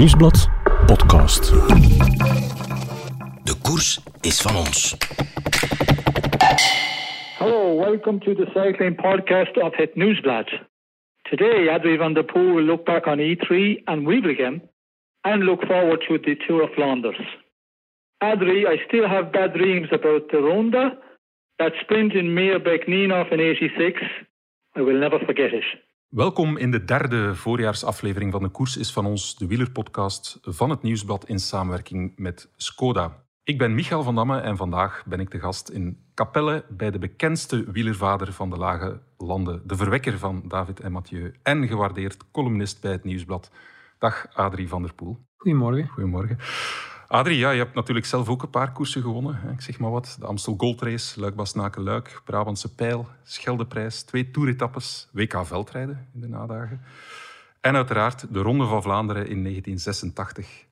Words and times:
Nieuwsblad 0.00 0.48
podcast. 0.86 1.50
De 3.44 3.58
koers 3.62 4.00
is 4.20 4.40
van 4.40 4.56
ons. 4.56 4.96
Hello, 7.38 7.76
welcome 7.76 8.18
to 8.18 8.34
the 8.34 8.46
cycling 8.54 8.96
podcast 8.96 9.56
of 9.56 9.76
Het 9.76 9.94
Nieuwsblad. 9.94 10.50
Today, 11.22 11.68
Adri 11.68 11.96
van 11.96 12.14
der 12.14 12.24
Poel 12.24 12.54
will 12.54 12.64
look 12.64 12.84
back 12.84 13.06
on 13.06 13.18
E3 13.18 13.84
and 13.84 14.06
Wevelgem 14.06 14.62
and 15.20 15.42
look 15.42 15.64
forward 15.66 16.04
to 16.08 16.18
the 16.18 16.36
Tour 16.46 16.62
of 16.62 16.70
Flanders. 16.70 17.36
Adri, 18.22 18.66
I 18.66 18.84
still 18.86 19.08
have 19.08 19.30
bad 19.30 19.52
dreams 19.52 19.88
about 19.92 20.30
the 20.30 20.38
Ronda, 20.38 20.98
that 21.58 21.72
sprint 21.80 22.12
in 22.12 22.34
Meerbeek 22.34 22.86
Nienhoff 22.88 23.32
in 23.32 23.40
86. 23.40 24.00
I 24.76 24.80
will 24.80 24.98
never 25.00 25.18
forget 25.26 25.52
it. 25.52 25.64
Welkom 26.10 26.56
in 26.56 26.70
de 26.70 26.84
derde 26.84 27.34
voorjaarsaflevering 27.34 28.32
van 28.32 28.42
de 28.42 28.48
Koers 28.48 28.76
is 28.76 28.92
van 28.92 29.06
ons, 29.06 29.36
de 29.36 29.46
wielerpodcast 29.46 30.38
van 30.42 30.70
het 30.70 30.82
Nieuwsblad 30.82 31.24
in 31.24 31.38
samenwerking 31.38 32.12
met 32.16 32.50
Skoda. 32.56 33.24
Ik 33.42 33.58
ben 33.58 33.74
Michael 33.74 34.02
van 34.02 34.14
Damme 34.14 34.38
en 34.38 34.56
vandaag 34.56 35.04
ben 35.06 35.20
ik 35.20 35.30
de 35.30 35.38
gast 35.38 35.68
in 35.68 36.04
Capelle 36.14 36.64
bij 36.68 36.90
de 36.90 36.98
bekendste 36.98 37.70
wielervader 37.70 38.32
van 38.32 38.50
de 38.50 38.56
Lage 38.56 39.00
Landen, 39.16 39.62
de 39.66 39.76
verwekker 39.76 40.18
van 40.18 40.42
David 40.48 40.80
en 40.80 40.92
Mathieu 40.92 41.34
en 41.42 41.68
gewaardeerd 41.68 42.30
columnist 42.30 42.80
bij 42.80 42.92
het 42.92 43.04
Nieuwsblad. 43.04 43.50
Dag 43.98 44.26
Adrie 44.32 44.68
van 44.68 44.82
der 44.82 44.94
Poel. 44.94 45.18
Goedemorgen. 45.36 45.88
Goedemorgen. 45.88 46.38
Adrie, 47.12 47.38
ja, 47.38 47.50
je 47.50 47.58
hebt 47.58 47.74
natuurlijk 47.74 48.06
zelf 48.06 48.28
ook 48.28 48.42
een 48.42 48.50
paar 48.50 48.72
koersen 48.72 49.02
gewonnen. 49.02 49.34
Hè. 49.42 49.50
Ik 49.50 49.60
zeg 49.60 49.78
maar 49.78 49.90
wat. 49.90 50.16
De 50.20 50.26
Amstel 50.26 50.54
Gold 50.56 50.82
Race, 50.82 51.20
Luik-Basnaken-Luik, 51.20 52.20
Brabantse 52.24 52.74
Pijl, 52.74 53.08
Scheldeprijs, 53.22 54.02
twee 54.02 54.30
toeretappes, 54.30 55.08
WK 55.12 55.46
veldrijden 55.46 56.06
in 56.14 56.20
de 56.20 56.28
nadagen. 56.28 56.80
En 57.60 57.74
uiteraard 57.76 58.26
de 58.34 58.38
Ronde 58.40 58.66
van 58.66 58.82
Vlaanderen 58.82 59.22
in 59.28 59.42
1986. 59.42 60.64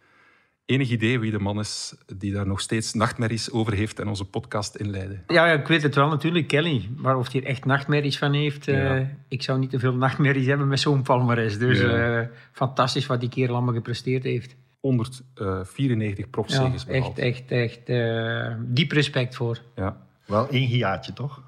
Enig 0.65 0.91
idee 0.91 1.19
wie 1.21 1.31
de 1.31 1.39
man 1.39 1.59
is 1.59 1.95
die 2.17 2.33
daar 2.33 2.47
nog 2.47 2.61
steeds 2.61 2.93
nachtmerries 2.95 3.51
over 3.51 3.73
heeft 3.73 4.01
en 4.01 4.09
onze 4.09 4.25
podcast 4.25 4.75
inleiden? 4.77 5.25
Ja, 5.27 5.47
ja, 5.47 5.53
ik 5.53 5.67
weet 5.69 5.83
het 5.83 5.95
wel 5.95 6.09
natuurlijk, 6.09 6.49
Kelly. 6.49 6.89
Maar 6.97 7.17
of 7.17 7.33
hij 7.33 7.41
er 7.41 7.47
echt 7.47 7.65
nachtmerries 7.65 8.19
van 8.19 8.33
heeft, 8.33 8.65
Ja. 8.65 8.97
eh, 8.97 9.07
ik 9.29 9.43
zou 9.43 9.59
niet 9.59 9.71
te 9.71 9.79
veel 9.79 9.95
nachtmerries 9.95 10.47
hebben 10.47 10.69
met 10.69 10.81
zo'n 10.81 11.03
palmares. 11.03 11.59
Dus 11.59 11.79
Ja. 11.81 12.21
eh, 12.21 12.27
fantastisch 12.53 13.07
wat 13.07 13.21
die 13.21 13.29
kerel 13.29 13.55
allemaal 13.57 13.75
gepresteerd 13.75 14.25
heeft. 14.25 14.57
194 14.81 16.25
Ja, 16.25 16.31
profzeges 16.31 16.85
behaald. 16.85 17.19
echt, 17.19 17.51
echt, 17.51 17.51
echt 17.51 17.89
eh, 17.89 18.55
diep 18.61 18.93
respect 18.93 19.37
voor. 19.37 19.59
Ja. 19.75 19.97
Wel 20.27 20.49
één 20.49 20.67
hiaatje, 20.67 21.13
toch? 21.13 21.43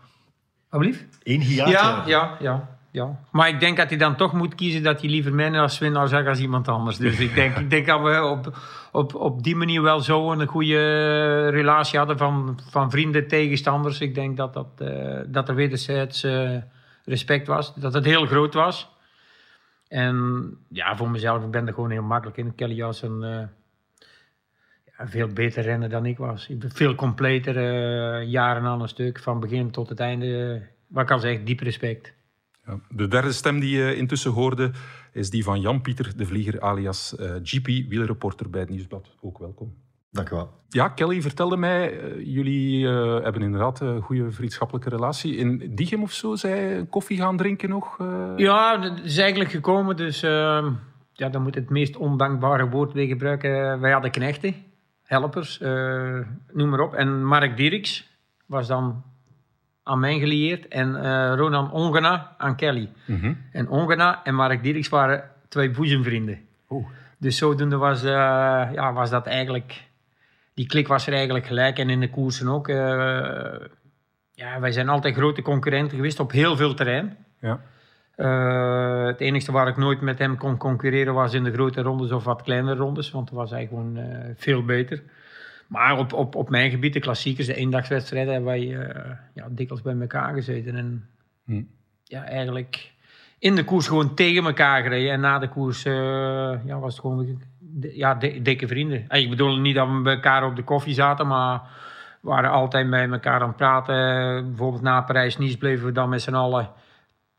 Alblieft? 0.69 1.19
Eén 1.23 1.41
hiaatje. 1.41 1.73
Ja, 1.73 2.03
ja, 2.07 2.37
ja, 2.41 2.79
ja. 2.91 3.21
Maar 3.31 3.49
ik 3.49 3.61
denk 3.61 3.77
dat 3.77 3.89
hij 3.89 3.99
dan 3.99 4.17
toch 4.17 4.33
moet 4.33 4.55
kiezen 4.55 4.83
dat 4.83 5.01
hij 5.01 5.11
liever 5.11 5.35
mij 5.35 5.61
als 5.61 5.79
winnaar 5.79 6.09
zag 6.09 6.27
als 6.27 6.39
iemand 6.41 6.69
anders. 6.69 6.97
Dus 6.97 7.19
ik 7.19 7.35
denk, 7.35 7.57
ik 7.57 7.71
denk 7.71 7.87
dat 7.87 8.01
we 8.03 8.23
op, 8.25 8.59
op, 8.93 9.15
op 9.15 9.43
die 9.43 9.57
manier 9.57 9.83
wel 9.83 10.01
zo 10.01 10.33
een 10.33 10.47
goede 10.47 11.49
relatie 11.49 11.99
hadden 11.99 12.19
van, 12.19 12.61
van 12.71 12.91
vrienden, 12.91 13.29
tegenstanders. 13.29 14.01
Ik 14.01 14.15
denk 14.15 14.37
dat, 14.37 14.55
dat, 14.55 14.67
eh, 14.79 15.19
dat 15.27 15.49
er 15.49 15.55
wederzijds 15.55 16.23
eh, 16.23 16.57
respect 17.05 17.47
was, 17.47 17.75
dat 17.75 17.93
het 17.93 18.05
heel 18.05 18.27
groot 18.27 18.55
was. 18.55 18.91
En 19.91 20.57
ja, 20.69 20.97
voor 20.97 21.11
mezelf, 21.11 21.45
ik 21.45 21.51
ben 21.51 21.67
er 21.67 21.75
gewoon 21.75 21.91
heel 21.91 22.03
makkelijk 22.03 22.39
in. 22.39 22.55
Kelly 22.55 22.83
was 22.83 23.03
een 23.03 23.23
eh, 23.23 23.47
ja, 24.99 25.09
veel 25.09 25.29
beter 25.29 25.63
renner 25.63 25.89
dan 25.89 26.07
ik 26.07 26.19
was. 26.19 26.49
Ik 26.49 26.59
ben 26.59 26.71
veel 26.71 26.95
completer, 26.95 27.57
eh, 27.57 28.29
jaren 28.29 28.63
aan 28.63 28.81
een 28.81 28.89
stuk, 28.89 29.19
van 29.19 29.41
begin 29.41 29.71
tot 29.71 29.89
het 29.89 30.01
einde. 30.01 30.63
Wat 30.87 31.03
ik 31.03 31.09
kan 31.09 31.21
zeggen, 31.21 31.45
diep 31.45 31.61
respect. 31.61 32.15
Ja. 32.67 32.81
De 32.89 33.09
derde 33.09 33.33
stem 33.33 33.61
die 33.61 33.77
je 33.79 33.97
intussen 33.97 34.31
hoorde 34.31 34.71
is 35.13 35.31
die 35.31 35.45
van 35.45 35.61
Jan-Pieter 35.61 36.17
de 36.17 36.27
Vlieger 36.27 36.61
alias 36.61 37.17
eh, 37.17 37.35
GP, 37.43 37.67
wielerreporter 37.67 38.51
bij 38.51 38.61
het 38.61 38.71
Nieuwsblad. 38.71 39.11
Ook 39.21 39.39
welkom. 39.39 39.75
Dank 40.11 40.31
u 40.31 40.35
wel. 40.35 40.51
Ja, 40.69 40.89
Kelly 40.89 41.21
vertelde 41.23 41.57
mij, 41.57 42.01
eh, 42.01 42.27
jullie 42.35 42.89
eh, 42.89 43.23
hebben 43.23 43.43
inderdaad 43.43 43.81
een 43.81 44.01
goede 44.03 44.31
vriendschappelijke 44.31 44.89
relatie. 44.89 45.37
In 45.37 45.75
Diegem 45.75 46.03
of 46.03 46.13
zo, 46.13 46.35
zij 46.37 46.87
koffie 46.91 47.17
gaan 47.19 47.37
drinken 47.37 47.69
nog? 47.69 47.99
eh? 48.01 48.33
Ja, 48.37 48.77
dat 48.77 49.01
is 49.03 49.19
eigenlijk 49.19 49.51
gekomen. 49.51 49.97
Dus 49.97 50.23
ehm, 50.23 50.71
ja, 51.13 51.29
dan 51.29 51.43
moet 51.43 51.57
ik 51.57 51.63
het 51.63 51.71
meest 51.71 51.97
ondankbare 51.97 52.69
woord 52.69 52.93
weer 52.93 53.07
gebruiken. 53.07 53.81
Wij 53.81 53.93
hadden 53.93 54.11
knechten, 54.11 54.55
helpers, 55.03 55.61
eh, 55.61 56.19
noem 56.53 56.69
maar 56.69 56.81
op. 56.81 56.95
En 56.95 57.25
Mark 57.25 57.57
Dirks 57.57 58.09
was 58.47 58.67
dan 58.67 59.03
aan 59.83 59.99
mij 60.01 60.19
gelieerd. 60.19 60.69
En 60.69 60.97
eh, 61.03 61.33
Ronan 61.37 61.73
Ongena 61.73 62.35
aan 62.39 62.57
Kelly. 62.57 62.89
Mhm. 63.07 63.35
En 63.53 63.69
Ongena 63.69 64.25
en 64.25 64.35
Mark 64.35 64.63
Dirks 64.63 64.89
waren 64.89 65.31
twee 65.49 65.71
boezemvrienden. 65.71 66.39
Oh. 66.69 66.87
Dus 67.19 67.37
zodoende 67.37 67.77
was, 67.77 68.03
eh, 68.03 68.11
ja, 68.73 68.93
was 68.93 69.11
dat 69.11 69.27
eigenlijk... 69.27 69.89
Die 70.61 70.69
klik 70.69 70.89
was 70.89 71.07
er 71.07 71.13
eigenlijk 71.13 71.47
gelijk. 71.47 71.79
En 71.79 71.91
in 71.91 72.01
de 72.01 72.11
koersen 72.11 72.49
ook. 72.49 72.69
eh, 72.69 72.77
ja, 74.33 74.61
wij 74.61 74.73
zijn 74.73 74.89
altijd 74.89 75.15
grote 75.15 75.43
concurrenten 75.43 75.97
geweest 75.97 76.21
op 76.21 76.33
heel 76.33 76.57
veel 76.57 76.75
terrein. 76.75 77.17
Ja. 77.41 77.61
Eh, 78.17 79.07
het 79.07 79.21
enige 79.21 79.53
waar 79.53 79.69
ik 79.69 79.77
nooit 79.77 80.01
met 80.01 80.19
hem 80.19 80.37
kon 80.37 80.57
concurreren 80.57 81.15
was 81.15 81.35
in 81.35 81.45
de 81.45 81.53
grote 81.53 81.83
rondes 81.83 82.11
of 82.13 82.25
wat 82.25 82.43
kleinere 82.43 82.77
rondes, 82.77 83.11
want 83.11 83.27
toen 83.27 83.37
was 83.37 83.51
hij 83.51 83.67
gewoon 83.67 83.97
eh, 83.97 84.31
veel 84.37 84.65
beter. 84.65 85.03
Maar 85.69 85.99
op, 85.99 86.13
op, 86.13 86.35
op 86.35 86.51
mijn 86.51 86.71
gebied, 86.71 86.93
de 86.93 87.01
klassiekers, 87.01 87.47
de 87.47 87.55
eendagswedstrijden, 87.55 88.33
hebben 88.33 88.51
wij 88.51 88.67
ja, 89.35 89.49
dikwijls 89.51 89.83
bij 89.83 89.97
elkaar 90.01 90.35
gezeten. 90.35 90.77
En 90.77 91.09
Hm. 91.45 91.63
ja, 92.05 92.25
eigenlijk 92.25 92.93
in 93.39 93.55
de 93.55 93.65
koers 93.65 93.87
gewoon 93.89 94.15
tegen 94.15 94.45
elkaar 94.45 94.83
gereden. 94.83 95.13
En 95.13 95.21
na 95.21 95.39
de 95.39 95.49
koers 95.49 95.83
ja, 95.83 96.79
was 96.79 96.93
het 96.93 97.01
gewoon 97.01 97.39
ja, 97.81 98.15
di- 98.15 98.43
dikke 98.43 98.67
vrienden. 98.67 99.05
Ik 99.09 99.31
bedoel 99.31 99.57
niet 99.57 99.75
dat 99.75 99.89
we 99.89 100.01
bij 100.03 100.15
elkaar 100.15 100.45
op 100.45 100.57
de 100.57 100.65
koffie 100.65 100.95
zaten, 100.95 101.27
maar 101.27 101.61
we 102.21 102.29
waren 102.29 102.51
altijd 102.51 102.91
bij 102.91 103.09
elkaar 103.09 103.41
aan 103.41 103.49
het 103.49 103.57
praten. 103.57 103.95
Bijvoorbeeld 104.49 104.83
na 104.83 105.01
Parijs-Nice 105.03 105.59
bleven 105.59 105.87
we 105.87 105.93
dan 105.93 106.09
met 106.09 106.23
z'n 106.23 106.35
allen 106.35 106.71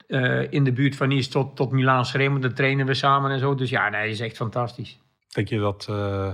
eh, 0.08 0.52
in 0.52 0.64
de 0.64 0.72
buurt 0.72 0.96
van 0.96 1.08
Nice 1.08 1.30
tot, 1.30 1.56
tot 1.56 1.72
Milaan 1.72 2.06
schreeuwen. 2.06 2.42
Dan 2.42 2.54
trainen 2.54 2.86
we 2.86 2.94
samen 2.94 3.32
en 3.32 3.40
zo. 3.40 3.56
Dus 3.56 3.70
ja, 3.70 3.90
nee, 3.90 4.02
dat 4.02 4.12
is 4.12 4.20
echt 4.20 4.36
fantastisch. 4.36 5.00
Denk 5.28 5.48
je 5.48 5.60
dat 5.60 5.88
eh, 5.90 6.34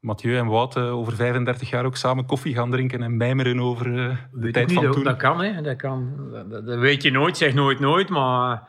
Mathieu 0.00 0.36
en 0.36 0.46
Wout 0.46 0.76
eh, 0.76 0.96
over 0.96 1.12
35 1.16 1.70
jaar 1.70 1.84
ook 1.84 1.96
samen 1.96 2.26
koffie 2.26 2.54
gaan 2.54 2.70
drinken 2.70 3.02
en 3.02 3.16
mijmeren 3.16 3.60
over 3.60 3.84
de 3.92 4.16
Weet 4.32 4.52
tijd 4.52 4.68
niet, 4.68 4.78
van 4.78 4.90
toen? 4.92 5.04
dat 5.04 5.16
kan, 5.16 5.42
hè. 5.42 5.62
Dat, 5.62 5.76
kan. 5.76 6.12
Dat, 6.48 6.64
weet 6.78 7.02
je 7.02 7.10
nooit, 7.10 7.36
zeg 7.36 7.54
nooit 7.54 7.80
nooit. 7.80 8.08
Maar 8.08 8.68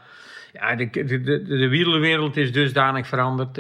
ja, 0.54 0.76
de, 0.76 0.90
de, 0.90 1.06
de, 1.22 1.44
de 1.44 1.68
wielerwereld 1.68 2.38
is 2.38 2.52
dusdanig 2.52 3.08
veranderd... 3.08 3.58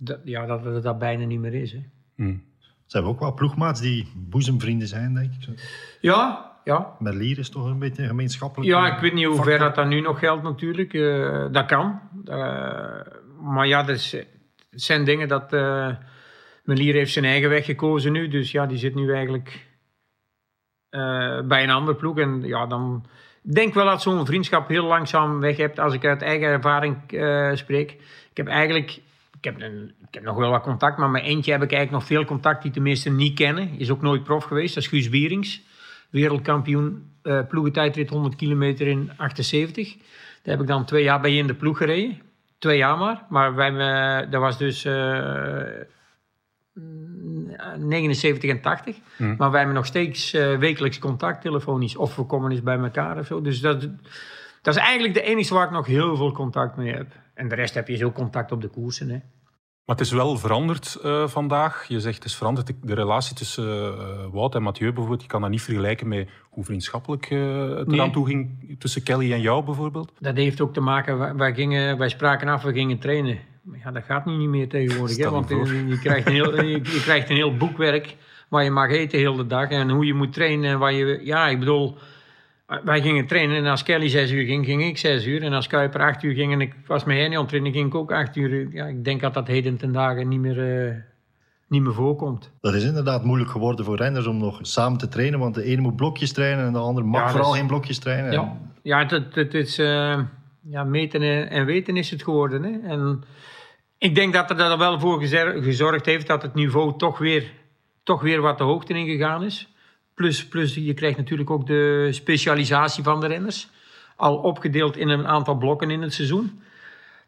dat, 0.00 0.20
ja, 0.24 0.46
dat 0.46 0.64
dat 0.64 0.82
dat 0.82 0.98
bijna 0.98 1.24
niet 1.24 1.40
meer 1.40 1.54
is. 1.54 1.72
Hè. 1.72 1.80
Hm. 2.16 2.36
Zijn 2.86 3.02
we 3.02 3.08
ook 3.08 3.20
wel 3.20 3.34
ploegmaats 3.34 3.80
die 3.80 4.12
boezemvrienden 4.16 4.88
zijn, 4.88 5.14
denk 5.14 5.32
ik. 5.32 5.48
Ja, 6.00 6.50
ja. 6.64 6.96
Merlier 6.98 7.38
is 7.38 7.50
toch 7.50 7.64
een 7.66 7.78
beetje 7.78 8.02
een 8.02 8.08
gemeenschappelijk... 8.08 8.70
Ja, 8.70 8.94
ik 8.94 9.00
weet 9.00 9.12
niet 9.12 9.26
hoe 9.26 9.42
ver 9.42 9.58
dat, 9.58 9.74
dat 9.74 9.86
nu 9.86 10.00
nog 10.00 10.18
geldt 10.18 10.42
natuurlijk. 10.42 10.94
Eh, 10.94 11.46
dat 11.52 11.66
kan. 11.66 12.00
Eh, 12.24 13.00
maar 13.40 13.66
ja, 13.66 13.88
er 13.88 13.88
het 13.88 14.26
zijn 14.70 15.04
dingen 15.04 15.28
dat... 15.28 15.52
eh 15.52 15.88
Melier 16.64 16.94
heeft 16.94 17.12
zijn 17.12 17.24
eigen 17.24 17.50
weg 17.50 17.64
gekozen 17.64 18.12
nu. 18.12 18.28
Dus 18.28 18.50
ja, 18.50 18.66
die 18.66 18.78
zit 18.78 18.94
nu 18.94 19.12
eigenlijk 19.12 19.66
eh, 20.88 21.40
bij 21.40 21.62
een 21.62 21.70
andere 21.70 21.96
ploeg. 21.96 22.18
En 22.18 22.42
ja, 22.42 22.66
dan... 22.66 23.04
Ik 23.42 23.54
denk 23.54 23.74
wel 23.74 23.84
dat 23.84 24.02
zo'n 24.02 24.26
vriendschap 24.26 24.68
heel 24.68 24.84
langzaam 24.84 25.40
weg 25.40 25.56
hebt. 25.56 25.78
Als 25.78 25.94
ik 25.94 26.04
uit 26.04 26.22
eigen 26.22 26.48
ervaring 26.48 27.12
eh, 27.12 27.50
spreek. 27.54 27.90
Ik 28.30 28.36
heb 28.36 28.46
eigenlijk... 28.46 29.00
Ik 29.40 29.46
heb, 29.46 29.60
een, 29.60 29.94
ik 30.08 30.14
heb 30.14 30.22
nog 30.22 30.36
wel 30.36 30.50
wat 30.50 30.62
contact, 30.62 30.98
maar 30.98 31.10
met 31.10 31.22
eentje 31.22 31.52
heb 31.52 31.62
ik 31.62 31.72
eigenlijk 31.72 32.02
nog 32.02 32.12
veel 32.12 32.24
contact 32.24 32.72
die 32.72 32.82
meesten 32.82 33.16
niet 33.16 33.34
kennen. 33.34 33.78
Is 33.78 33.90
ook 33.90 34.02
nooit 34.02 34.24
prof 34.24 34.44
geweest. 34.44 34.74
Dat 34.74 34.82
is 34.82 34.88
Guus 34.88 35.08
Bierings 35.08 35.62
wereldkampioen 36.10 37.08
eh 37.22 37.40
ploegentijdrit 37.48 38.10
100 38.10 38.36
kilometer 38.36 38.86
in 38.86 39.10
78. 39.16 39.96
Daar 40.42 40.54
heb 40.54 40.60
ik 40.60 40.66
dan 40.66 40.84
twee 40.84 41.02
jaar 41.02 41.20
bij 41.20 41.36
in 41.36 41.46
de 41.46 41.54
ploeg 41.54 41.76
gereden. 41.76 42.20
Twee 42.58 42.76
jaar 42.76 42.98
maar. 42.98 43.22
Maar 43.28 43.54
wij, 43.54 43.76
eh, 43.76 44.30
dat 44.30 44.40
was 44.40 44.58
dus 44.58 44.84
eh, 44.84 45.64
mm, 46.72 47.50
79 47.78 48.50
en 48.50 48.60
80. 48.60 48.96
Hmm. 49.16 49.34
Maar 49.38 49.50
wij 49.50 49.58
hebben 49.58 49.76
nog 49.76 49.86
steeds 49.86 50.30
wekelijks 50.58 50.98
contact, 50.98 51.42
telefonisch. 51.42 51.96
Of 51.96 52.16
we 52.16 52.24
komen 52.24 52.50
eens 52.50 52.62
bij 52.62 52.78
elkaar 52.78 53.18
of 53.18 53.26
zo. 53.26 53.40
Dus 53.40 53.60
dat, 53.60 53.80
dat 54.62 54.74
is 54.74 54.80
eigenlijk 54.80 55.14
de 55.14 55.22
enige 55.22 55.54
waar 55.54 55.66
ik 55.66 55.70
nog 55.70 55.86
heel 55.86 56.16
veel 56.16 56.32
contact 56.32 56.76
mee 56.76 56.92
heb. 56.92 57.06
En 57.40 57.48
de 57.48 57.54
rest 57.54 57.74
heb 57.74 57.88
je 57.88 57.96
zo 57.96 58.12
contact 58.12 58.52
op 58.52 58.60
de 58.60 58.68
koersen. 58.68 59.08
Hè. 59.08 59.18
Maar 59.84 59.96
het 59.98 60.00
is 60.00 60.12
wel 60.12 60.36
veranderd 60.36 60.98
eh, 61.02 61.28
vandaag. 61.28 61.84
Je 61.88 62.00
zegt 62.00 62.14
het 62.16 62.24
is 62.24 62.36
veranderd. 62.36 62.66
De- 62.66 62.94
relatie 62.94 63.34
tussen 63.36 63.64
eh, 63.98 64.26
Wout 64.32 64.54
en 64.54 64.62
Mathieu 64.62 64.88
bijvoorbeeld, 64.92 65.22
je 65.22 65.28
kan 65.28 65.40
dat 65.40 65.50
niet 65.50 65.62
vergelijken 65.62 66.08
met 66.08 66.28
hoe 66.50 66.64
vriendschappelijk 66.64 67.30
eh, 67.30 67.68
het 67.76 67.86
Nee. 67.86 67.96
eraan 67.98 68.12
toe 68.12 68.26
ging 68.26 68.76
tussen 68.78 69.02
Kelly 69.02 69.32
en 69.32 69.40
jou 69.40 69.64
bijvoorbeeld. 69.64 70.12
Dat 70.18 70.36
heeft 70.36 70.60
ook 70.60 70.72
te 70.72 70.80
maken, 70.80 71.36
wij, 71.36 71.54
gingen, 71.54 71.98
wij 71.98 72.08
spraken 72.08 72.48
af, 72.48 72.62
we 72.62 72.72
gingen 72.72 72.98
trainen. 72.98 73.38
Ja, 73.84 73.90
dat 73.90 74.04
gaat 74.04 74.26
nu 74.26 74.36
niet 74.36 74.48
meer 74.48 74.68
tegenwoordig. 74.68 75.16
Hè, 75.16 75.30
want 75.30 75.48
je, 75.48 75.86
je 75.88 75.98
krijgt 75.98 76.26
een 76.26 76.32
heel, 76.32 76.62
je, 76.64 76.70
je 76.72 77.00
krijgt 77.02 77.30
een 77.30 77.36
heel 77.36 77.56
boekwerk 77.56 78.16
waar 78.48 78.64
je 78.64 78.70
mag 78.70 78.90
eten 78.90 79.18
heel 79.18 79.36
de 79.36 79.46
dag. 79.46 79.68
En 79.70 79.90
hoe 79.90 80.06
je 80.06 80.14
moet 80.14 80.32
trainen. 80.32 80.70
en 80.70 80.78
Waar 80.78 80.92
je, 80.92 81.20
ja, 81.24 81.48
ik 81.48 81.58
bedoel, 81.58 81.96
Wij 82.84 83.02
gingen 83.02 83.26
trainen 83.26 83.56
en 83.56 83.66
als 83.66 83.82
Kelly 83.82 84.08
zes 84.08 84.30
uur 84.30 84.44
ging, 84.44 84.64
ging 84.64 84.84
ik 84.84 84.98
zes 84.98 85.26
uur. 85.26 85.42
En 85.42 85.52
als 85.52 85.66
Kuiper 85.66 86.00
acht 86.00 86.22
uur 86.22 86.34
ging 86.34 86.52
en 86.52 86.60
ik 86.60 86.74
was 86.86 87.04
met 87.04 87.16
Henny 87.16 87.34
aan 87.34 87.40
het 87.40 87.48
trainen, 87.48 87.72
ging 87.72 87.86
ik 87.86 87.94
ook 87.94 88.12
acht 88.12 88.36
uur. 88.36 88.68
Ja, 88.72 88.86
ik 88.86 89.04
denk 89.04 89.20
dat 89.20 89.34
dat 89.34 89.46
heden 89.46 89.76
ten 89.76 89.92
dagen 89.92 90.28
niet 90.28 90.40
meer, 90.40 90.86
eh, 90.86 90.94
niet 91.68 91.82
meer 91.82 91.94
voorkomt. 91.94 92.50
Dat 92.60 92.74
is 92.74 92.84
inderdaad 92.84 93.24
moeilijk 93.24 93.50
geworden 93.50 93.84
voor 93.84 93.96
renners 93.96 94.26
om 94.26 94.38
nog 94.38 94.58
samen 94.62 94.98
te 94.98 95.08
trainen. 95.08 95.38
Want 95.38 95.54
de 95.54 95.62
ene 95.62 95.80
moet 95.80 95.96
blokjes 95.96 96.32
trainen 96.32 96.66
en 96.66 96.72
de 96.72 96.78
andere 96.78 97.06
mag 97.06 97.20
Ja, 97.22 97.30
vooral 97.30 97.52
is- 97.52 97.58
geen 97.58 97.66
blokjes 97.66 97.98
trainen. 97.98 98.32
Ja, 98.32 98.56
ja 98.82 98.98
het, 98.98 99.10
het, 99.10 99.34
het 99.34 99.54
is 99.54 99.78
eh, 99.78 100.18
ja, 100.70 100.84
meten 100.84 101.22
en, 101.22 101.50
en 101.50 101.64
weten 101.64 101.96
is 101.96 102.10
het 102.10 102.22
geworden. 102.22 102.62
Hè? 102.62 102.88
En 102.88 103.22
ik 103.98 104.14
denk 104.14 104.32
dat 104.32 104.50
er 104.50 104.60
er 104.60 104.78
wel 104.78 105.00
voor 105.00 105.22
gezorgd 105.62 106.06
heeft 106.06 106.26
dat 106.26 106.42
het 106.42 106.54
niveau 106.54 106.98
toch 106.98 107.18
weer, 107.18 107.52
toch 108.02 108.22
weer 108.22 108.40
wat 108.40 108.58
de 108.58 108.64
hoogte 108.64 108.94
in 108.94 109.06
gegaan 109.06 109.44
is. 109.44 109.69
Plus, 110.20 110.48
plus 110.48 110.74
je 110.74 110.94
krijgt 110.94 111.16
natuurlijk 111.16 111.50
ook 111.50 111.66
de 111.66 112.08
specialisatie 112.10 113.02
van 113.02 113.20
de 113.20 113.26
renners. 113.26 113.68
Al 114.16 114.36
opgedeeld 114.36 114.96
in 114.96 115.08
een 115.08 115.26
aantal 115.26 115.54
blokken 115.54 115.90
in 115.90 116.02
het 116.02 116.14
seizoen. 116.14 116.60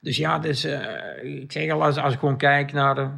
Dus 0.01 0.17
ja, 0.17 0.39
dus, 0.39 0.65
eh, 0.65 1.41
ik 1.41 1.53
zeg 1.53 1.71
al, 1.71 1.85
als, 1.85 2.13
ik 2.13 2.19
gewoon 2.19 2.37
kijk 2.37 2.73
naar... 2.73 3.11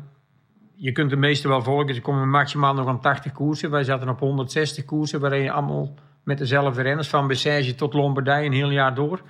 je 0.75 0.93
kunt 0.93 1.11
de 1.11 1.17
meeste 1.17 1.49
wel 1.49 1.63
volgen. 1.63 1.95
Ze 1.95 2.01
komen 2.01 2.31
maximaal 2.31 2.75
nog 2.75 2.89
aan 2.89 3.01
80 3.01 3.33
koersen. 3.33 3.71
Wij 3.71 3.85
zaten 3.85 4.09
op 4.09 4.19
160 4.21 4.85
koersen, 4.85 5.21
waarin 5.21 5.43
je 5.43 5.51
allemaal 5.51 5.95
met 6.23 6.39
dezelfde 6.39 6.83
renners, 6.83 7.09
van 7.09 7.27
Bessage 7.27 7.75
tot 7.75 7.95
Lombardij, 7.95 8.47
een 8.47 8.53
heel 8.53 8.71
jaar 8.71 8.95
door. 8.95 9.23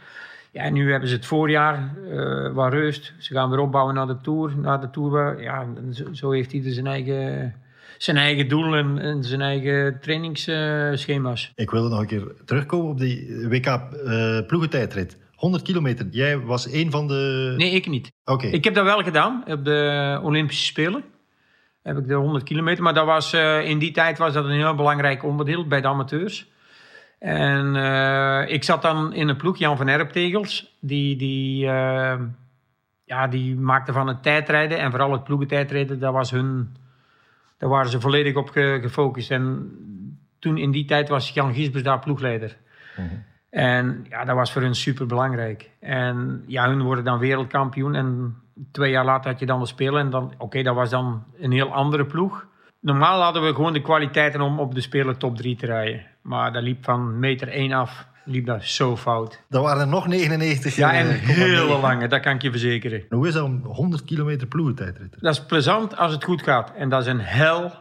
Ja, 0.50 0.62
en 0.62 0.72
nu 0.72 0.90
hebben 0.90 1.08
ze 1.08 1.14
het 1.14 1.26
voorjaar, 1.26 1.94
eh 2.10 2.52
wat 2.52 2.72
rust. 2.72 3.14
Ze 3.18 3.34
gaan 3.34 3.50
weer 3.50 3.58
opbouwen 3.58 3.94
naar 3.94 4.06
de 4.06 4.20
Tour. 4.20 4.58
Naar 4.58 4.80
de 4.80 4.90
Tour 4.90 5.42
ja, 5.42 5.66
zo, 5.92 6.12
zo 6.12 6.30
heeft 6.30 6.52
ieder 6.52 6.72
zijn 6.72 6.86
eigen, 6.86 7.54
zijn 7.98 8.16
eigen 8.16 8.48
doel 8.48 8.74
en, 8.74 9.24
zijn 9.24 9.40
eigen 9.40 10.00
trainingsschema's. 10.00 11.52
Ik 11.54 11.70
wilde 11.70 11.88
nog 11.88 12.00
een 12.00 12.06
keer 12.06 12.32
terugkomen 12.44 12.90
op 12.90 12.98
die 12.98 13.48
WK 13.48 13.66
eh 13.66 14.46
ploegentijdrit. 14.46 15.18
100 15.34 15.62
kilometer. 15.62 16.06
Jij 16.10 16.38
was 16.38 16.72
een 16.72 16.90
van 16.90 17.08
de... 17.08 17.54
nee, 17.56 17.70
ik 17.70 17.86
niet. 17.86 18.12
Oké. 18.24 18.46
Ik 18.46 18.64
heb 18.64 18.74
dat 18.74 18.84
wel 18.84 19.02
gedaan 19.02 19.44
op 19.46 19.64
de 19.64 20.20
Olympische 20.22 20.64
Spelen. 20.64 21.04
Heb 21.82 21.98
ik 21.98 22.08
de 22.08 22.14
100 22.14 22.44
kilometer. 22.44 22.82
Maar 22.82 22.94
dat 22.94 23.06
was, 23.06 23.32
eh, 23.32 23.68
in 23.68 23.78
die 23.78 23.90
tijd 23.90 24.18
was 24.18 24.32
dat 24.32 24.44
een 24.44 24.50
heel 24.50 24.74
belangrijk 24.74 25.24
onderdeel 25.24 25.66
bij 25.66 25.80
de 25.80 25.88
amateurs. 25.88 26.52
En 27.18 27.76
eh, 27.76 28.54
ik 28.54 28.64
zat 28.64 28.82
dan 28.82 29.12
in 29.12 29.28
een 29.28 29.36
ploeg, 29.36 29.58
Jan 29.58 29.76
van 29.76 29.88
Erptegels. 29.88 30.76
Die, 30.80 31.16
die, 31.16 31.66
ja, 33.04 33.26
die 33.30 33.56
maakte 33.56 33.92
van 33.92 34.06
het 34.06 34.22
tijdrijden 34.22 34.78
en 34.78 34.90
vooral 34.90 35.12
het 35.12 35.24
ploegentijdrijden, 35.24 35.98
dat 35.98 36.12
was 36.12 36.30
hun, 36.30 36.76
daar 37.58 37.68
waren 37.68 37.90
ze 37.90 38.00
volledig 38.00 38.34
op 38.34 38.48
ge- 38.48 38.78
gefocust. 38.82 39.30
En 39.30 39.70
toen 40.38 40.58
in 40.58 40.70
die 40.70 40.84
tijd 40.84 41.08
was 41.08 41.30
Jan 41.30 41.54
Giesbers 41.54 41.82
daar 41.82 41.98
ploegleider. 41.98 42.56
En 43.50 44.06
ja, 44.08 44.24
dat 44.24 44.36
was 44.36 44.52
voor 44.52 44.62
hun 44.62 44.74
super 44.74 45.06
belangrijk. 45.06 45.70
En 45.80 46.44
ja, 46.46 46.68
hun 46.68 46.82
worden 46.82 47.04
dan 47.04 47.18
wereldkampioen. 47.18 47.94
En 47.94 48.36
twee 48.72 48.90
jaar 48.90 49.04
later 49.04 49.30
had 49.30 49.40
je 49.40 49.46
dan 49.46 49.60
de 49.60 49.66
Spelen. 49.66 50.00
En 50.00 50.10
dan, 50.10 50.34
oké, 50.38 50.62
dat 50.62 50.74
was 50.74 50.90
dan 50.90 51.24
een 51.38 51.52
heel 51.52 51.72
andere 51.72 52.04
ploeg. 52.06 52.46
Normaal 52.80 53.22
hadden 53.22 53.42
we 53.42 53.54
gewoon 53.54 53.72
de 53.72 53.82
kwaliteiten 53.82 54.40
om 54.40 54.58
op 54.60 54.74
de 54.74 54.80
Spelen 54.80 55.18
top 55.18 55.36
3 55.36 55.56
te 55.56 55.66
rijden. 55.66 56.06
Maar 56.22 56.52
dat 56.52 56.62
liep 56.62 56.84
van 56.84 57.18
meter 57.18 57.48
1 57.48 57.72
af, 57.72 58.08
liep 58.24 58.46
dat 58.46 58.64
zo 58.64 58.96
fout. 58.96 59.42
Dat 59.48 59.62
waren 59.62 59.80
er 59.80 59.88
nog 59.88 60.06
99. 60.06 60.76
Ja, 60.76 60.92
eh, 60.92 60.98
en 60.98 61.06
komma 61.06 61.32
hele 61.32 61.78
lange, 61.78 62.08
dat 62.08 62.20
kan 62.20 62.34
ik 62.34 62.42
je 62.42 62.50
verzekeren. 62.50 63.04
Hoe 63.08 63.28
is 63.28 63.34
dat 63.34 63.44
om 63.44 63.64
100 63.64 64.04
kilometer 64.04 64.46
ploegentijdrit? 64.46 65.16
Dat 65.20 65.34
is 65.34 65.44
plezant 65.44 65.96
als 65.96 66.12
het 66.12 66.24
goed 66.24 66.42
gaat. 66.42 66.72
En 66.76 66.88
dat 66.88 67.00
is 67.02 67.06
een 67.06 67.20
hel 67.20 67.72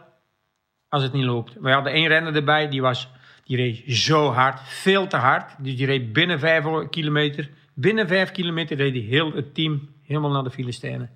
als 0.88 1.02
het 1.02 1.12
niet 1.12 1.24
loopt. 1.24 1.56
We 1.60 1.70
hadden 1.70 1.92
één 1.92 2.08
renner 2.08 2.34
erbij, 2.34 2.68
die, 2.68 2.82
was, 2.82 3.10
die 3.44 3.56
reed 3.56 3.82
zo 3.86 4.30
hard, 4.30 4.60
veel 4.64 5.06
te 5.06 5.16
hard. 5.16 5.54
Dus 5.58 5.76
die 5.76 5.86
reed 5.86 6.12
binnen 6.12 6.38
vijf 6.38 6.64
kilometer. 6.90 7.50
Binnen 7.74 8.08
vijf 8.08 8.32
kilometer 8.32 8.76
reed 8.76 8.92
die 8.92 9.08
heel 9.08 9.32
het 9.32 9.54
team 9.54 9.88
helemaal 10.02 10.30
naar 10.30 10.42
de 10.42 10.50
Filistijnen. 10.50 11.10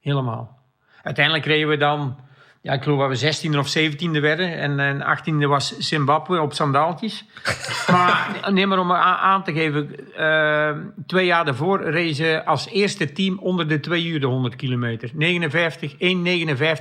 Helemaal. 0.00 0.58
Uiteindelijk 1.02 1.44
reden 1.44 1.68
we 1.68 1.76
dan, 1.76 2.16
ja, 2.62 2.72
ik 2.72 2.82
geloof 2.82 3.08
dat 3.08 3.20
we 3.20 3.48
16e 3.50 3.58
of 3.58 3.76
17e 3.78 4.20
werden. 4.20 4.58
En, 4.58 4.80
en 4.80 5.18
18e 5.18 5.46
was 5.46 5.78
Zimbabwe 5.78 6.40
op 6.40 6.52
sandaaltjes. 6.52 7.24
maar 7.90 8.48
neem 8.52 8.68
maar 8.68 8.78
om 8.78 8.92
aan, 8.92 9.44
te 9.44 9.52
geven, 9.52 10.14
eh, 10.16 10.76
twee 11.06 11.26
jaar 11.26 11.44
daarvoor 11.44 11.82
reden 11.90 12.14
ze 12.14 12.44
als 12.44 12.68
eerste 12.68 13.12
team 13.12 13.38
onder 13.38 13.68
de 13.68 13.80
twee 13.80 14.06
uur 14.06 14.20
de 14.20 14.26
100 14.26 14.56
kilometer. 14.56 15.10
59, 15.14 15.92
1,59 15.92 15.98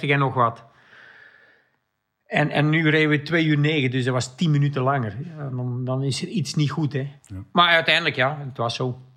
en 0.09 0.19
nog 0.19 0.33
wat. 0.33 0.65
En, 2.25 2.49
en 2.49 2.69
nu 2.69 2.89
reden 2.89 3.09
we 3.09 3.21
2 3.21 3.45
uur 3.45 3.57
9, 3.57 3.91
dus 3.91 4.03
dat 4.03 4.13
was 4.13 4.35
10 4.35 4.51
minuten 4.51 4.81
langer. 4.81 5.17
Ja, 5.37 5.49
dan, 5.49 5.85
dan 5.85 6.03
is 6.03 6.21
er 6.21 6.27
iets 6.27 6.55
niet 6.55 6.71
goed, 6.71 6.93
hè. 6.93 7.11
Maar 7.51 7.67
uiteindelijk, 7.67 8.15
ja, 8.15 8.37
het 8.47 8.57
was 8.57 8.75
zo. 8.75 9.10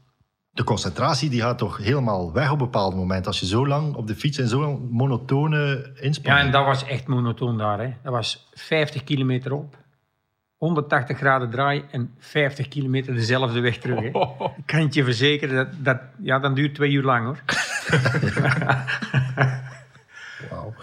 De 0.54 0.64
concentratie 0.64 1.30
die 1.30 1.40
gaat 1.40 1.58
toch 1.58 1.76
helemaal 1.76 2.32
weg 2.32 2.46
op 2.46 2.52
een 2.52 2.64
bepaald 2.64 2.94
moment. 2.94 3.26
Als 3.26 3.40
je 3.40 3.46
zo 3.46 3.66
lang 3.66 3.94
op 3.94 4.06
de 4.06 4.14
fiets 4.14 4.38
en 4.38 4.48
zo'n 4.48 4.88
monotone 4.90 5.92
Ja, 5.94 6.02
inspanning... 6.02 6.46
en 6.46 6.52
dat 6.52 6.64
was 6.64 6.84
echt 6.84 7.06
monotoon 7.06 7.58
daar, 7.58 7.78
hè. 7.78 7.92
Dat 8.02 8.12
was 8.12 8.48
50 8.52 9.04
kilometer 9.04 9.52
op, 9.52 9.76
180 10.56 11.16
graden 11.18 11.50
draai 11.50 11.84
en 11.90 12.14
50 12.18 12.68
kilometer 12.68 13.14
dezelfde 13.14 13.60
weg 13.60 13.78
terug, 13.78 13.98
hè. 14.00 14.06
Ik 14.56 14.66
kan 14.66 14.80
het 14.80 14.94
je 14.94 15.04
verzekeren, 15.04 15.54
dat, 15.56 15.68
dat, 15.78 15.98
ja, 16.22 16.38
dan 16.38 16.54
duurt 16.54 16.74
twee 16.74 16.90
uur 16.90 17.04
lang, 17.04 17.24
hoor. 17.24 17.38
Wauw. 20.50 20.74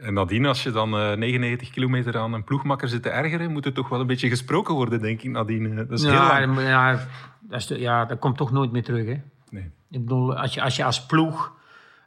En 0.00 0.14
nadien, 0.14 0.46
als 0.46 0.62
je 0.62 0.70
dan 0.70 0.98
eh, 0.98 1.16
99 1.16 1.70
kilometer 1.70 2.18
aan 2.18 2.32
een 2.32 2.44
ploegmakker 2.44 2.88
zit 2.88 3.02
te 3.02 3.08
ergeren, 3.08 3.52
moet 3.52 3.66
er 3.66 3.72
toch 3.72 3.88
wel 3.88 4.00
een 4.00 4.06
beetje 4.06 4.28
gesproken 4.28 4.74
worden, 4.74 5.00
denk 5.00 5.22
ik, 5.22 5.30
nadien. 5.30 5.70
eh. 5.70 5.76
Dat 5.76 5.98
is 5.98 6.04
heel 6.04 6.12
ja, 6.12 6.46
lang. 6.46 6.60
ja, 6.60 7.06
dat 7.54 7.62
is 7.62 7.68
de- 7.68 7.80
ja, 7.80 8.04
dat 8.04 8.18
komt 8.18 8.36
toch 8.36 8.52
nooit 8.52 8.72
meer 8.72 8.82
terug, 8.82 9.06
hè. 9.06 9.20
Nee. 9.50 9.70
Ik 9.90 10.00
bedoel, 10.00 10.36
als 10.36 10.54
je 10.54 10.62
als, 10.62 10.76
je 10.76 10.84
als 10.84 11.06
ploeg, 11.06 11.52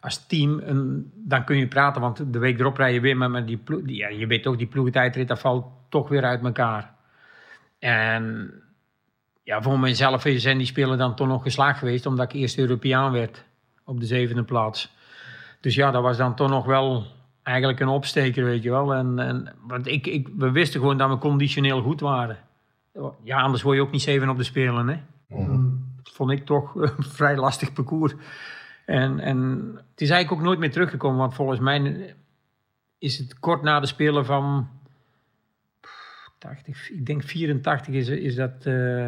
als 0.02 0.28
team, 0.28 0.60
een, 0.64 1.12
dan 1.16 1.44
kun 1.44 1.58
je 1.58 1.68
praten. 1.68 2.02
Want 2.02 2.34
de 2.34 2.40
week 2.40 2.60
erop 2.60 2.78
rij 2.78 2.94
je 2.94 3.00
weer 3.00 3.18
met, 3.18 3.30
met 3.30 3.48
die 3.48 3.58
ploeg. 3.58 3.82
Die, 3.82 3.96
ja, 3.96 4.08
je 4.08 4.28
weet 4.28 4.44
toch, 4.44 4.56
die 4.56 4.68
ploegentijdrit, 4.68 5.28
dat 5.28 5.40
valt 5.40 5.66
toch 5.90 6.10
weer 6.10 6.24
uit 6.24 6.44
elkaar. 6.44 6.94
En 7.80 8.54
ja, 9.44 9.62
voor 9.62 9.80
mezelf 9.80 10.26
zijn 10.36 10.58
die 10.58 10.68
spelen 10.68 10.98
dan 10.98 11.16
toch 11.16 11.28
nog 11.28 11.44
geslaagd 11.44 11.80
geweest. 11.80 12.06
Omdat 12.06 12.34
ik 12.34 12.40
eerst 12.40 12.58
Europeaan 12.58 13.12
werd 13.12 13.44
op 13.84 14.00
de 14.00 14.06
zevende 14.06 14.44
plaats. 14.44 14.96
Dus 15.62 15.76
ja, 15.76 15.92
dat 15.92 16.02
was 16.02 16.18
dan 16.18 16.36
toch 16.36 16.50
nog 16.50 16.66
wel 16.66 17.06
eigenlijk 17.44 17.80
een 17.80 17.88
opsteker, 17.88 18.44
weet 18.44 18.64
je 18.64 18.70
wel. 18.70 18.94
En, 18.94 19.20
en, 19.20 19.56
want 19.62 19.88
ik, 19.88 20.08
ik, 20.08 20.28
we 20.38 20.52
wisten 20.52 20.80
gewoon 20.80 20.98
dat 20.98 21.10
we 21.10 21.18
conditioneel 21.18 21.82
goed 21.82 22.00
waren. 22.00 22.38
Ja, 23.24 23.42
anders 23.42 23.62
word 23.62 23.76
je 23.76 23.82
ook 23.82 23.92
niet 23.92 24.02
zeven 24.02 24.30
op 24.30 24.38
de 24.38 24.44
Spelen, 24.44 24.88
hè. 24.88 24.98
Dat 25.28 26.14
vond 26.14 26.32
ik 26.32 26.46
toch 26.46 26.76
een 26.98 27.04
vrij 27.04 27.36
lastig 27.36 27.74
parcours. 27.74 28.14
En, 28.86 29.20
en 29.20 29.38
het 29.92 30.02
is 30.02 30.10
eigenlijk 30.10 30.32
ook 30.32 30.48
nooit 30.48 30.60
meer 30.60 30.72
teruggekomen, 30.72 31.18
want 31.18 31.34
volgens 31.34 31.60
mij 31.60 32.16
is 32.98 33.18
het 33.18 33.40
kort 33.40 33.62
na 33.62 33.80
de 33.80 33.88
Spelen 33.88 34.26
van 34.26 34.68
80, 36.38 36.92
ik 36.92 37.06
denk 37.06 37.24
84 37.24 37.94
is, 37.94 38.08
is 38.08 38.36
dat 38.36 38.66
eh, 38.66 39.08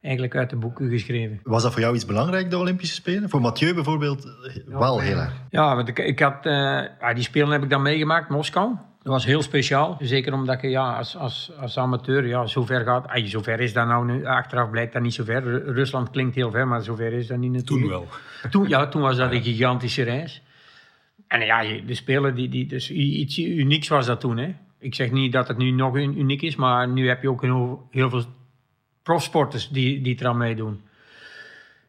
eigenlijk 0.00 0.36
uit 0.36 0.50
de 0.50 0.56
boeken 0.56 0.90
geschreven. 0.90 1.40
Was 1.42 1.62
dat 1.62 1.72
voor 1.72 1.80
jou 1.80 1.94
iets 1.94 2.06
belangrijk, 2.06 2.50
de 2.50 2.58
Olympische 2.58 2.94
Spelen? 2.94 3.28
Voor 3.28 3.40
Mathieu 3.40 3.74
bijvoorbeeld 3.74 4.24
eh, 4.24 4.78
wel 4.78 5.00
heel 5.00 5.16
erg. 5.16 5.40
Ja, 5.50 5.76
want 5.76 5.88
ik, 5.88 5.98
ik 5.98 6.18
had, 6.18 6.46
eh, 6.46 6.52
ja, 7.00 7.14
die 7.14 7.22
Spelen 7.22 7.50
heb 7.50 7.62
ik 7.62 7.70
dan 7.70 7.82
meegemaakt, 7.82 8.28
Moskou. 8.28 8.76
Dat 9.02 9.12
was 9.12 9.24
heel 9.24 9.42
speciaal. 9.42 9.96
Zeker 10.00 10.32
omdat 10.32 10.60
je 10.60 10.68
ja, 10.68 10.96
als, 10.96 11.16
als, 11.16 11.52
als 11.60 11.78
amateur, 11.78 12.26
ja, 12.26 12.46
zover 12.46 12.84
gaat. 12.84 13.06
Ah, 13.08 13.24
zover 13.24 13.60
is 13.60 13.72
dat 13.72 13.86
nou 13.86 14.04
nu. 14.06 14.24
Achteraf 14.26 14.70
blijkt 14.70 14.92
dat 14.92 15.02
niet 15.02 15.14
zo 15.14 15.24
ver. 15.24 15.42
Ru- 15.42 15.72
Rusland 15.72 16.10
klinkt 16.10 16.34
heel 16.34 16.50
ver, 16.50 16.68
maar 16.68 16.82
zover 16.82 17.12
is 17.12 17.26
dat 17.26 17.38
niet 17.38 17.52
natuurlijk. 17.52 17.90
Toen 17.90 18.00
wel. 18.42 18.50
Toen, 18.50 18.68
ja, 18.68 18.86
toen 18.88 19.02
was 19.02 19.16
dat 19.16 19.32
een 19.32 19.42
gigantische 19.42 20.02
reis. 20.02 20.42
En 21.26 21.40
ja, 21.40 21.62
de 21.86 21.94
Spelen, 21.94 22.34
die, 22.34 22.48
die, 22.48 22.66
dus 22.66 22.90
iets 22.90 23.38
unieks 23.38 23.88
was 23.88 24.06
dat 24.06 24.20
toen. 24.20 24.36
Hè. 24.36 24.54
Ik 24.78 24.94
zeg 24.94 25.10
niet 25.10 25.32
dat 25.32 25.48
het 25.48 25.56
nu 25.56 25.70
nog 25.70 25.96
un- 25.96 26.18
uniek 26.18 26.42
is, 26.42 26.56
maar 26.56 26.88
nu 26.88 27.08
heb 27.08 27.22
je 27.22 27.30
ook 27.30 27.42
heel, 27.42 27.86
heel 27.90 28.10
veel 28.10 28.24
profsporters 29.02 29.68
die, 29.68 30.00
die 30.00 30.16
eraan 30.20 30.36
meedoen. 30.36 30.80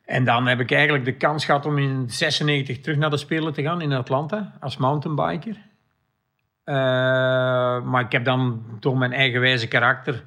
En 0.05 0.23
dan 0.23 0.47
heb 0.47 0.59
ik 0.59 0.71
eigenlijk 0.71 1.05
de 1.05 1.13
kans 1.15 1.45
gehad 1.45 1.65
om 1.65 1.77
in 1.77 2.09
96 2.09 2.79
terug 2.79 2.97
naar 2.97 3.09
de 3.09 3.17
Spelen 3.17 3.53
te 3.53 3.61
gaan 3.61 3.81
in 3.81 3.93
Atlanta 3.93 4.57
als 4.59 4.77
mountainbiker. 4.77 5.57
Eh, 6.63 6.75
maar 7.83 8.01
ik 8.01 8.11
heb 8.11 8.25
dan 8.25 8.63
door 8.79 8.97
mijn 8.97 9.13
eigenwijze 9.13 9.67
karakter 9.67 10.23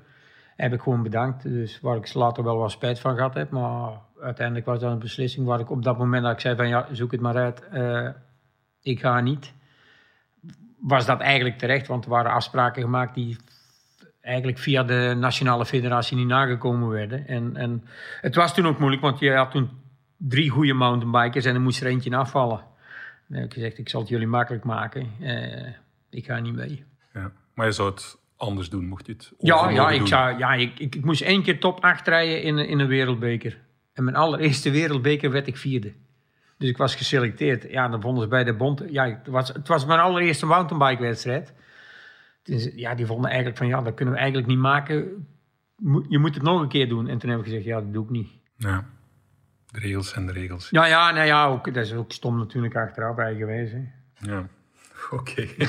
heb 0.56 0.72
ik 0.72 0.80
gewoon 0.80 1.02
bedankt. 1.02 1.42
Dus 1.42 1.80
waar 1.80 1.96
ik 1.96 2.14
later 2.14 2.44
wel 2.44 2.56
wat 2.56 2.70
spijt 2.70 3.00
van 3.00 3.14
gehad 3.14 3.34
heb. 3.34 3.50
Maar 3.50 3.90
uiteindelijk 4.20 4.66
was 4.66 4.80
dat 4.80 4.92
een 4.92 4.98
beslissing 4.98 5.46
waar 5.46 5.60
ik 5.60 5.70
op 5.70 5.82
dat 5.82 5.98
moment 5.98 6.22
dat 6.22 6.32
ik 6.32 6.40
zei 6.40 6.56
van 6.56 6.68
ja, 6.68 6.86
zoek 6.92 7.12
het 7.12 7.20
maar 7.20 7.36
uit. 7.36 7.68
eh, 7.68 8.08
ik 8.82 9.00
ga 9.00 9.20
niet. 9.20 9.52
Was 10.78 11.06
dat 11.06 11.20
eigenlijk 11.20 11.58
terecht, 11.58 11.86
want 11.86 12.04
er 12.04 12.10
waren 12.10 12.30
afspraken 12.30 12.82
gemaakt 12.82 13.14
die 13.14 13.36
eigenlijk 14.20 14.58
via 14.58 14.82
de 14.82 15.14
Nationale 15.18 15.66
Federatie 15.66 16.16
niet 16.16 16.26
nagekomen 16.26 16.88
werden. 16.88 17.26
En, 17.26 17.56
en 17.56 17.84
het 18.20 18.34
was 18.34 18.54
toen 18.54 18.66
ook 18.66 18.78
moeilijk, 18.78 19.02
want 19.02 19.18
je 19.18 19.32
had 19.32 19.50
toen 19.50 19.70
drie 20.16 20.50
goede 20.50 20.72
mountainbikers 20.72 21.44
en 21.44 21.54
er 21.54 21.60
moest 21.60 21.80
er 21.80 21.86
eentje 21.86 22.16
afvallen. 22.16 22.60
Dan 23.26 23.38
heb 23.38 23.46
ik 23.46 23.52
gezegd, 23.52 23.78
ik 23.78 23.88
zal 23.88 24.00
het 24.00 24.08
jullie 24.08 24.26
makkelijk 24.26 24.64
maken. 24.64 25.10
Eh, 25.20 25.72
ik 26.16 26.24
ga 26.24 26.38
niet 26.40 26.54
mee. 26.54 26.84
Ja. 27.14 27.32
Maar 27.54 27.66
je 27.66 27.72
zou 27.72 27.90
het 27.90 28.18
anders 28.36 28.68
doen, 28.68 28.86
mocht 28.86 29.06
je 29.06 29.12
het 29.12 29.32
Ja, 29.38 29.68
ja, 29.70 29.90
ik, 29.90 29.98
doen? 29.98 30.08
zou, 30.08 30.38
ja 30.38 30.54
ik, 30.54 30.78
ik, 30.78 30.94
ik 30.94 31.04
moest 31.04 31.20
één 31.22 31.42
keer 31.42 31.60
top 31.60 31.80
8 31.84 32.06
rijden 32.08 32.42
in, 32.42 32.56
een- 32.56 32.68
in 32.68 32.78
een 32.78 32.86
wereldbeker. 32.86 33.58
En 33.92 34.04
mijn 34.04 34.16
allereerste 34.16 34.70
wereldbeker 34.70 35.30
werd 35.30 35.46
ik 35.46 35.56
vierde. 35.56 35.92
Dus 36.58 36.68
ik 36.68 36.76
was 36.76 36.94
geselecteerd. 36.94 37.70
Ja, 37.70 37.88
dan 37.88 38.00
vonden 38.00 38.22
ze 38.22 38.28
bij 38.28 38.44
de 38.44 38.54
bond... 38.54 38.82
Ja, 38.90 39.04
het 39.08 39.26
was, 39.26 39.48
het 39.48 39.68
was 39.68 39.86
mijn 39.86 40.00
allereerste 40.00 40.46
mountainbike-wedstrijd. 40.46 41.52
Dus, 42.42 42.70
ja, 42.74 42.94
die 42.94 43.06
vonden 43.06 43.26
eigenlijk 43.28 43.58
van... 43.58 43.66
Ja, 43.66 43.82
dat 43.82 43.94
kunnen 43.94 44.14
we 44.14 44.20
eigenlijk 44.20 44.48
niet 44.50 44.58
maken. 44.58 45.26
Je 46.08 46.18
moet 46.18 46.34
het 46.34 46.42
nog 46.42 46.60
een 46.60 46.68
keer 46.68 46.88
doen. 46.88 47.08
En 47.08 47.18
toen 47.18 47.30
heb 47.30 47.38
ik 47.38 47.44
gezegd, 47.44 47.64
ja, 47.64 47.80
dat 47.80 47.92
doe 47.92 48.04
ik 48.04 48.10
niet. 48.10 48.28
Ja. 48.56 48.84
De 49.66 49.78
regels 49.78 50.08
zijn 50.08 50.26
de 50.26 50.32
regels. 50.32 50.70
Ja, 50.70 50.86
ja, 50.86 51.10
nou 51.12 51.26
ja, 51.26 51.46
ook, 51.46 51.74
dat 51.74 51.84
is 51.84 51.92
ook 51.92 52.12
stom 52.12 52.38
natuurlijk 52.38 52.76
achteraf. 52.76 53.16
Hè. 53.16 53.28
Ja, 53.28 54.48
oké. 55.18 55.48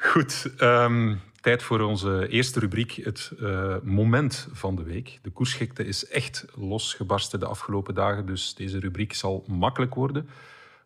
Goed, 0.00 0.50
ehm, 0.56 1.16
tijd 1.40 1.62
voor 1.62 1.80
onze 1.80 2.28
eerste 2.28 2.60
rubriek, 2.60 2.92
het 2.92 3.32
eh, 3.40 3.76
moment 3.82 4.48
van 4.52 4.76
de 4.76 4.82
week. 4.82 5.18
De 5.22 5.30
koersgekte 5.30 5.84
is 5.84 6.06
echt 6.08 6.46
losgebarsten 6.54 7.40
de 7.40 7.46
afgelopen 7.46 7.94
dagen, 7.94 8.26
dus 8.26 8.54
deze 8.54 8.78
rubriek 8.78 9.14
zal 9.14 9.44
makkelijk 9.46 9.94
worden. 9.94 10.28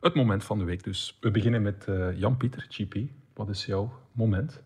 Het 0.01 0.15
moment 0.15 0.45
van 0.45 0.59
de 0.59 0.65
week 0.65 0.85
dus. 0.85 1.17
We 1.21 1.31
beginnen 1.31 1.63
met 1.63 1.85
eh, 1.85 2.19
Jan-Pieter, 2.19 2.67
GP. 2.69 2.95
Wat 3.35 3.49
is 3.49 3.65
jouw 3.65 3.93
moment? 4.13 4.63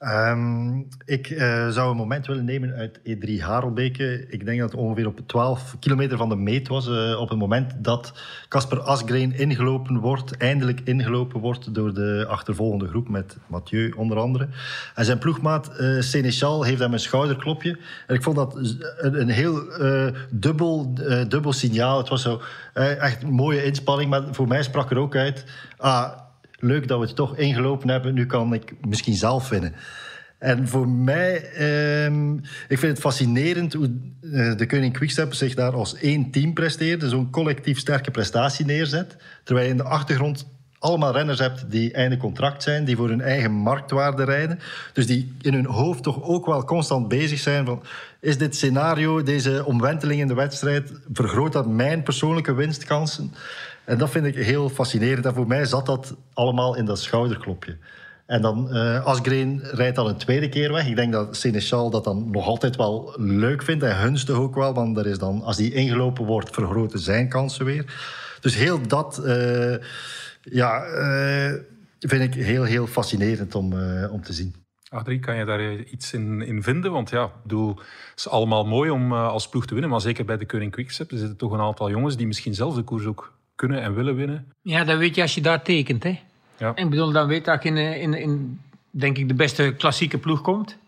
Ehm, 0.00 0.78
ik 1.04 1.30
eh, 1.30 1.68
zou 1.68 1.90
een 1.90 1.96
moment 1.96 2.26
willen 2.26 2.44
nemen 2.44 2.74
uit 2.74 3.00
E3 3.04 3.40
Harelbeke. 3.42 4.26
Ik 4.28 4.44
denk 4.44 4.60
dat 4.60 4.70
het 4.70 4.80
ongeveer 4.80 5.06
op 5.06 5.20
12 5.26 5.76
kilometer 5.80 6.16
van 6.18 6.28
de 6.28 6.36
meet 6.36 6.68
was. 6.68 6.88
eh, 6.88 7.20
op 7.20 7.28
het 7.28 7.38
moment 7.38 7.72
dat 7.78 8.12
Casper 8.48 8.80
Asgreen 8.80 9.32
ingelopen 9.32 9.98
wordt, 9.98 10.36
eindelijk 10.36 10.80
ingelopen 10.84 11.40
wordt 11.40 11.74
door 11.74 11.94
de 11.94 12.24
achtervolgende 12.28 12.88
groep 12.88 13.08
met 13.08 13.36
Mathieu 13.46 13.92
onder 13.96 14.18
andere. 14.18 14.48
En 14.94 15.04
zijn 15.04 15.18
ploegmaat 15.18 15.68
eh 15.76 16.00
Seneschal 16.00 16.62
heeft 16.62 16.80
hem 16.80 16.92
een 16.92 16.98
schouderklopje. 16.98 17.78
En 18.06 18.14
ik 18.14 18.22
vond 18.22 18.36
dat 18.36 18.54
een, 18.96 19.28
heel 19.28 19.62
dubbel, 20.30 20.94
dubbel 21.28 21.52
signaal. 21.52 21.98
Het 21.98 22.08
was 22.08 22.22
zo 22.22 22.40
echt 22.74 23.22
een 23.22 23.32
mooie 23.32 23.64
inspanning, 23.64 24.10
maar 24.10 24.22
voor 24.30 24.48
mij 24.48 24.62
sprak 24.62 24.90
er 24.90 24.98
ook 24.98 25.16
uit. 25.16 25.44
Ah, 25.76 26.10
leuk 26.62 26.88
dat 26.88 26.98
we 27.00 27.06
het 27.06 27.16
toch 27.16 27.36
ingelopen 27.36 27.88
hebben. 27.88 28.14
Nu 28.14 28.26
kan 28.26 28.54
ik 28.54 28.72
misschien 28.86 29.14
zelf 29.14 29.48
winnen. 29.48 29.74
En 30.38 30.68
voor 30.68 30.88
mij, 30.88 31.50
ehm, 31.52 32.34
ik 32.68 32.78
vind 32.78 32.82
het 32.92 33.00
fascinerend 33.00 33.72
hoe 33.72 33.90
eh, 34.32 34.56
de 34.56 34.66
Koning 34.66 34.92
Quickstep 34.92 35.34
zich 35.34 35.54
daar 35.54 35.72
als 35.72 35.96
één 35.96 36.30
team 36.30 36.52
presteert. 36.52 37.02
Zo'n 37.02 37.30
collectief 37.30 37.78
sterke 37.78 38.10
prestatie 38.10 38.64
neerzet. 38.64 39.16
Terwijl 39.44 39.66
je 39.66 39.72
in 39.72 39.78
de 39.78 39.84
achtergrond 39.84 40.46
allemaal 40.80 41.12
renners 41.12 41.38
hebt 41.38 41.70
die 41.70 41.92
einde 41.92 42.16
contract 42.16 42.62
zijn, 42.62 42.84
die 42.84 42.96
voor 42.96 43.08
hun 43.08 43.20
eigen 43.20 43.50
marktwaarde 43.50 44.24
rijden. 44.24 44.58
Dus 44.92 45.06
die 45.06 45.36
in 45.40 45.54
hun 45.54 45.66
hoofd 45.66 46.02
toch 46.02 46.22
ook 46.22 46.46
wel 46.46 46.64
constant 46.64 47.08
bezig 47.08 47.38
zijn 47.38 47.66
van... 47.66 47.82
Is 48.20 48.38
dit 48.38 48.56
scenario, 48.56 49.22
deze 49.22 49.64
omwenteling 49.64 50.20
in 50.20 50.28
de 50.28 50.34
wedstrijd, 50.34 50.92
vergroot 51.12 51.52
dat 51.52 51.66
mijn 51.66 52.02
persoonlijke 52.02 52.54
winstkansen? 52.54 53.32
En 53.90 53.98
dat 53.98 54.10
vind 54.10 54.26
ik 54.26 54.34
heel 54.34 54.68
fascinerend. 54.68 55.26
En 55.26 55.34
voor 55.34 55.46
mij 55.46 55.64
zat 55.64 55.86
dat 55.86 56.16
allemaal 56.32 56.76
in 56.76 56.84
dat 56.84 57.00
schouderklopje. 57.00 57.78
En 58.26 58.42
dan 58.42 58.72
eh 58.72 59.04
Asgreen 59.04 59.60
rijdt 59.62 59.96
dan 59.96 60.06
een 60.06 60.16
tweede 60.16 60.48
keer 60.48 60.72
weg. 60.72 60.86
Ik 60.86 60.96
denk 60.96 61.12
dat 61.12 61.36
Seneschal 61.36 61.90
dat 61.90 62.04
dan 62.04 62.30
nog 62.30 62.46
altijd 62.46 62.76
wel 62.76 63.14
leuk 63.16 63.62
vindt. 63.62 63.84
En 63.84 63.96
gunstig 63.96 64.36
ook 64.36 64.54
wel, 64.54 64.74
want 64.74 64.96
er 64.96 65.06
is 65.06 65.18
dan, 65.18 65.42
als 65.42 65.56
die 65.56 65.74
ingelopen 65.74 66.24
wordt, 66.24 66.54
vergroten 66.54 66.98
zijn 66.98 67.28
kansen 67.28 67.64
weer. 67.64 67.84
Dus 68.40 68.54
heel 68.54 68.86
dat 68.86 69.18
eh, 69.18 69.76
ja, 70.42 70.82
eh, 70.82 71.52
vind 71.98 72.22
ik 72.22 72.44
heel, 72.44 72.64
heel 72.64 72.86
fascinerend 72.86 73.54
om, 73.54 73.72
om 74.10 74.22
te 74.22 74.32
zien. 74.32 74.54
Adrie, 74.88 75.18
kan 75.18 75.36
je 75.36 75.44
daar 75.44 75.76
iets 75.76 76.12
in, 76.12 76.42
in 76.42 76.62
vinden? 76.62 76.92
Want 76.92 77.10
ja, 77.10 77.32
bedoel, 77.42 77.68
het 77.76 78.16
is 78.16 78.28
allemaal 78.28 78.66
mooi 78.66 78.90
om 78.90 79.12
als 79.12 79.48
ploeg 79.48 79.66
te 79.66 79.72
winnen, 79.72 79.90
maar 79.90 80.00
zeker 80.00 80.24
bij 80.24 80.36
de 80.36 80.46
Koning 80.46 80.72
Quickstep 80.72 81.10
er 81.10 81.18
zitten 81.18 81.36
toch 81.36 81.52
een 81.52 81.60
aantal 81.60 81.90
jongens 81.90 82.16
die 82.16 82.26
misschien 82.26 82.54
zelf 82.54 82.74
de 82.74 82.82
koers 82.82 83.04
ook 83.04 83.38
kunnen 83.60 83.82
en 83.82 83.94
willen 83.94 84.14
winnen. 84.14 84.46
Ja, 84.62 84.84
dat 84.84 84.98
weet 84.98 85.14
je 85.14 85.22
als 85.22 85.34
je 85.34 85.40
daar 85.40 85.62
tekent. 85.62 86.02
Hè? 86.02 86.20
Ja. 86.56 86.72
Ik 86.74 86.90
bedoel, 86.90 87.12
dan 87.12 87.26
weet 87.26 87.44
dat 87.44 87.62
je 87.62 87.68
in, 87.68 87.76
in, 87.76 88.14
in, 88.14 88.60
denk 88.90 89.18
ik, 89.18 89.28
de 89.28 89.34
beste 89.34 89.74
klassieke 89.78 90.18
ploeg 90.18 90.40
komt. 90.40 90.78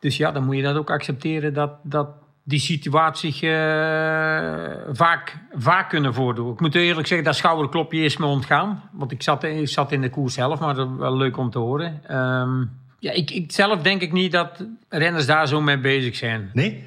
Dus 0.00 0.16
ja, 0.16 0.32
dan 0.32 0.44
moet 0.44 0.56
je 0.56 0.62
dat 0.62 0.76
ook 0.76 0.90
accepteren 0.90 1.54
dat, 1.54 1.70
dat 1.82 2.08
die 2.42 2.58
situatie 2.58 3.32
zich 3.32 3.42
eh, 3.42 4.70
vaak, 4.92 5.36
vaak 5.52 5.88
kunnen 5.88 6.14
voordoen. 6.14 6.52
Ik 6.52 6.60
moet 6.60 6.74
eerlijk 6.74 7.06
zeggen, 7.06 7.26
dat 7.26 7.36
schouderklopje 7.36 8.00
is 8.00 8.16
me 8.16 8.26
ontgaan. 8.26 8.82
Want 8.92 9.12
ik 9.12 9.22
zat, 9.22 9.42
ik 9.44 9.68
zat 9.68 9.92
in 9.92 10.00
de 10.00 10.10
koers 10.10 10.34
zelf, 10.34 10.60
maar 10.60 10.74
dat 10.74 10.88
is 10.88 10.96
wel 10.98 11.16
leuk 11.16 11.36
om 11.36 11.50
te 11.50 11.58
horen. 11.58 12.00
Ehm, 12.06 12.64
ja, 12.98 13.12
ik, 13.12 13.30
ik 13.30 13.52
zelf 13.52 13.82
denk 13.82 14.02
ik 14.02 14.12
niet 14.12 14.32
dat 14.32 14.64
renners 14.88 15.26
daar 15.26 15.48
zo 15.48 15.60
mee 15.60 15.78
bezig 15.78 16.16
zijn. 16.16 16.50
Nee? 16.52 16.84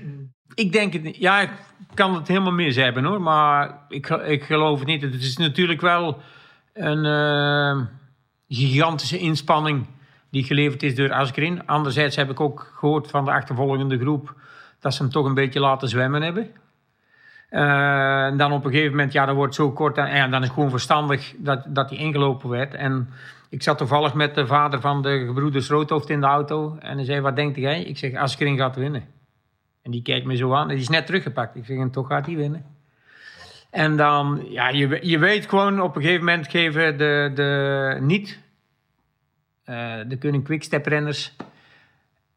Ik 0.56 0.72
denk 0.72 0.94
het 0.94 1.04
niet. 1.04 1.18
Ja, 1.18 1.42
ik 1.42 1.50
kan 1.94 2.16
het 2.16 2.28
helemaal 2.28 2.52
mis 2.52 2.76
hebben 2.76 3.04
hoor. 3.04 3.22
Maar 3.22 3.78
ik, 3.90 4.08
ik 4.08 4.44
geloof 4.44 4.80
het 4.80 4.88
niet. 4.88 5.02
Het 5.02 5.14
is 5.14 5.38
natuurlijk 5.38 5.82
wel 5.82 6.22
een 6.74 7.06
eh, 7.06 7.86
gigantische 8.48 9.18
inspanning 9.18 9.86
die 10.30 10.44
geleverd 10.44 10.84
is 10.84 10.96
door 10.96 11.12
Asgreen. 11.12 11.68
Anderzijds 11.68 12.16
heb 12.16 12.30
ik 12.30 12.40
ook 12.40 12.72
gehoord 12.76 13.10
van 13.10 13.26
de 13.26 13.32
achtervolgende 13.32 14.00
groep 14.00 14.36
dat 14.80 14.94
ze 14.94 15.02
hem 15.02 15.12
toch 15.12 15.26
een 15.26 15.34
beetje 15.34 15.60
laten 15.60 15.90
zwemmen 15.90 16.22
hebben. 16.22 16.52
Eh, 17.50 18.26
en 18.26 18.38
dan 18.38 18.52
op 18.52 18.66
een 18.66 18.72
gegeven 18.72 18.92
moment, 18.92 19.14
ja, 19.14 19.26
dan 19.26 19.36
wordt 19.36 19.56
zo 19.56 19.72
kort. 19.72 19.98
En 19.98 20.32
dan 20.32 20.42
is 20.42 20.48
het 20.48 20.56
gewoon 20.56 20.70
verstandig 20.70 21.34
dat, 21.38 21.64
dat 21.68 21.90
hij 21.90 22.00
ingelopen 22.00 22.50
werd. 22.50 22.74
En 22.74 23.10
ik 23.50 23.64
zat 23.64 23.78
toevallig 23.78 24.14
met 24.14 24.36
de 24.36 24.48
vader 24.48 24.82
van 24.82 25.02
de 25.02 25.24
gebroeders 25.26 25.70
Roodhoofd 25.70 26.10
in 26.10 26.20
de 26.20 26.26
auto. 26.26 26.78
En 26.80 26.96
hij 26.96 27.06
zei, 27.06 27.22
wat 27.22 27.36
denkt 27.36 27.58
jij? 27.58 27.84
Ik 27.84 27.98
zeg, 27.98 28.16
Asgreen 28.16 28.58
gaat 28.58 28.76
winnen. 28.76 29.04
En 29.82 29.92
die 29.92 30.02
kijkt 30.02 30.26
me 30.26 30.36
zo 30.36 30.54
aan. 30.54 30.70
En 30.70 30.76
die 30.76 30.84
is 30.84 30.90
net 30.90 31.06
teruggepakt. 31.06 31.56
Ik 31.56 31.66
zeg, 31.66 31.78
en 31.78 31.92
toch 31.92 32.08
gaat 32.08 32.26
hij 32.26 32.36
winnen. 32.36 32.66
En 33.72 33.98
dan, 33.98 34.46
ja, 34.50 34.70
je, 34.70 35.00
je 35.02 35.20
weet 35.20 35.50
gewoon, 35.50 35.82
op 35.82 35.96
een 35.96 36.02
gegeven 36.02 36.26
moment 36.26 36.48
geven 36.50 36.98
de, 36.98 37.32
de 37.36 37.98
niet, 38.02 38.40
eh, 39.64 40.00
de 40.08 40.18
kunnen 40.18 40.44
quickstep 40.44 40.86
renners, 40.86 41.36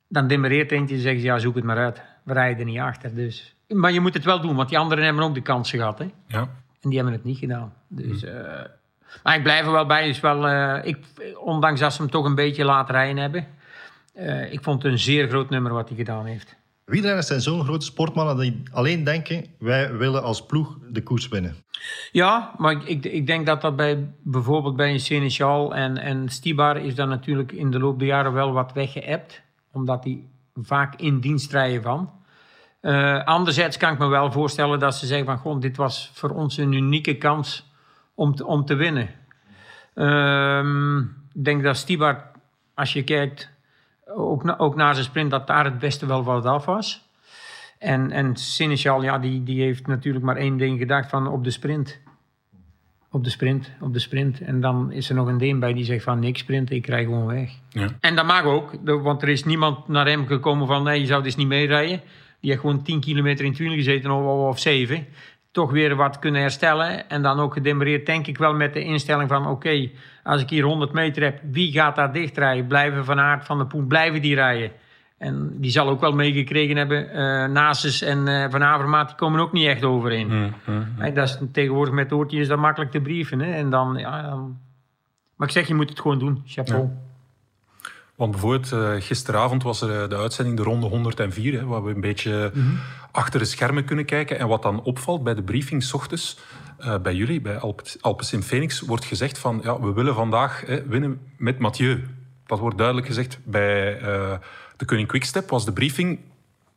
dan 0.08 0.26
demereert 0.26 0.72
eentje 0.72 0.94
en 0.94 1.00
zeggen 1.00 1.20
ze, 1.20 1.26
ja, 1.26 1.38
zoek 1.38 1.54
het 1.54 1.64
maar 1.64 1.76
uit. 1.76 2.02
We 2.22 2.32
rijden 2.32 2.58
er 2.58 2.64
niet 2.64 2.78
achter, 2.78 3.14
dus. 3.14 3.54
Maar 3.68 3.92
je 3.92 4.00
moet 4.00 4.14
het 4.14 4.24
wel 4.24 4.40
doen, 4.40 4.56
want 4.56 4.68
die 4.68 4.78
anderen 4.78 5.04
hebben 5.04 5.22
ook 5.22 5.34
de 5.34 5.42
kansen 5.42 5.78
gehad, 5.78 5.98
hè. 5.98 6.10
Ja. 6.26 6.40
En 6.80 6.88
die 6.90 6.94
hebben 6.94 7.12
het 7.12 7.24
niet 7.24 7.38
gedaan. 7.38 7.74
Dus, 7.88 8.24
eh, 8.24 8.64
maar 9.22 9.36
ik 9.36 9.42
blijf 9.42 9.66
er 9.66 9.72
wel 9.72 9.86
bij. 9.86 10.08
Is 10.08 10.20
wel, 10.20 10.48
eh, 10.48 10.84
ik, 10.84 10.98
ondanks 11.40 11.80
dat 11.80 11.92
ze 11.92 12.02
hem 12.02 12.10
toch 12.10 12.24
een 12.24 12.34
beetje 12.34 12.64
laten 12.64 12.94
rijden 12.94 13.16
hebben. 13.16 13.46
ik 14.50 14.62
vond 14.62 14.82
het 14.82 14.92
een 14.92 14.98
zeer 14.98 15.28
groot 15.28 15.50
nummer 15.50 15.72
wat 15.72 15.88
hij 15.88 15.96
gedaan 15.96 16.26
heeft. 16.26 16.56
Wielrenners 16.84 17.26
zijn 17.26 17.40
zo'n 17.40 17.64
grote 17.64 17.84
sportmannen 17.84 18.38
die 18.38 18.62
alleen 18.72 19.04
denken... 19.04 19.46
wij 19.58 19.96
willen 19.96 20.22
als 20.22 20.46
ploeg 20.46 20.78
de 20.90 21.02
koers 21.02 21.28
winnen. 21.28 21.56
Ja, 22.12 22.54
maar 22.58 22.88
ik, 22.88 23.04
ik, 23.04 23.26
denk 23.26 23.46
dat 23.46 23.60
dat 23.60 23.76
bij 23.76 24.10
bijvoorbeeld 24.22 24.76
bij 24.76 24.92
een 24.92 25.00
Seneschal 25.00 25.74
en, 25.74 25.98
en 25.98 26.28
Stibar 26.28 26.76
is 26.76 26.94
dat 26.94 27.08
natuurlijk 27.08 27.52
in 27.52 27.70
de 27.70 27.78
loop 27.78 27.98
der 27.98 28.08
jaren 28.08 28.32
wel 28.32 28.52
wat 28.52 28.72
weggeëpt. 28.72 29.42
Omdat 29.72 30.02
die 30.02 30.28
vaak 30.54 30.94
in 30.94 31.20
dienst 31.20 31.52
rijden 31.52 31.82
van. 31.82 32.10
Eh, 32.80 33.24
anderzijds 33.24 33.76
kan 33.76 33.92
ik 33.92 33.98
me 33.98 34.06
wel 34.06 34.32
voorstellen 34.32 34.78
dat 34.78 34.94
ze 34.94 35.06
zeggen 35.06 35.26
van... 35.26 35.38
Goh, 35.38 35.60
dit 35.60 35.76
was 35.76 36.10
voor 36.14 36.30
ons 36.30 36.56
een 36.56 36.72
unieke 36.72 37.18
kans 37.18 37.70
om 38.14 38.34
te, 38.34 38.46
om 38.46 38.64
te 38.64 38.74
winnen. 38.74 39.08
Ehm, 39.94 40.98
ik 41.32 41.44
denk 41.44 41.62
dat 41.62 41.76
Stibar, 41.76 42.30
als 42.74 42.92
je 42.92 43.04
kijkt, 43.04 43.50
ook, 44.06 44.44
na, 44.44 44.58
ook 44.58 44.74
na 44.74 44.92
zijn 44.92 45.04
sprint... 45.04 45.30
dat 45.30 45.46
daar 45.46 45.64
het 45.64 45.78
beste 45.78 46.06
wel 46.06 46.24
wat 46.24 46.44
af 46.44 46.64
was. 46.64 47.08
En, 47.78 48.10
en 48.10 48.34
ja, 49.00 49.18
die, 49.18 49.42
die 49.42 49.62
heeft 49.62 49.86
natuurlijk 49.86 50.24
maar 50.24 50.36
één 50.36 50.56
ding 50.56 50.78
gedacht 50.78 51.10
van 51.10 51.26
op 51.26 51.44
de 51.44 51.50
sprint. 51.50 52.00
Op 53.10 53.24
de 53.24 53.30
sprint, 53.30 53.70
op 53.80 53.92
de 53.92 53.98
sprint. 53.98 54.40
En 54.40 54.60
dan 54.60 54.92
is 54.92 55.08
er 55.08 55.14
nog 55.14 55.26
een 55.26 55.38
Deen 55.38 55.58
bij 55.58 55.72
die 55.72 55.84
zegt 55.84 56.04
van 56.04 56.18
niks 56.18 56.40
sprinten, 56.40 56.76
ik 56.76 56.86
rij 56.86 57.04
gewoon 57.04 57.26
weg. 57.26 57.50
Ja. 57.68 57.88
En 58.00 58.16
dat 58.16 58.26
mag 58.26 58.44
ook, 58.44 58.72
want 58.84 59.22
er 59.22 59.28
is 59.28 59.44
niemand 59.44 59.88
naar 59.88 60.06
hem 60.06 60.26
gekomen 60.26 60.66
van 60.66 60.82
nee, 60.82 61.00
je 61.00 61.06
zou 61.06 61.22
dus 61.22 61.36
niet 61.36 61.46
meerijden. 61.46 62.00
Die 62.40 62.50
heeft 62.50 62.62
gewoon 62.62 62.82
10 62.82 63.00
kilometer 63.00 63.44
in 63.44 63.50
het 63.50 63.60
wiel 63.60 63.72
gezeten 63.72 64.10
of, 64.10 64.48
of 64.48 64.58
7. 64.58 65.06
Toch 65.54 65.70
weer 65.70 65.96
wat 65.96 66.18
kunnen 66.18 66.40
herstellen. 66.40 67.08
En 67.08 67.22
dan 67.22 67.40
ook 67.40 67.52
gedemereerd, 67.52 68.06
denk 68.06 68.26
ik 68.26 68.38
wel 68.38 68.54
met 68.54 68.72
de 68.72 68.84
instelling 68.84 69.28
van 69.28 69.46
oké, 69.46 69.90
als 70.22 70.42
ik 70.42 70.50
hier 70.50 70.64
100 70.64 70.92
meter 70.92 71.22
heb, 71.22 71.40
wie 71.50 71.72
gaat 71.72 71.96
daar 71.96 72.12
dichtrijden? 72.12 72.66
Blijven 72.66 73.04
Van 73.04 73.20
Aert, 73.20 73.44
Van 73.44 73.58
de 73.58 73.66
Poel, 73.66 73.82
blijven 73.82 74.22
die 74.22 74.34
rijden? 74.34 74.70
En 75.18 75.50
die 75.60 75.70
zal 75.70 75.88
ook 75.88 76.00
wel 76.00 76.12
meegekregen 76.12 76.76
hebben. 76.76 77.10
eh 77.10 77.48
Nasus 77.48 78.02
en 78.02 78.28
eh, 78.28 78.50
Van 78.50 78.62
Avermaat, 78.62 79.08
die 79.08 79.16
komen 79.16 79.40
ook 79.40 79.52
niet 79.52 79.66
echt 79.66 79.84
overeen. 79.84 80.26
Mm, 80.26 80.54
mm. 80.64 80.86
Hè, 80.98 81.12
dat 81.12 81.28
is, 81.28 81.38
tegenwoordig 81.52 81.94
met 81.94 82.12
oortje 82.12 82.38
is 82.38 82.48
dat 82.48 82.58
makkelijk 82.58 82.90
te 82.90 83.00
brieven. 83.00 83.40
Hè? 83.40 83.52
En 83.52 83.70
dan, 83.70 83.96
ja, 83.98 84.22
dan... 84.22 84.58
Maar 85.36 85.46
ik 85.48 85.54
zeg, 85.54 85.68
je 85.68 85.74
moet 85.74 85.88
het 85.88 86.00
gewoon 86.00 86.18
doen. 86.18 86.42
Chapeau. 86.46 86.90
Want 88.16 88.30
bijvoorbeeld 88.30 88.72
eh, 88.72 88.92
gisteravond 88.98 89.62
was 89.62 89.80
er 89.80 90.02
eh, 90.02 90.08
de 90.08 90.16
uitzending 90.16 90.56
de 90.56 90.62
ronde 90.62 90.86
104, 90.86 91.58
hè, 91.58 91.64
waar 91.64 91.84
we 91.84 91.94
een 91.94 92.00
beetje 92.00 92.52
achter 93.10 93.38
de 93.38 93.44
schermen 93.44 93.84
kunnen 93.84 94.04
kijken. 94.04 94.38
En 94.38 94.48
wat 94.48 94.62
dan 94.62 94.82
opvalt 94.82 95.24
bij 95.24 95.34
de 95.34 95.42
briefing 95.42 95.82
's 95.82 95.92
ochtends, 95.92 96.36
eh, 96.78 96.98
bij 96.98 97.14
jullie, 97.14 97.40
bij 97.40 97.58
Alpe, 97.58 97.82
Alpes 98.00 98.32
in 98.32 98.42
Phoenix, 98.42 98.80
wordt 98.80 99.04
gezegd 99.04 99.38
van 99.38 99.60
ja, 99.62 99.80
we 99.80 99.92
willen 99.92 100.14
vandaag 100.14 100.62
hè, 100.66 100.86
winnen 100.86 101.20
met 101.36 101.58
Mathieu. 101.58 102.04
dat 102.46 102.58
wordt 102.58 102.76
duidelijk 102.76 103.06
gezegd. 103.06 103.38
Bij 103.44 104.00
eh, 104.00 104.38
de 104.76 104.84
Koning 104.84 105.08
Quickstep 105.08 105.50
was 105.50 105.64
de 105.64 105.72
briefing... 105.72 106.18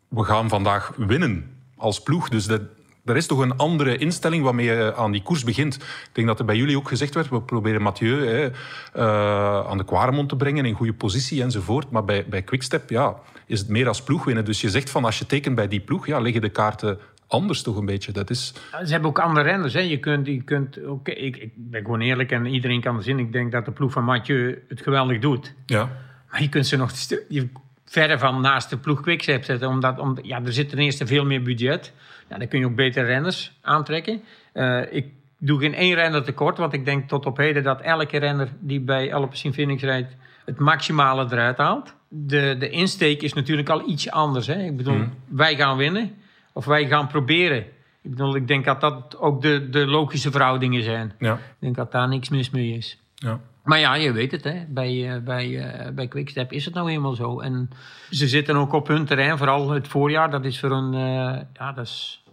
We 0.08 0.24
gaan 0.24 0.50
vandaag 0.50 0.94
winnen 0.98 1.58
als 1.78 2.02
ploeg. 2.02 2.30
Dus 2.30 2.46
dat, 2.46 2.62
er 3.08 3.16
is 3.16 3.28
toch 3.28 3.40
een 3.40 3.58
andere 3.58 3.98
instelling 3.98 4.44
waarmee 4.44 4.66
je 4.66 4.96
aan 4.96 5.12
die 5.12 5.22
koers 5.22 5.44
begint. 5.44 5.76
Ik 5.76 6.10
denk 6.12 6.28
dat 6.28 6.40
er 6.40 6.46
bij 6.46 6.56
jullie 6.56 6.78
ook 6.78 6.88
gezegd 6.88 7.14
werd, 7.14 7.30
we 7.30 7.42
proberen 7.42 7.82
Mathieu 7.82 8.26
hè, 8.28 8.50
uh, 8.96 9.68
aan 9.70 9.78
de 9.78 9.86
Quaremont 9.86 10.30
te 10.30 10.36
brengen 10.36 10.66
in 10.66 10.74
goede 10.74 10.94
positie 10.94 11.42
enzovoort. 11.42 11.92
Maar 11.92 12.06
bij, 12.06 12.26
bij 12.30 12.42
Quickstep 12.42 12.90
ja, 12.90 13.16
is 13.46 13.60
het 13.60 13.70
meer 13.70 13.88
als 13.88 14.02
ploeg 14.02 14.24
winnen. 14.24 14.46
Dus 14.46 14.62
je 14.62 14.70
zegt 14.70 14.90
van 14.90 15.06
als 15.06 15.20
je 15.20 15.26
tekent 15.26 15.56
bij 15.56 15.68
die 15.68 15.80
ploeg, 15.80 16.08
ja, 16.08 16.20
liggen 16.20 16.42
de 16.42 16.50
kaarten 16.50 17.00
anders 17.28 17.62
toch 17.62 17.78
een 17.78 17.86
beetje. 17.86 18.12
Dat 18.12 18.30
is... 18.30 18.54
Ze 18.84 18.92
hebben 18.92 19.10
ook 19.10 19.20
andere 19.20 19.46
renners. 19.46 19.74
Hè. 19.74 19.80
Je 19.80 20.00
kunt, 20.00 20.28
je 20.28 20.44
kunt, 20.44 20.86
okay, 20.86 21.16
ik, 21.16 21.38
ik 21.38 21.52
ben 21.56 21.82
gewoon 21.82 22.02
eerlijk 22.02 22.32
en 22.32 22.46
iedereen 22.46 22.82
kan 22.82 22.96
er 22.96 23.04
zien. 23.04 23.20
Ik 23.20 23.32
denk 23.32 23.52
dat 23.52 23.66
de 23.66 23.72
ploeg 23.72 23.92
van 23.92 24.04
Mathieu 24.04 24.64
het 24.68 24.82
geweldig 24.82 25.20
doet. 25.20 25.54
Ja. 25.66 25.92
Maar 26.32 26.42
je 26.42 26.50
kunt 26.50 26.68
ze 26.68 26.78
nog 26.78 26.92
je 27.30 27.50
verder 27.90 28.20
van 28.20 28.42
naast 28.42 28.70
de 28.70 28.78
ploeg 28.78 29.02
Quickstep 29.02 29.44
zetten. 29.44 29.68
Omdat 29.68 30.00
om, 30.00 30.18
ja, 30.22 30.42
er 30.44 30.54
zit 30.54 30.70
ten 30.70 30.78
eerste 30.78 31.08
veel 31.08 31.26
meer 31.26 31.42
budget. 31.42 31.94
Ja, 32.30 32.38
dan 32.38 32.48
kun 32.48 32.60
je 32.60 32.66
ook 32.66 32.76
beter 32.76 33.06
renners 33.06 33.52
aantrekken. 33.62 34.22
Uh, 34.54 34.94
ik 34.94 35.06
doe 35.38 35.60
geen 35.60 35.74
één 35.74 35.96
renner 35.96 36.24
tekort, 36.24 36.58
want 36.58 36.74
ik 36.74 36.86
denk 36.86 37.08
tot 37.08 37.26
op 37.26 37.38
heden 37.38 37.64
dat 37.64 37.82
elke 37.82 38.18
renner 38.18 38.50
die 38.60 38.80
bij 38.80 39.14
Alpecin 39.14 39.54
Phoenix 39.54 39.84
rijdt 39.84 40.16
het 40.46 40.60
maximale 40.60 41.28
eruit 41.32 41.58
haalt. 41.58 41.94
De, 42.10 42.56
de 42.60 42.70
insteek 42.70 43.22
is 43.22 43.34
natuurlijk 43.34 43.70
al 43.70 43.90
iets 43.90 44.12
anders. 44.12 44.48
Hè? 44.48 44.64
Ik 44.64 44.78
bedoel, 44.78 44.96
mm. 44.96 45.14
wij 45.28 45.56
gaan 45.56 45.78
winnen 45.78 46.16
of 46.54 46.66
wij 46.66 46.88
gaan 46.88 47.08
proberen. 47.08 47.66
Ik 48.02 48.10
bedoel, 48.10 48.36
ik 48.36 48.48
denk 48.48 48.66
dat 48.66 48.82
dat 48.82 49.18
ook 49.18 49.42
de, 49.42 49.70
de 49.70 49.86
logische 49.86 50.32
verhoudingen 50.32 50.84
zijn. 50.84 51.14
Ja. 51.20 51.34
Ik 51.34 51.40
denk 51.60 51.76
dat 51.76 51.92
daar 51.92 52.08
niks 52.08 52.30
mis 52.30 52.50
mee 52.50 52.72
is. 52.72 53.00
Ja. 53.16 53.40
Maar 53.68 53.80
ja, 53.80 53.94
je 53.94 54.12
weet 54.12 54.32
het, 54.32 54.44
hè. 54.44 54.66
Bij, 54.68 55.16
uh, 55.16 55.24
bij, 55.24 55.48
uh, 55.48 55.94
bij 55.94 56.08
Quickstep 56.08 56.52
is 56.52 56.66
het 56.66 56.74
nou 56.74 56.90
eenmaal 56.90 57.14
zo. 57.14 57.40
En 57.40 57.70
ze 58.10 58.28
zitten 58.28 58.56
ook 58.56 58.74
op 58.74 58.88
hun 58.88 59.06
terrein, 59.06 59.38
vooral 59.38 59.70
het 59.70 59.88
voorjaar. 59.88 60.32
Dat 60.32 60.46
is 60.46 60.60
voor 60.60 60.72
een, 60.72 60.94
uh, 60.94 61.42
ja, 61.54 61.72
dat 61.72 61.86
is, 61.86 62.24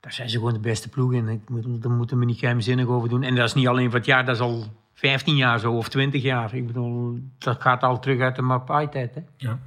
daar 0.00 0.12
zijn 0.12 0.30
ze 0.30 0.36
gewoon 0.36 0.52
de 0.52 0.60
beste 0.60 0.88
ploeg 0.88 1.12
in. 1.12 1.42
Moet, 1.48 1.82
daar 1.82 1.92
moeten 1.92 2.18
we 2.18 2.24
niet 2.24 2.38
geheimzinnig 2.38 2.86
over 2.86 3.08
doen. 3.08 3.22
En 3.22 3.34
dat 3.34 3.44
is 3.44 3.54
niet 3.54 3.68
alleen 3.68 3.90
voor 3.90 3.98
het 3.98 4.06
jaar, 4.06 4.24
dat 4.24 4.34
is 4.34 4.40
al 4.40 4.64
15 4.94 5.36
jaar 5.36 5.58
zo, 5.58 5.72
of 5.72 5.88
20 5.88 6.22
jaar. 6.22 6.54
Ik 6.54 6.66
bedoel, 6.66 7.18
dat 7.38 7.62
gaat 7.62 7.82
al 7.82 7.98
terug 7.98 8.20
uit 8.20 8.36
de 8.36 8.42
Mapai-tijd. 8.42 9.22
Ja. 9.36 9.58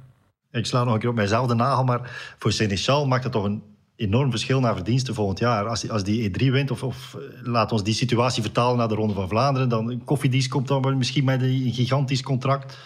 Ik 0.50 0.66
sla 0.66 0.84
nog 0.84 0.94
een 0.94 1.00
keer 1.00 1.08
op 1.08 1.14
mijzelf 1.14 1.46
de 1.46 1.54
nagel, 1.54 1.84
maar 1.84 2.34
voor 2.38 2.52
Seneschal 2.52 3.06
maakt 3.06 3.24
het 3.24 3.32
toch 3.32 3.44
een 3.44 3.62
enorm 4.02 4.30
verschil 4.30 4.60
naar 4.60 4.74
verdiensten 4.74 5.14
volgend 5.14 5.38
jaar. 5.38 5.68
Als, 5.68 5.90
als 5.90 6.04
die 6.04 6.30
E3 6.30 6.50
wint, 6.50 6.70
of, 6.70 6.82
of 6.82 7.16
laat 7.42 7.72
ons 7.72 7.84
die 7.84 7.94
situatie 7.94 8.42
vertalen 8.42 8.76
naar 8.76 8.88
de 8.88 8.94
Ronde 8.94 9.14
van 9.14 9.28
Vlaanderen, 9.28 9.68
dan 9.68 10.02
Koffiedies 10.04 10.48
komt 10.48 10.68
dan 10.68 10.98
misschien 10.98 11.24
met 11.24 11.42
een 11.42 11.72
gigantisch 11.72 12.22
contract. 12.22 12.78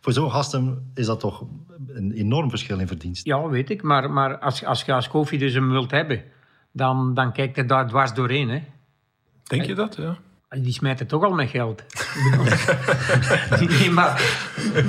Voor 0.00 0.12
zo'n 0.12 0.30
gasten 0.30 0.90
is 0.94 1.06
dat 1.06 1.20
toch 1.20 1.44
een 1.88 2.12
enorm 2.12 2.50
verschil 2.50 2.78
in 2.78 2.86
verdiensten. 2.86 3.36
Ja, 3.36 3.48
weet 3.48 3.70
ik. 3.70 3.82
Maar, 3.82 4.10
maar 4.10 4.38
als, 4.38 4.64
als 4.64 4.82
je 4.82 4.92
als 4.92 5.08
Kofi 5.08 5.38
dus 5.38 5.54
hem 5.54 5.70
wilt 5.70 5.90
hebben, 5.90 6.22
dan, 6.72 7.14
dan 7.14 7.32
kijkt 7.32 7.56
hij 7.56 7.66
daar 7.66 7.88
dwars 7.88 8.14
doorheen. 8.14 8.48
Hè? 8.48 8.62
Denk 9.42 9.64
je 9.64 9.74
dat? 9.74 9.96
Ja. 9.96 10.18
Die 10.60 10.72
smijt 10.72 10.98
het 10.98 11.08
toch 11.08 11.24
al 11.24 11.32
met 11.32 11.48
geld. 11.48 11.82
nee, 13.68 13.90
maar, 13.98 14.22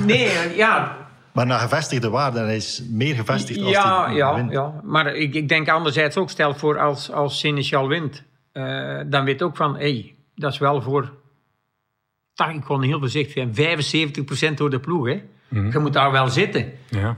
nee, 0.06 0.56
ja, 0.56 1.05
maar 1.36 1.46
naar 1.46 1.58
gevestigde 1.58 2.10
waarde, 2.10 2.38
hij 2.38 2.56
is 2.56 2.82
meer 2.90 3.14
gevestigd 3.14 3.60
als 3.60 3.70
ja, 3.70 4.06
die 4.06 4.16
ja, 4.16 4.34
wint. 4.34 4.52
Ja, 4.52 4.80
maar 4.84 5.14
ik, 5.14 5.34
ik 5.34 5.48
denk 5.48 5.68
anderzijds 5.68 6.16
ook, 6.16 6.30
stel 6.30 6.54
voor 6.54 6.78
als, 6.78 7.12
als 7.12 7.38
Seneschal 7.38 7.88
wint, 7.88 8.22
uh, 8.52 9.00
dan 9.06 9.24
weet 9.24 9.42
ook 9.42 9.56
van, 9.56 9.74
hé, 9.74 9.80
hey, 9.80 10.14
dat 10.34 10.52
is 10.52 10.58
wel 10.58 10.82
voor, 10.82 11.12
ik 12.52 12.60
kon 12.64 12.82
heel 12.82 12.98
voorzichtig 12.98 13.52
zijn, 13.54 14.52
75% 14.52 14.54
door 14.54 14.70
de 14.70 14.80
ploeg. 14.80 15.06
Hè. 15.06 15.22
Mhm. 15.48 15.70
Je 15.70 15.78
moet 15.78 15.92
daar 15.92 16.12
wel 16.12 16.28
zitten. 16.28 16.72
Ja. 16.88 17.16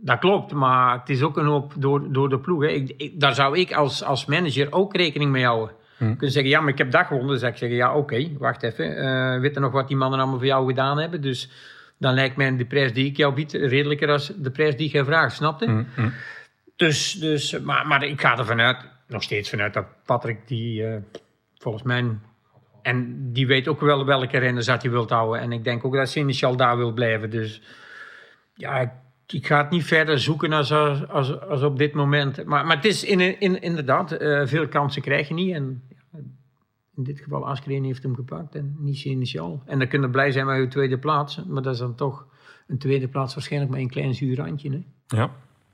Dat 0.00 0.18
klopt, 0.18 0.52
maar 0.52 0.98
het 0.98 1.08
is 1.08 1.22
ook 1.22 1.36
een 1.36 1.46
hoop 1.46 1.72
door, 1.76 2.12
door 2.12 2.28
de 2.28 2.38
ploeg. 2.38 2.62
Hè. 2.62 2.68
Ik, 2.68 2.94
ik, 2.96 3.20
daar 3.20 3.34
zou 3.34 3.58
ik 3.58 3.72
als, 3.72 4.04
als 4.04 4.26
manager 4.26 4.72
ook 4.72 4.96
rekening 4.96 5.30
mee 5.30 5.44
houden. 5.44 5.76
Mhm. 5.98 6.16
Kunt 6.16 6.32
zeggen, 6.32 6.50
ja, 6.50 6.60
maar 6.60 6.72
ik 6.72 6.78
heb 6.78 6.90
dat 6.90 7.06
gewonnen. 7.06 7.30
Dan 7.30 7.38
zeg 7.38 7.50
ik 7.50 7.56
zeggen, 7.56 7.76
ja, 7.76 7.94
oké, 7.94 8.28
wacht 8.38 8.62
even. 8.62 9.04
Uh, 9.04 9.40
weet 9.40 9.54
je 9.54 9.60
nog 9.60 9.72
wat 9.72 9.88
die 9.88 9.96
mannen 9.96 10.18
allemaal 10.18 10.38
voor 10.38 10.46
jou 10.46 10.66
gedaan 10.66 10.98
hebben? 10.98 11.20
Dus 11.20 11.50
dan 11.98 12.14
lijkt 12.14 12.36
mij 12.36 12.56
de 12.56 12.66
prijs 12.66 12.92
die 12.92 13.06
ik 13.06 13.16
jou 13.16 13.34
bied 13.34 13.52
redelijker 13.52 14.10
als 14.10 14.32
de 14.36 14.50
prijs 14.50 14.76
die 14.76 14.90
jij 14.90 15.04
vraagt, 15.04 15.36
snap 15.36 15.60
je? 15.60 15.66
Mm, 15.66 15.86
mm. 15.96 16.12
Dus, 16.76 17.12
dus 17.12 17.60
maar, 17.60 17.86
maar 17.86 18.02
ik 18.02 18.20
ga 18.20 18.38
er 18.38 18.46
vanuit, 18.46 18.76
nog 19.06 19.22
steeds 19.22 19.50
vanuit 19.50 19.74
dat 19.74 19.86
Patrick 20.04 20.38
die 20.46 20.82
uh, 20.82 20.96
volgens 21.58 21.82
mij... 21.82 22.04
En 22.82 23.28
die 23.32 23.46
weet 23.46 23.68
ook 23.68 23.80
wel 23.80 24.04
welke 24.04 24.38
renners 24.38 24.66
dat 24.66 24.82
hij 24.82 24.90
wilt 24.90 25.10
houden. 25.10 25.40
En 25.40 25.52
ik 25.52 25.64
denk 25.64 25.84
ook 25.84 25.94
dat 25.94 26.08
Seneschal 26.08 26.56
daar 26.56 26.76
wil 26.76 26.92
blijven. 26.92 27.30
Dus 27.30 27.62
ja, 28.54 28.80
ik, 28.80 28.90
ik 29.26 29.46
ga 29.46 29.58
het 29.58 29.70
niet 29.70 29.84
verder 29.84 30.18
zoeken 30.18 30.52
als, 30.52 30.72
als, 30.72 31.40
als 31.40 31.62
op 31.62 31.78
dit 31.78 31.92
moment. 31.92 32.44
Maar, 32.44 32.66
maar 32.66 32.76
het 32.76 32.84
is 32.84 33.04
in, 33.04 33.40
in, 33.40 33.60
inderdaad, 33.60 34.22
uh, 34.22 34.46
veel 34.46 34.68
kansen 34.68 35.02
krijg 35.02 35.28
je 35.28 35.34
niet. 35.34 35.54
En 35.54 35.82
in 36.98 37.04
dit 37.04 37.20
geval 37.20 37.46
Askreen 37.48 37.84
heeft 37.84 38.02
hem 38.02 38.14
gepakt 38.14 38.54
en 38.54 38.76
niet 38.78 38.96
Seneschal. 38.96 39.62
En 39.64 39.78
dan 39.78 39.88
kunnen 39.88 40.10
blij 40.10 40.30
zijn 40.30 40.46
met 40.46 40.56
je 40.56 40.68
tweede 40.68 40.98
plaats. 40.98 41.40
Maar 41.46 41.62
dat 41.62 41.72
is 41.72 41.78
dan 41.78 41.94
toch 41.94 42.26
een 42.66 42.78
tweede 42.78 43.08
plaats 43.08 43.34
waarschijnlijk 43.34 43.72
met 43.72 43.80
een 43.80 43.90
klein 43.90 44.14
zuur 44.14 44.36
randje. 44.36 44.70
Hè? 44.70 44.82
Ja, 45.16 45.30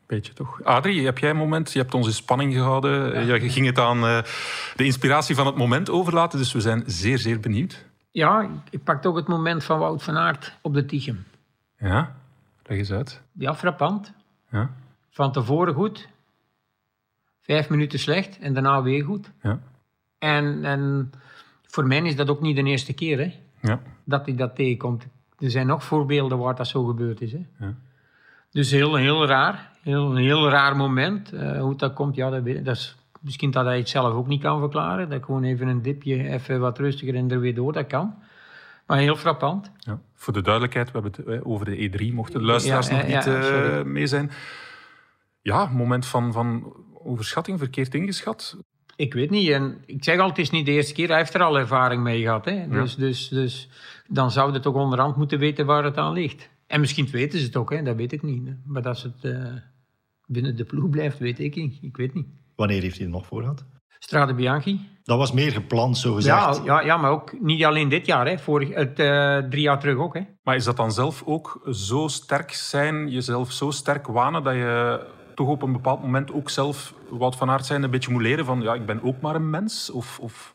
beetje 0.07 0.33
toch. 0.33 0.63
Adrie, 0.63 1.05
heb 1.05 1.19
jij 1.19 1.31
een 1.31 1.37
moment? 1.37 1.73
Je 1.73 1.79
hebt 1.79 1.95
ons 1.95 2.07
in 2.07 2.13
spanning 2.13 2.53
gehouden. 2.53 3.27
Ja. 3.27 3.35
Je 3.35 3.51
ging 3.51 3.67
het 3.67 3.79
aan 3.79 4.05
uh, 4.05 4.23
de 4.77 4.85
inspiratie 4.85 5.35
van 5.35 5.47
het 5.47 5.57
moment 5.57 5.91
overlaten. 5.91 6.39
Dus 6.39 6.53
we 6.53 6.61
zijn 6.61 6.83
zeer, 6.87 7.19
zeer 7.19 7.41
benieuwd. 7.41 7.85
Ja, 8.11 8.51
ik 8.71 8.85
pak 8.85 9.07
ook 9.07 9.17
het 9.17 9.29
moment 9.29 9.65
van 9.65 9.79
Wout 9.79 10.03
van 10.03 10.17
Aert 10.17 10.59
op 10.63 10.75
de 10.75 10.85
Tichem. 10.85 11.25
Ja, 11.79 12.17
leg 12.63 12.79
eens 12.79 12.93
uit. 12.93 13.21
Ja, 13.33 13.55
frappant. 13.55 14.13
Ja. 14.51 14.71
Van 15.11 15.33
tevoren 15.33 15.75
goed. 15.75 16.09
Vijf 17.41 17.69
minuten 17.69 17.99
slecht 17.99 18.39
en 18.39 18.53
daarna 18.55 18.83
weer 18.83 19.05
goed. 19.05 19.31
Ja. 19.43 19.61
En, 20.25 20.65
en 20.65 21.13
voor 21.67 21.87
mij 21.87 22.03
is 22.03 22.17
dat 22.17 22.29
ook 22.29 22.41
niet 22.41 22.57
de 22.57 22.63
eerste 22.63 22.93
keer 22.93 23.19
hè, 23.19 23.35
ja. 23.61 23.81
dat 24.05 24.27
hij 24.27 24.35
dat 24.35 24.57
tegenkomt. 24.57 25.07
Er 25.39 25.51
zijn 25.51 25.67
nog 25.67 25.85
voorbeelden 25.85 26.39
waar 26.39 26.55
dat 26.55 26.67
zo 26.67 26.85
gebeurd 26.85 27.21
is. 27.21 27.33
Hè. 27.33 27.47
Ja. 27.59 27.75
Dus 28.51 28.71
heel, 28.71 28.95
heel 28.95 29.27
raar. 29.27 29.73
Heel, 29.83 30.11
een 30.11 30.23
heel 30.23 30.49
raar 30.49 30.77
moment. 30.77 31.35
Uh, 31.35 31.61
hoe 31.61 31.77
dat 31.77 31.93
komt, 31.93 32.17
ja, 32.17 32.31
dat, 32.31 32.47
is 32.77 32.97
misschien 33.21 33.51
dat 33.51 33.65
hij 33.65 33.79
het 33.79 33.89
zelf 33.89 34.15
ook 34.15 34.27
niet 34.27 34.43
kan 34.43 34.59
verklaren. 34.59 35.09
Dat 35.09 35.25
gewoon 35.25 35.45
even 35.45 35.69
een 35.69 35.83
dipje, 35.83 36.29
even 36.29 36.61
wat 36.61 36.79
rustiger 36.79 37.15
en 37.15 37.31
er 37.31 37.41
weer 37.41 37.55
door, 37.55 37.73
dat 37.73 37.87
kan. 37.87 38.15
Maar 38.87 38.99
heel 38.99 39.17
frappant. 39.17 39.71
Ja. 39.79 40.01
Voor 40.15 40.33
de 40.33 40.43
duidelijkheid, 40.43 40.93
we 40.93 41.01
hebben 41.01 41.25
het 41.27 41.45
over 41.45 41.67
de 41.67 41.91
E3, 41.91 42.15
mochten 42.15 42.41
de 42.41 42.47
luisteraars 42.47 42.89
Ja, 42.89 42.97
nog 42.97 43.07
niet 43.07 43.27
uh, 43.27 43.83
mee 43.83 44.07
zijn. 44.07 44.31
Ja, 45.43 45.67
moment 45.67 46.07
van, 46.07 46.33
van 46.33 46.73
overschatting, 46.93 47.59
verkeerd 47.59 47.95
ingeschat. 47.95 48.57
Ik 48.97 49.15
weet 49.15 49.31
niet. 49.31 49.51
En 49.51 49.83
ik 49.87 50.05
zeg 50.05 50.19
altijd, 50.19 50.37
het 50.37 50.47
is 50.47 50.53
niet 50.53 50.67
de 50.67 50.73
eerste 50.73 50.95
keer. 50.95 51.09
Hij 51.09 51.19
heeft 51.19 51.35
er 51.35 51.43
al 51.43 51.59
ervaring 51.59 52.03
mee 52.03 52.23
gehad. 52.23 52.45
Hè? 52.45 52.69
Dus, 52.69 52.95
dus, 52.95 53.29
dus 53.29 53.69
dan 54.09 54.31
zou 54.31 54.53
het 54.53 54.63
toch 54.63 54.75
onderhand 54.75 55.17
moeten 55.17 55.39
weten 55.39 55.67
waar 55.67 55.85
het 55.85 55.97
aan 55.97 56.13
ligt. 56.13 56.51
En 56.67 56.81
misschien 56.81 57.07
weten 57.11 57.39
ze 57.39 57.45
het 57.45 57.57
ook, 57.57 57.71
hè? 57.71 57.83
dat 57.83 57.97
weet 57.97 58.13
ik 58.13 58.23
niet. 58.23 58.47
Hè? 58.47 58.53
Maar 58.65 58.83
dat 58.83 59.03
het 59.03 59.25
uh, 59.25 59.53
binnen 60.27 60.57
de 60.57 60.65
ploeg 60.65 60.91
blijft, 60.91 61.19
weet 61.19 61.39
ik 61.39 61.55
niet. 61.55 61.79
Ik 61.83 61.97
weet 61.97 62.15
niet. 62.15 62.27
Wanneer 62.57 62.83
heeft 62.83 62.97
hij 62.97 63.07
er 63.07 63.13
nog 63.13 63.27
voor 63.27 63.41
gehad? 63.41 63.65
Strade 63.99 64.35
Bianchi. 64.35 64.89
Dat 65.03 65.19
was 65.19 65.33
meer 65.33 65.53
gepland, 65.53 65.99
zo 65.99 66.15
gezegd. 66.15 66.57
Ja, 66.57 66.63
ja, 66.65 66.81
ja, 66.81 66.97
maar 66.97 67.11
ook 67.11 67.41
niet 67.41 67.65
alleen 67.65 67.89
dit 67.89 68.07
jaar. 68.07 68.27
Hè. 68.27 68.39
Vorig, 68.39 68.75
het, 68.75 68.99
uh, 68.99 69.39
drie 69.39 69.63
jaar 69.63 69.81
terug 69.81 69.97
ook. 69.97 70.15
Hè. 70.15 70.21
Maar 70.43 70.57
is 70.57 70.65
dat 70.65 70.77
dan 70.77 70.93
zelf 70.93 71.23
ook 71.27 71.69
zo 71.71 72.09
sterk 72.09 72.53
zijn, 72.53 73.09
jezelf 73.09 73.53
zo 73.53 73.71
sterk 73.71 74.07
wanen, 74.07 74.43
dat 74.43 74.55
je 74.55 75.01
toch 75.35 75.49
op 75.49 75.63
een 75.63 75.73
bepaald 75.73 76.03
moment 76.03 76.33
ook 76.33 76.51
zelf 76.51 76.95
wat 77.09 77.37
van 77.37 77.51
aard 77.51 77.67
zijn 77.67 77.83
een 77.83 77.91
beetje 77.91 78.13
moet 78.13 78.23
leren 78.23 78.45
van 78.45 78.61
ja, 78.61 78.75
ik 78.75 78.87
ben 78.87 79.03
ook 79.03 79.21
maar 79.21 79.35
een 79.35 79.51
mens? 79.51 79.91
Of, 79.91 80.19
of... 80.19 80.53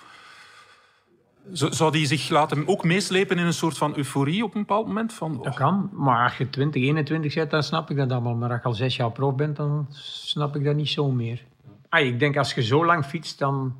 Zou 1.51 1.91
die 1.91 2.05
zich 2.05 2.29
laten 2.29 2.67
ook 2.67 2.83
meeslepen 2.83 3.37
in 3.37 3.45
een 3.45 3.53
soort 3.53 3.77
van 3.77 3.93
euforie 3.95 4.43
op 4.43 4.55
een 4.55 4.61
bepaald 4.61 4.87
moment? 4.87 5.13
Van, 5.13 5.37
oh. 5.37 5.43
Dat 5.43 5.55
kan, 5.55 5.89
maar 5.93 6.23
als 6.23 6.37
je 6.37 6.49
20, 6.49 6.81
21 6.81 7.31
zit, 7.31 7.49
dan 7.49 7.63
snap 7.63 7.89
ik 7.89 7.97
dat 7.97 8.11
allemaal. 8.11 8.35
Maar 8.35 8.51
als 8.51 8.59
je 8.61 8.67
al 8.67 8.73
zes 8.73 8.95
jaar 8.95 9.11
prof 9.11 9.35
bent, 9.35 9.55
dan 9.55 9.87
snap 9.91 10.55
ik 10.55 10.63
dat 10.63 10.75
niet 10.75 10.89
zo 10.89 11.11
meer. 11.11 11.43
Ah, 11.89 12.05
ik 12.05 12.19
denk 12.19 12.37
als 12.37 12.53
je 12.53 12.63
zo 12.63 12.85
lang 12.85 13.05
fietst, 13.05 13.39
dan, 13.39 13.77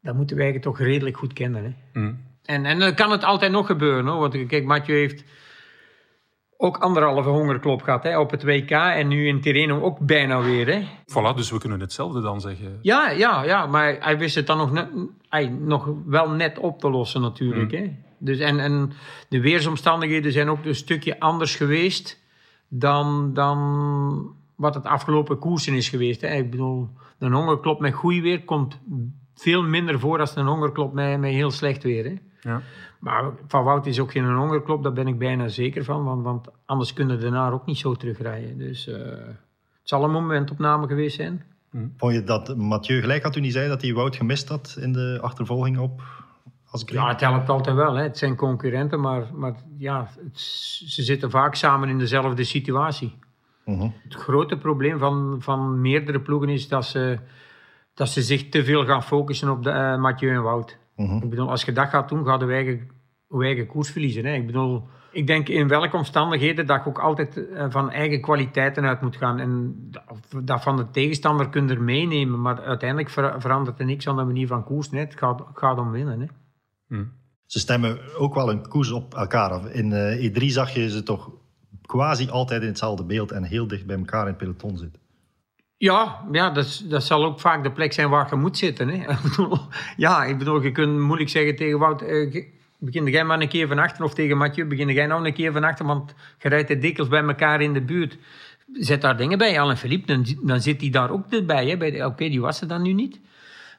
dan 0.00 0.16
moeten 0.16 0.36
wij 0.36 0.52
het 0.52 0.62
toch 0.62 0.78
redelijk 0.78 1.16
goed 1.16 1.32
kennen. 1.32 1.64
Hè? 1.64 2.00
Mm. 2.00 2.20
En, 2.44 2.64
en 2.64 2.78
dan 2.78 2.94
kan 2.94 3.10
het 3.10 3.24
altijd 3.24 3.52
nog 3.52 3.66
gebeuren. 3.66 4.06
Hoor. 4.06 4.20
Want 4.20 4.46
kijk, 4.46 4.64
Mathieu 4.64 4.98
heeft 4.98 5.24
ook 6.56 6.76
anderhalve 6.76 7.28
hongerklop 7.28 7.82
gehad 7.82 8.02
hè, 8.02 8.18
op 8.18 8.30
het 8.30 8.42
WK. 8.42 8.70
En 8.70 9.08
nu 9.08 9.26
in 9.26 9.40
Tirreno 9.40 9.80
ook 9.80 9.98
bijna 9.98 10.42
weer. 10.42 10.66
Hè. 10.66 10.82
Voilà, 10.82 11.36
dus 11.36 11.50
we 11.50 11.58
kunnen 11.58 11.80
hetzelfde 11.80 12.20
dan 12.20 12.40
zeggen. 12.40 12.78
Ja, 12.82 13.10
ja, 13.10 13.44
ja 13.44 13.66
maar 13.66 13.96
hij 14.00 14.18
wist 14.18 14.34
het 14.34 14.46
dan 14.46 14.58
nog, 14.58 14.72
net, 14.72 14.88
hij, 15.28 15.46
nog 15.46 15.92
wel 16.06 16.30
net 16.30 16.58
op 16.58 16.80
te 16.80 16.90
lossen 16.90 17.20
natuurlijk. 17.20 17.72
Mm. 17.72 17.78
Hè. 17.78 17.96
Dus 18.18 18.38
en, 18.38 18.60
en 18.60 18.92
de 19.28 19.40
weersomstandigheden 19.40 20.32
zijn 20.32 20.48
ook 20.48 20.64
een 20.64 20.74
stukje 20.74 21.20
anders 21.20 21.56
geweest 21.56 22.22
dan, 22.68 23.34
dan 23.34 24.36
wat 24.54 24.74
het 24.74 24.84
afgelopen 24.84 25.38
koersen 25.38 25.74
is 25.74 25.88
geweest. 25.88 26.20
Hè. 26.20 26.34
Ik 26.34 26.50
bedoel, 26.50 26.88
een 27.18 27.32
hongerklop 27.32 27.80
met 27.80 27.94
goed 27.94 28.20
weer 28.20 28.44
komt 28.44 28.80
veel 29.34 29.62
minder 29.62 30.00
voor 30.00 30.18
dan 30.18 30.28
een 30.34 30.46
hongerklop 30.46 30.92
met, 30.92 31.20
met 31.20 31.30
heel 31.30 31.50
slecht 31.50 31.82
weer. 31.82 32.04
Hè. 32.04 32.14
Ja. 32.40 32.62
Maar 33.04 33.30
van 33.46 33.64
Wout 33.64 33.86
is 33.86 34.00
ook 34.00 34.10
geen 34.12 34.34
hongerklop, 34.34 34.82
daar 34.82 34.92
ben 34.92 35.06
ik 35.06 35.18
bijna 35.18 35.48
zeker 35.48 35.84
van. 35.84 36.04
Want, 36.04 36.24
want 36.24 36.48
anders 36.64 36.92
kunnen 36.92 37.16
de 37.16 37.22
daarna 37.22 37.50
ook 37.50 37.66
niet 37.66 37.78
zo 37.78 37.94
terugrijden. 37.94 38.58
Dus 38.58 38.86
eh, 38.86 38.96
het 38.96 39.82
zal 39.82 40.04
een 40.04 40.10
momentopname 40.10 40.86
geweest 40.86 41.16
zijn. 41.16 41.42
Vond 41.96 42.14
je 42.14 42.24
dat 42.24 42.56
Mathieu 42.56 43.00
gelijk 43.00 43.22
had 43.22 43.32
toen 43.32 43.42
hij 43.42 43.50
zei 43.50 43.68
dat 43.68 43.82
hij 43.82 43.94
Wout 43.94 44.16
gemist 44.16 44.48
had 44.48 44.76
in 44.80 44.92
de 44.92 45.18
achtervolging 45.22 45.78
op 45.78 46.02
Asgreen? 46.70 47.00
Ja, 47.02 47.08
het 47.08 47.20
helpt 47.20 47.48
altijd 47.48 47.76
wel. 47.76 47.94
Hè. 47.94 48.02
Het 48.02 48.18
zijn 48.18 48.36
concurrenten, 48.36 49.00
maar, 49.00 49.30
maar 49.34 49.54
ja, 49.78 50.08
het- 50.24 50.40
ze 50.88 51.02
zitten 51.02 51.30
vaak 51.30 51.54
samen 51.54 51.88
in 51.88 51.98
dezelfde 51.98 52.44
situatie. 52.44 53.18
Mhm. 53.64 53.88
Het 54.02 54.14
grote 54.14 54.56
probleem 54.56 54.98
van, 54.98 55.36
van 55.40 55.80
meerdere 55.80 56.20
ploegen 56.20 56.48
is 56.48 56.68
dat 56.68 56.84
ze, 56.84 57.18
dat 57.94 58.08
ze 58.08 58.22
zich 58.22 58.48
te 58.48 58.64
veel 58.64 58.84
gaan 58.84 59.02
focussen 59.02 59.48
op 59.50 59.62
de, 59.62 59.70
eh, 59.70 59.96
Mathieu 59.96 60.30
en 60.34 60.42
Wout. 60.42 60.78
Mhm. 60.96 61.16
Ik 61.16 61.30
bedoel, 61.30 61.50
als 61.50 61.64
je 61.64 61.72
dat 61.72 61.88
gaat 61.88 62.08
doen, 62.08 62.24
gaan 62.26 62.46
we 62.46 62.52
eigen, 62.52 62.88
eigen 63.38 63.66
koers 63.66 63.90
verliezen. 63.90 64.24
Hè. 64.24 64.32
Ik 64.34 64.46
bedoel, 64.46 64.86
ik 65.12 65.26
denk 65.26 65.48
in 65.48 65.68
welke 65.68 65.96
omstandigheden 65.96 66.66
dat 66.66 66.82
je 66.84 66.88
ook 66.88 66.98
altijd 66.98 67.48
eh, 67.50 67.66
van 67.68 67.90
eigen 67.90 68.20
kwaliteiten 68.20 68.84
uit 68.84 69.00
moet 69.00 69.16
gaan. 69.16 69.38
En 69.38 69.74
dat- 70.44 70.62
van 70.62 70.76
de 70.76 70.90
tegenstander 70.90 71.48
kun 71.48 71.68
je 71.68 71.74
er 71.74 71.82
meenemen, 71.82 72.40
maar 72.40 72.62
uiteindelijk 72.62 73.10
ver- 73.10 73.40
verandert 73.40 73.78
er 73.78 73.84
niks 73.86 74.08
aan 74.08 74.16
de 74.16 74.24
manier 74.24 74.46
van 74.46 74.64
koers. 74.64 74.90
Het 74.90 75.14
gaat, 75.18 75.42
gaat 75.54 75.78
om 75.78 75.90
winnen. 75.90 76.20
Hè. 76.20 76.26
Ze 77.46 77.58
stemmen 77.58 77.98
ook 78.18 78.34
wel 78.34 78.50
een 78.50 78.68
koers 78.68 78.90
op 78.90 79.14
elkaar 79.14 79.50
af. 79.50 79.66
In 79.66 79.92
eh, 79.92 80.30
E3 80.30 80.44
zag 80.46 80.70
je 80.70 80.90
ze 80.90 81.02
toch 81.02 81.30
quasi 81.86 82.28
altijd 82.30 82.62
in 82.62 82.68
hetzelfde 82.68 83.04
beeld 83.04 83.32
en 83.32 83.42
heel 83.44 83.66
dicht 83.66 83.86
bij 83.86 83.96
elkaar 83.96 84.20
in 84.22 84.26
het 84.26 84.36
peloton 84.36 84.78
zitten. 84.78 85.00
Ja, 85.76 86.24
ja 86.32 86.50
dat, 86.50 86.84
dat 86.88 87.04
zal 87.04 87.24
ook 87.24 87.40
vaak 87.40 87.62
de 87.62 87.72
plek 87.72 87.92
zijn 87.92 88.08
waar 88.10 88.26
je 88.30 88.36
moet 88.36 88.58
zitten. 88.58 88.88
Hè. 88.88 89.04
Ja, 89.96 90.24
ik 90.24 90.38
bedoel, 90.38 90.62
je 90.62 90.72
kunt 90.72 90.98
moeilijk 90.98 91.30
zeggen 91.30 91.56
tegen 91.56 91.78
Wout, 91.78 92.02
eh, 92.02 92.44
begin 92.78 93.06
jij 93.06 93.24
maar 93.24 93.40
een 93.40 93.48
keer 93.48 93.68
van 93.68 93.78
achter, 93.78 94.04
of 94.04 94.14
tegen 94.14 94.36
Mathieu, 94.36 94.66
begin 94.66 94.88
jij 94.88 95.06
nou 95.06 95.26
een 95.26 95.34
keer 95.34 95.52
van 95.52 95.64
achter, 95.64 95.86
want 95.86 96.14
je 96.38 96.48
rijdt 96.48 96.70
er 96.70 96.80
dikwijls 96.80 97.10
bij 97.10 97.22
elkaar 97.22 97.60
in 97.60 97.72
de 97.72 97.82
buurt. 97.82 98.18
Zet 98.72 99.00
daar 99.00 99.16
dingen 99.16 99.38
bij, 99.38 99.60
Alain 99.60 99.76
Philippe, 99.76 100.06
dan, 100.06 100.26
dan 100.42 100.60
zit 100.60 100.80
hij 100.80 100.90
daar 100.90 101.10
ook 101.10 101.46
bij. 101.46 101.66
hè, 101.68 101.76
bij 101.76 101.90
de- 101.90 102.04
Oké, 102.06 102.28
die 102.28 102.40
was 102.40 102.60
er 102.60 102.68
dan 102.68 102.82
nu 102.82 102.92
niet. 102.92 103.20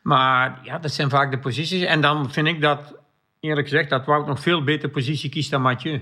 Maar 0.01 0.60
ja, 0.63 0.77
dat 0.79 0.91
zijn 0.91 1.10
vaak 1.10 1.31
de 1.31 1.39
posities. 1.39 1.84
En 1.84 2.01
dan 2.01 2.31
vind 2.31 2.47
ik 2.47 2.62
dat, 2.62 2.95
eerlijk 3.39 3.67
gezegd, 3.67 3.89
dat 3.89 4.05
Wout 4.05 4.27
nog 4.27 4.39
veel 4.39 4.63
beter 4.63 4.89
positie 4.89 5.29
kiest 5.29 5.51
dan 5.51 5.62
Mathieu. 5.62 6.01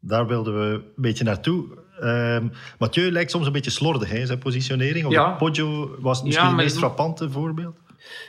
Daar 0.00 0.26
wilden 0.26 0.54
we 0.58 0.74
een 0.74 0.84
beetje 0.96 1.24
naartoe. 1.24 1.64
Ehm 2.00 2.48
Mathieu 2.78 3.10
lijkt 3.10 3.30
soms 3.30 3.46
een 3.46 3.52
beetje 3.52 3.70
slordig 3.70 4.10
hè, 4.10 4.18
in 4.18 4.26
zijn 4.26 4.38
positionering. 4.38 5.10
Ja. 5.10 5.30
Poggio 5.30 5.96
was 5.98 6.22
misschien 6.22 6.44
Ja, 6.44 6.52
het 6.52 6.62
meest 6.62 6.78
frappante 6.78 7.30
voorbeeld. 7.30 7.76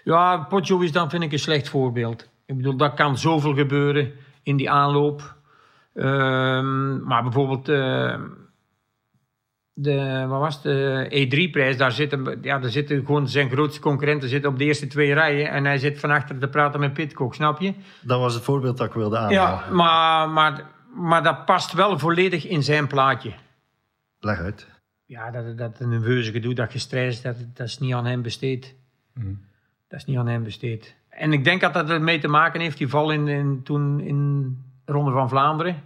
Ja, 0.04 0.38
Poggio 0.38 0.80
is 0.80 0.92
dan, 0.92 1.10
vind 1.10 1.24
ik, 1.24 1.32
een 1.32 1.40
slecht 1.40 1.70
voorbeeld. 1.70 2.30
Ik 2.46 2.58
bedoel, 2.58 2.78
dat 2.78 2.94
kan 2.94 3.18
zoveel 3.18 3.54
gebeuren 3.54 4.12
in 4.44 4.58
die 4.58 4.70
aanloop. 4.70 5.36
Ehm, 5.94 7.04
maar 7.04 7.24
bijvoorbeeld, 7.24 7.70
eh, 7.70 8.16
de, 9.74 10.26
wat 10.28 10.40
was 10.40 10.62
de 10.62 11.08
E3-prijs, 11.10 11.78
daar 11.78 11.92
zitten, 11.92 12.38
ja, 12.42 12.60
daar 12.60 12.70
zitten 12.70 13.06
gewoon 13.06 13.28
zijn 13.30 13.50
grootste 13.50 13.82
concurrenten 13.82 14.30
zitten 14.30 14.50
op 14.50 14.58
de 14.58 14.64
eerste 14.64 14.88
twee 14.88 15.14
rijen. 15.14 15.50
En 15.50 15.66
hij 15.66 15.78
zit 15.78 16.00
van 16.00 16.12
achter 16.12 16.38
te 16.38 16.48
praten 16.48 16.80
met 16.80 16.94
Pitcock, 16.94 17.34
snap 17.36 17.62
je? 17.62 17.74
Dat 18.02 18.20
was 18.20 18.34
het 18.34 18.44
voorbeeld 18.44 18.78
dat 18.78 18.88
ik 18.88 18.94
wilde 18.94 19.18
aanhalen. 19.18 19.38
Ja, 19.38 19.64
maar, 19.72 20.30
maar, 20.30 20.66
maar 20.96 21.24
dat 21.24 21.46
past 21.46 21.74
wel 21.74 22.00
volledig 22.00 22.48
in 22.48 22.64
zijn 22.64 22.88
plaatje. 22.88 23.32
Leg 24.26 24.40
uit. 24.40 24.68
Ja, 25.06 25.32
dat, 25.32 25.58
dat 25.58 25.80
een 25.80 25.90
nerveuze 25.90 26.32
gedoe, 26.32 26.54
dat 26.54 26.72
gestrest, 26.72 27.24
dat, 27.24 27.36
dat 27.54 27.68
is 27.68 27.80
niet 27.80 27.94
aan 27.94 28.06
hem 28.06 28.22
besteed. 28.22 28.76
Dat 29.88 30.00
is 30.00 30.06
niet 30.06 30.18
aan 30.18 30.28
hem 30.28 30.44
besteed. 30.44 30.96
En 31.10 31.34
ik 31.34 31.44
denk 31.44 31.62
dat 31.62 31.74
dat 31.74 31.90
ermee 31.90 32.20
te 32.20 32.28
maken 32.28 32.62
heeft, 32.62 32.78
die 32.78 32.88
val 32.88 33.12
in, 33.12 33.28
in, 33.28 33.64
toen 33.64 34.00
in 34.00 34.58
Ronde 34.86 35.12
van 35.12 35.30
Vlaanderen. 35.30 35.82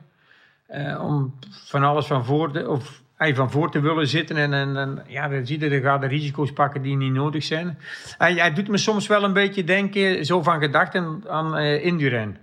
Eh, 0.68 1.04
om 1.04 1.36
van 1.66 1.84
alles 1.84 2.06
van 2.06 2.26
voor, 2.26 2.52
te, 2.52 2.70
of, 2.70 3.02
eh, 3.18 3.36
van 3.36 3.52
voor 3.52 3.72
te 3.72 3.80
willen 3.80 4.08
zitten. 4.08 4.38
En, 4.38 4.54
en, 4.54 4.78
en 4.78 5.04
ja, 5.08 5.28
dan 5.28 5.46
zie 5.46 5.60
je, 5.60 5.70
er 5.70 5.82
gaat 5.82 6.02
de 6.02 6.08
risico's 6.08 6.54
pakken 6.54 6.82
die 6.82 6.96
niet 6.96 7.14
nodig 7.14 7.44
zijn. 7.44 7.78
Hij, 8.18 8.34
hij 8.34 8.54
doet 8.54 8.68
me 8.68 8.78
soms 8.78 9.08
wel 9.08 9.24
een 9.24 9.34
beetje 9.34 9.64
denken, 9.64 10.26
zo 10.26 10.44
van 10.44 10.60
gedachten 10.60 11.24
aan 11.28 11.58
eh 11.58 11.86
Indurain. 11.86 12.38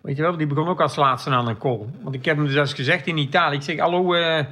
Weet 0.00 0.16
je 0.16 0.22
wel, 0.22 0.36
die 0.36 0.46
begon 0.46 0.68
ook 0.68 0.80
als 0.80 0.96
laatste 0.96 1.30
aan 1.30 1.48
een 1.48 1.58
call. 1.58 1.86
Want 2.02 2.14
ik 2.14 2.24
heb 2.24 2.36
hem 2.36 2.46
dus 2.46 2.56
als 2.56 2.74
gezegd 2.74 3.06
in 3.06 3.18
Italië. 3.18 3.56
Ik 3.56 3.62
zeg, 3.62 3.78
hallo, 3.78 4.14
eh, 4.14 4.44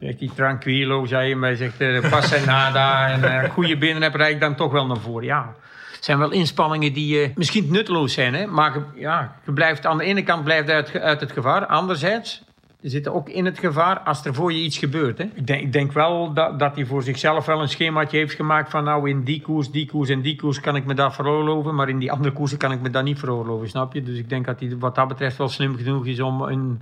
Zegt 0.00 0.18
die 0.18 0.30
tranquilo, 0.34 1.06
zei 1.06 1.38
hij 1.40 1.56
zegt 1.56 1.80
uh, 1.80 2.10
passa 2.10 2.44
nada 2.44 3.08
en 3.08 3.44
uh, 3.44 3.50
goede 3.50 3.78
binnen 3.78 4.02
heb 4.02 4.40
dan 4.40 4.54
toch 4.54 4.72
wel 4.72 4.86
naar 4.86 5.00
voren. 5.00 5.24
Ja, 5.24 5.54
het 5.94 6.04
zijn 6.04 6.18
wel 6.18 6.30
inspanningen 6.30 6.92
die 6.92 7.28
uh, 7.28 7.36
misschien 7.36 7.66
nutteloos 7.70 8.12
zijn, 8.12 8.34
hè? 8.34 8.46
maar 8.46 8.72
ja, 8.94 9.36
je 9.44 9.52
blijft 9.52 9.86
aan 9.86 9.98
de 9.98 10.04
ene 10.04 10.22
kant 10.22 10.44
blijft 10.44 10.70
uit, 10.70 10.98
uit 11.00 11.20
het 11.20 11.32
gevaar, 11.32 11.66
anderzijds 11.66 12.42
je 12.80 12.88
zit 12.88 13.08
ook 13.08 13.28
in 13.28 13.44
het 13.44 13.58
gevaar 13.58 13.98
als 13.98 14.24
er 14.24 14.34
voor 14.34 14.52
je 14.52 14.62
iets 14.62 14.78
gebeurt. 14.78 15.18
Hè? 15.18 15.24
Ik, 15.34 15.46
denk, 15.46 15.62
ik 15.62 15.72
denk 15.72 15.92
wel 15.92 16.32
dat, 16.32 16.58
dat 16.58 16.74
hij 16.74 16.84
voor 16.84 17.02
zichzelf 17.02 17.46
wel 17.46 17.60
een 17.60 17.68
schemaatje 17.68 18.16
heeft 18.16 18.34
gemaakt 18.34 18.70
van 18.70 18.84
nou 18.84 19.08
in 19.08 19.24
die 19.24 19.40
koers, 19.40 19.70
die 19.70 19.86
koers 19.86 20.08
en 20.08 20.20
die 20.20 20.36
koers 20.36 20.60
kan 20.60 20.76
ik 20.76 20.84
me 20.84 20.94
dat 20.94 21.14
veroorloven, 21.14 21.74
maar 21.74 21.88
in 21.88 21.98
die 21.98 22.12
andere 22.12 22.32
koersen 22.32 22.58
kan 22.58 22.72
ik 22.72 22.80
me 22.80 22.90
dat 22.90 23.04
niet 23.04 23.18
veroorloven, 23.18 23.68
snap 23.68 23.94
je? 23.94 24.02
Dus 24.02 24.18
ik 24.18 24.28
denk 24.28 24.46
dat 24.46 24.60
hij 24.60 24.76
wat 24.78 24.94
dat 24.94 25.08
betreft 25.08 25.36
wel 25.36 25.48
slim 25.48 25.76
genoeg 25.76 26.06
is 26.06 26.20
om 26.20 26.42
een 26.42 26.80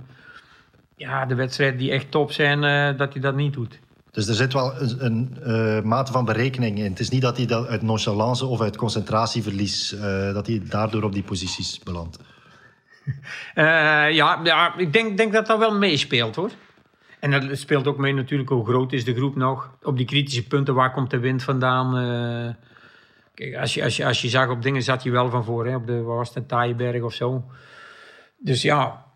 ja, 0.99 1.25
de 1.25 1.35
wedstrijden 1.35 1.77
die 1.77 1.91
echt 1.91 2.11
top 2.11 2.31
zijn, 2.31 2.63
uh, 2.63 2.97
dat 2.97 3.13
hij 3.13 3.21
dat 3.21 3.35
niet 3.35 3.53
doet. 3.53 3.79
Dus 4.11 4.27
er 4.27 4.33
zit 4.33 4.53
wel 4.53 4.81
een, 4.81 5.05
een 5.05 5.37
uh, 5.45 5.81
mate 5.81 6.11
van 6.11 6.25
berekening 6.25 6.77
in. 6.77 6.89
Het 6.89 6.99
is 6.99 7.09
niet 7.09 7.21
dat 7.21 7.37
hij 7.37 7.45
dat 7.45 7.67
uit 7.67 7.81
nonchalance 7.81 8.45
of 8.45 8.61
uit 8.61 8.77
concentratieverlies, 8.77 9.93
uh, 9.93 10.33
dat 10.33 10.47
hij 10.47 10.61
daardoor 10.63 11.03
op 11.03 11.13
die 11.13 11.23
posities 11.23 11.79
belandt. 11.79 12.19
Ja, 13.55 14.05
ja, 14.43 14.77
ik 14.77 14.93
denk, 14.93 15.17
denk 15.17 15.33
dat 15.33 15.47
dat 15.47 15.59
wel 15.59 15.77
meespeelt 15.77 16.35
hoor. 16.35 16.51
En 17.19 17.31
dat 17.31 17.57
speelt 17.57 17.87
ook 17.87 17.97
mee 17.97 18.13
natuurlijk 18.13 18.49
hoe 18.49 18.65
groot 18.65 18.93
is 18.93 19.05
de 19.05 19.15
groep 19.15 19.35
nog. 19.35 19.71
Op 19.83 19.97
die 19.97 20.05
kritische 20.05 20.47
punten, 20.47 20.73
waar 20.73 20.91
komt 20.91 21.09
de 21.09 21.19
wind 21.19 21.43
vandaan? 21.43 21.93
Kijk, 23.33 23.55
als 23.55 23.73
je, 23.73 23.83
als, 23.83 23.97
je, 23.97 24.05
als 24.05 24.21
je 24.21 24.29
zag 24.29 24.49
op 24.49 24.61
dingen, 24.61 24.83
zat 24.83 25.03
je 25.03 25.11
wel 25.11 25.29
van 25.29 25.43
voor. 25.43 25.65
Hè? 25.65 25.75
Op 25.75 25.87
de, 25.87 26.01
waar 26.01 26.17
was 26.17 26.33
het, 26.33 26.47
Taaienberg 26.47 27.01
of 27.01 27.13
zo. 27.13 27.43
Dus 28.37 28.61
ja, 28.61 29.08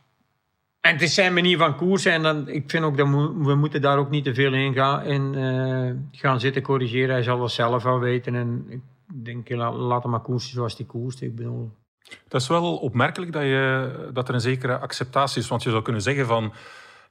en 0.84 0.92
het 0.92 1.02
is 1.02 1.14
zijn 1.14 1.34
manier 1.34 1.58
van 1.58 1.76
koersen. 1.76 2.12
En 2.12 2.24
dan, 2.24 2.48
ik 2.48 2.64
vind 2.68 2.84
ook 2.84 2.98
dat 2.98 3.08
we, 3.08 3.34
we 3.38 3.56
moeten 3.56 3.82
daar 3.82 3.98
ook 3.98 4.10
niet 4.10 4.24
te 4.24 4.34
veel 4.34 4.54
in 4.54 4.74
gaan, 4.74 5.04
in, 5.04 5.34
uh, 5.34 5.92
gaan 6.12 6.40
zitten 6.40 6.62
corrigeren. 6.62 7.14
Hij 7.14 7.24
zal 7.24 7.40
dat 7.40 7.52
zelf 7.52 7.84
wel 7.84 8.00
weten. 8.00 8.36
En 8.36 8.66
ik 8.70 8.82
denk, 9.24 9.50
laat 9.50 10.04
hem 10.04 10.12
maar 10.12 10.22
koersen 10.22 10.54
zoals 10.54 10.78
hij 10.78 10.86
koerst. 10.86 11.22
Ik 11.22 11.36
bedoel... 11.36 11.72
Dat 12.28 12.42
is 12.42 12.48
wel 12.48 12.78
opmerkelijk 12.78 13.32
dat, 13.32 13.42
je, 13.42 14.10
dat 14.14 14.28
er 14.28 14.34
een 14.34 14.42
zekere 14.42 14.78
acceptatie 14.78 15.42
is. 15.42 15.48
Want 15.48 15.64
je 15.64 15.70
zou 15.70 15.82
kunnen 15.82 16.02
zeggen 16.02 16.26
van... 16.26 16.54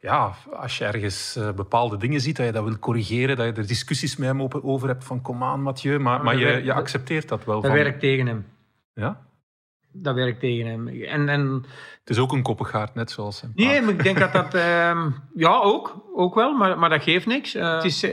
Ja, 0.01 0.35
als 0.53 0.79
je 0.79 0.85
ergens 0.85 1.37
uh, 1.37 1.53
bepaalde 1.53 1.97
dingen 1.97 2.21
ziet, 2.21 2.37
dat 2.37 2.47
je 2.47 2.53
dat 2.53 2.65
wil 2.65 2.79
corrigeren, 2.79 3.37
dat 3.37 3.47
je 3.47 3.53
er 3.53 3.67
discussies 3.67 4.17
met 4.17 4.29
hem 4.29 4.41
over 4.63 4.89
hebt 4.89 5.05
van 5.05 5.23
kom 5.23 5.43
aan 5.43 5.63
Mathieu, 5.63 5.99
maar, 5.99 6.25
maar 6.25 6.37
je, 6.37 6.65
je 6.65 6.73
accepteert 6.73 7.29
dat 7.29 7.45
wel. 7.45 7.61
Dat 7.61 7.71
van, 7.71 7.81
werkt 7.81 8.01
tegen 8.01 8.27
hem. 8.27 8.47
Ja? 8.95 9.21
Dat 9.93 10.15
werkt 10.15 10.41
tegen 10.41 10.67
hem. 10.67 10.89
En, 10.89 11.29
en, 11.29 11.65
het 12.01 12.11
is 12.11 12.19
ook 12.19 12.33
een 12.33 12.43
koppengaard, 12.43 12.95
net 12.95 13.11
zoals 13.11 13.41
hem. 13.41 13.53
Nee, 13.55 13.81
maar 13.81 13.93
ik 13.93 14.03
denk 14.03 14.19
dat 14.19 14.33
dat... 14.33 14.55
Uh, 14.55 15.07
ja, 15.35 15.59
ook. 15.59 16.05
Ook 16.15 16.35
wel, 16.35 16.53
maar, 16.53 16.79
maar 16.79 16.89
dat 16.89 17.03
geeft 17.03 17.27
niks. 17.27 17.55
Uh, 17.55 17.75
het 17.75 17.85
is 17.85 18.05
uh, 18.05 18.11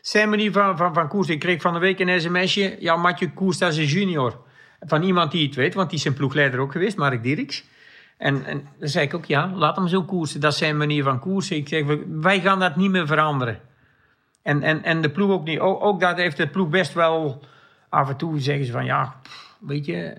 zijn 0.00 0.28
manier 0.28 0.52
van, 0.52 0.76
van, 0.76 0.94
van 0.94 1.08
koers. 1.08 1.28
Ik 1.28 1.38
kreeg 1.38 1.62
van 1.62 1.72
de 1.72 1.78
week 1.78 1.98
een 1.98 2.20
sms'je. 2.20 2.76
Ja, 2.78 2.96
Mathieu 2.96 3.30
koerst 3.30 3.62
als 3.62 3.76
een 3.76 3.84
junior. 3.84 4.42
Van 4.80 5.02
iemand 5.02 5.30
die 5.30 5.46
het 5.46 5.54
weet, 5.54 5.74
want 5.74 5.88
die 5.88 5.96
is 5.96 6.04
zijn 6.04 6.14
ploegleider 6.14 6.60
ook 6.60 6.72
geweest, 6.72 6.96
Mark 6.96 7.22
Dirks. 7.22 7.64
En, 8.16 8.44
en 8.44 8.68
dan 8.78 8.88
zei 8.88 9.06
ik 9.06 9.14
ook, 9.14 9.24
ja, 9.24 9.50
laat 9.54 9.76
hem 9.76 9.88
zo 9.88 10.02
koersen. 10.02 10.40
Dat 10.40 10.52
is 10.52 10.58
zijn 10.58 10.76
manier 10.76 11.02
van 11.02 11.18
koersen. 11.18 11.56
Ik 11.56 11.68
zeg, 11.68 11.84
wij 12.08 12.40
gaan 12.40 12.58
dat 12.58 12.76
niet 12.76 12.90
meer 12.90 13.06
veranderen. 13.06 13.60
En, 14.42 14.62
en, 14.62 14.82
en 14.82 15.00
de 15.00 15.10
ploeg 15.10 15.30
ook 15.30 15.44
niet. 15.44 15.58
Ook, 15.58 15.82
ook 15.82 16.00
dat 16.00 16.16
heeft 16.16 16.36
de 16.36 16.48
ploeg 16.48 16.68
best 16.68 16.92
wel... 16.92 17.44
Af 17.88 18.08
en 18.08 18.16
toe 18.16 18.40
zeggen 18.40 18.64
ze 18.64 18.72
van, 18.72 18.84
ja, 18.84 19.20
weet 19.60 19.86
je... 19.86 20.16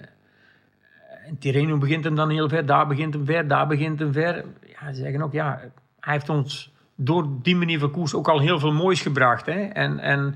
En 1.27 1.37
Tirreno 1.37 1.77
begint 1.77 2.03
hem 2.03 2.15
dan 2.15 2.29
heel 2.29 2.49
ver, 2.49 2.65
daar 2.65 2.87
begint 2.87 3.13
hem 3.13 3.25
ver, 3.25 3.47
daar 3.47 3.67
begint 3.67 3.99
hem 3.99 4.13
ver. 4.13 4.45
Ja, 4.67 4.93
ze 4.93 5.01
zeggen 5.01 5.21
ook, 5.21 5.33
ja, 5.33 5.59
hij 5.99 6.13
heeft 6.13 6.29
ons 6.29 6.73
door 6.95 7.27
die 7.41 7.55
manier 7.55 7.79
van 7.79 7.91
koers 7.91 8.13
ook 8.13 8.27
al 8.29 8.39
heel 8.39 8.59
veel 8.59 8.73
moois 8.73 9.01
gebracht. 9.01 9.45
Hè? 9.45 9.61
En, 9.61 9.99
en 9.99 10.35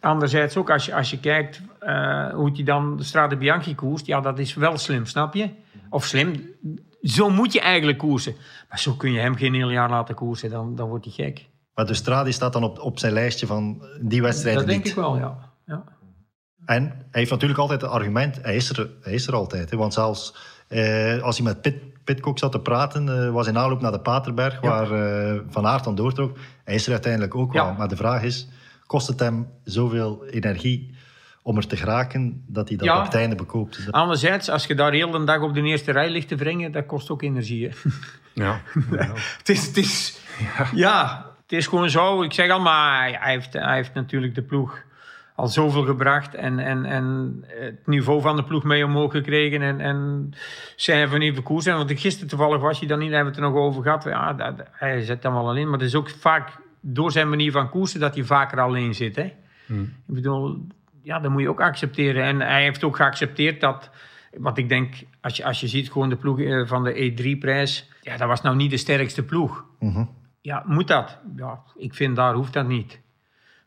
anderzijds 0.00 0.56
ook, 0.56 0.70
als 0.70 0.86
je, 0.86 0.94
als 0.94 1.10
je 1.10 1.20
kijkt 1.20 1.60
uh, 1.82 2.28
hoe 2.28 2.50
hij 2.54 2.64
dan 2.64 2.96
de 2.96 3.02
Strade 3.02 3.36
Bianchi 3.36 3.74
koerst, 3.74 4.06
ja, 4.06 4.20
dat 4.20 4.38
is 4.38 4.54
wel 4.54 4.78
slim, 4.78 5.06
snap 5.06 5.34
je? 5.34 5.50
Of 5.90 6.04
slim, 6.04 6.50
zo 7.02 7.30
moet 7.30 7.52
je 7.52 7.60
eigenlijk 7.60 7.98
koersen. 7.98 8.34
Maar 8.68 8.78
zo 8.78 8.92
kun 8.92 9.12
je 9.12 9.20
hem 9.20 9.36
geen 9.36 9.54
heel 9.54 9.70
jaar 9.70 9.90
laten 9.90 10.14
koersen, 10.14 10.50
dan, 10.50 10.76
dan 10.76 10.88
wordt 10.88 11.04
hij 11.04 11.14
gek. 11.14 11.48
Maar 11.74 11.86
de 11.86 11.94
Strade 11.94 12.32
staat 12.32 12.52
dan 12.52 12.64
op, 12.64 12.80
op 12.80 12.98
zijn 12.98 13.12
lijstje 13.12 13.46
van 13.46 13.82
die 14.00 14.22
wedstrijden 14.22 14.60
Dat 14.60 14.70
denk 14.70 14.82
niet. 14.82 14.92
ik 14.92 14.98
wel, 14.98 15.18
ja. 15.18 15.38
ja. 15.66 15.84
En 16.66 16.82
hij 16.82 17.20
heeft 17.20 17.30
natuurlijk 17.30 17.60
altijd 17.60 17.80
het 17.80 17.90
argument, 17.90 18.38
hij 18.42 18.56
is 18.56 18.70
er, 18.70 18.90
hij 19.02 19.12
is 19.12 19.26
er 19.26 19.34
altijd. 19.34 19.70
Hè? 19.70 19.76
Want 19.76 19.94
zelfs 19.94 20.36
eh, 20.68 21.22
als 21.22 21.36
hij 21.36 21.46
met 21.46 21.60
Pit, 21.60 21.74
Pitcock 22.04 22.38
zat 22.38 22.52
te 22.52 22.60
praten, 22.60 23.06
uh, 23.08 23.30
was 23.30 23.46
in 23.46 23.58
aanloop 23.58 23.80
naar 23.80 23.92
de 23.92 24.00
Paterberg, 24.00 24.62
ja. 24.62 24.68
waar 24.68 24.90
uh, 25.32 25.40
Van 25.48 25.66
Aert 25.66 25.84
dan 25.84 25.94
doortrok. 25.94 26.36
Hij 26.64 26.74
is 26.74 26.86
er 26.86 26.92
uiteindelijk 26.92 27.34
ook 27.34 27.52
Ja. 27.52 27.64
wel. 27.64 27.74
Maar 27.74 27.88
de 27.88 27.96
vraag 27.96 28.22
is, 28.22 28.48
kost 28.86 29.06
het 29.06 29.20
hem 29.20 29.48
zoveel 29.64 30.24
energie 30.30 30.94
om 31.42 31.56
er 31.56 31.66
te 31.66 31.76
geraken, 31.76 32.44
dat 32.46 32.68
hij 32.68 32.76
dat 32.76 32.86
Ja. 32.86 32.98
op 32.98 33.04
het 33.04 33.14
einde 33.14 33.34
bekoopt. 33.34 33.76
Dus 33.76 33.92
Anderzijds, 33.92 34.48
als 34.48 34.66
je 34.66 34.74
daar 34.74 34.92
heel 34.92 35.10
de 35.10 35.24
dag 35.24 35.40
op 35.40 35.54
de 35.54 35.62
eerste 35.62 35.92
rij 35.92 36.10
ligt 36.10 36.28
te 36.28 36.36
wringen, 36.36 36.72
dat 36.72 36.86
kost 36.86 37.10
ook 37.10 37.22
energie. 37.22 37.68
Hè? 37.68 37.74
Ja. 38.42 38.60
Het 39.38 39.48
is, 39.48 39.66
het 39.66 39.76
is, 39.76 40.18
ja. 40.74 41.26
het 41.42 41.52
is 41.52 41.66
gewoon 41.66 41.90
zo. 41.90 42.22
Ik 42.22 42.32
zeg 42.32 42.50
al, 42.50 42.60
maar 42.60 43.02
hij 43.02 43.32
heeft, 43.32 43.52
hij 43.52 43.74
heeft 43.74 43.94
natuurlijk 43.94 44.34
de 44.34 44.42
ploeg 44.42 44.78
al 45.36 45.48
zoveel 45.48 45.84
gebracht 45.84 46.34
en, 46.34 46.58
en, 46.58 46.84
en 46.84 47.34
het 47.46 47.86
niveau 47.86 48.20
van 48.20 48.36
de 48.36 48.44
ploeg 48.44 48.64
mee 48.64 48.84
omhoog 48.84 49.12
gekregen. 49.12 49.62
En, 49.62 49.80
en 49.80 50.30
zijn 50.76 51.08
van 51.08 51.20
even 51.20 51.42
koers. 51.42 51.66
En 51.66 51.76
want 51.76 51.92
gisteren 52.00 52.28
toevallig 52.28 52.60
was 52.60 52.78
hij 52.78 52.88
dan 52.88 52.98
niet, 52.98 53.10
daar 53.10 53.16
hebben 53.16 53.34
we 53.34 53.40
het 53.40 53.48
er 53.48 53.54
nog 53.54 53.66
over 53.66 53.82
gehad. 53.82 54.04
Ja, 54.04 54.32
dat, 54.32 54.54
hij 54.72 55.00
zit 55.00 55.22
dan 55.22 55.32
wel 55.32 55.48
alleen, 55.48 55.64
maar 55.64 55.78
het 55.78 55.88
is 55.88 55.94
ook 55.94 56.10
vaak 56.10 56.48
door 56.80 57.12
zijn 57.12 57.28
manier 57.28 57.52
van 57.52 57.68
koersen 57.68 58.00
dat 58.00 58.14
hij 58.14 58.24
vaker 58.24 58.60
alleen 58.60 58.94
zit. 58.94 59.16
Hè? 59.16 59.32
Ik 60.06 60.14
bedoel, 60.14 60.66
ja, 61.02 61.18
dat 61.18 61.30
moet 61.30 61.40
je 61.40 61.48
ook 61.48 61.60
accepteren. 61.60 62.22
En 62.22 62.40
hij 62.40 62.62
heeft 62.62 62.84
ook 62.84 62.96
geaccepteerd 62.96 63.60
dat, 63.60 63.90
wat 64.36 64.58
ik 64.58 64.68
denk, 64.68 64.94
als 65.20 65.36
je, 65.36 65.44
als 65.44 65.60
je 65.60 65.68
ziet 65.68 65.90
gewoon 65.90 66.08
de 66.08 66.16
ploeg 66.16 66.40
eh, 66.40 66.66
van 66.66 66.84
de 66.84 67.12
E3-prijs, 67.12 67.92
ja, 68.00 68.16
dat 68.16 68.28
was 68.28 68.42
nou 68.42 68.56
niet 68.56 68.70
de 68.70 68.76
sterkste 68.76 69.24
ploeg. 69.24 69.64
Mhm. 69.78 70.04
Ja, 70.40 70.62
moet 70.66 70.88
dat? 70.88 71.18
Ja, 71.36 71.62
ik 71.76 71.94
vind 71.94 72.16
daar 72.16 72.34
hoeft 72.34 72.52
dat 72.52 72.68
niet. 72.68 73.00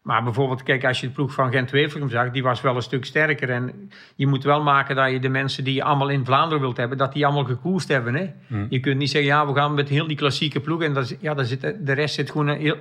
Maar 0.02 0.24
bijvoorbeeld, 0.24 0.64
kijk, 0.64 0.86
als 0.86 1.00
je 1.00 1.08
de 1.08 1.14
ploeg 1.14 1.34
van 1.34 1.52
Gent-Wevelgem 1.52 2.10
zag, 2.10 2.32
die 2.32 2.44
was 2.44 2.62
wel 2.62 2.76
een 2.76 2.82
stuk 2.82 3.06
sterker. 3.06 3.50
En 3.50 3.92
je 4.16 4.28
moet 4.28 4.44
wel 4.44 4.64
maken 4.64 4.96
dat 4.96 5.12
je 5.12 5.20
de 5.20 5.30
mensen 5.30 5.64
die 5.64 5.74
je 5.74 5.84
allemaal 5.84 6.10
in 6.10 6.26
Vlaanderen 6.26 6.62
wilt 6.62 6.78
hebben, 6.78 6.98
dat 6.98 7.14
die 7.14 7.26
allemaal 7.26 7.44
gekoerst 7.44 7.88
hebben. 7.88 8.16
Hè? 8.16 8.30
Je 8.70 8.80
kunt 8.80 8.98
niet 8.98 9.10
zeggen, 9.10 9.30
ja, 9.30 9.48
we 9.48 9.54
gaan 9.54 9.74
met 9.74 9.90
heel 9.90 10.08
die 10.08 10.18
klassieke 10.18 10.60
ploeg 10.60 10.82
en 10.82 10.94
dat, 10.94 11.16
ja, 11.20 11.44
zit, 11.44 11.62
de 11.62 11.94
rest 11.94 12.16
zit 12.16 12.32
gewoon 12.32 12.48
een, 12.48 12.60
heel, 12.60 12.76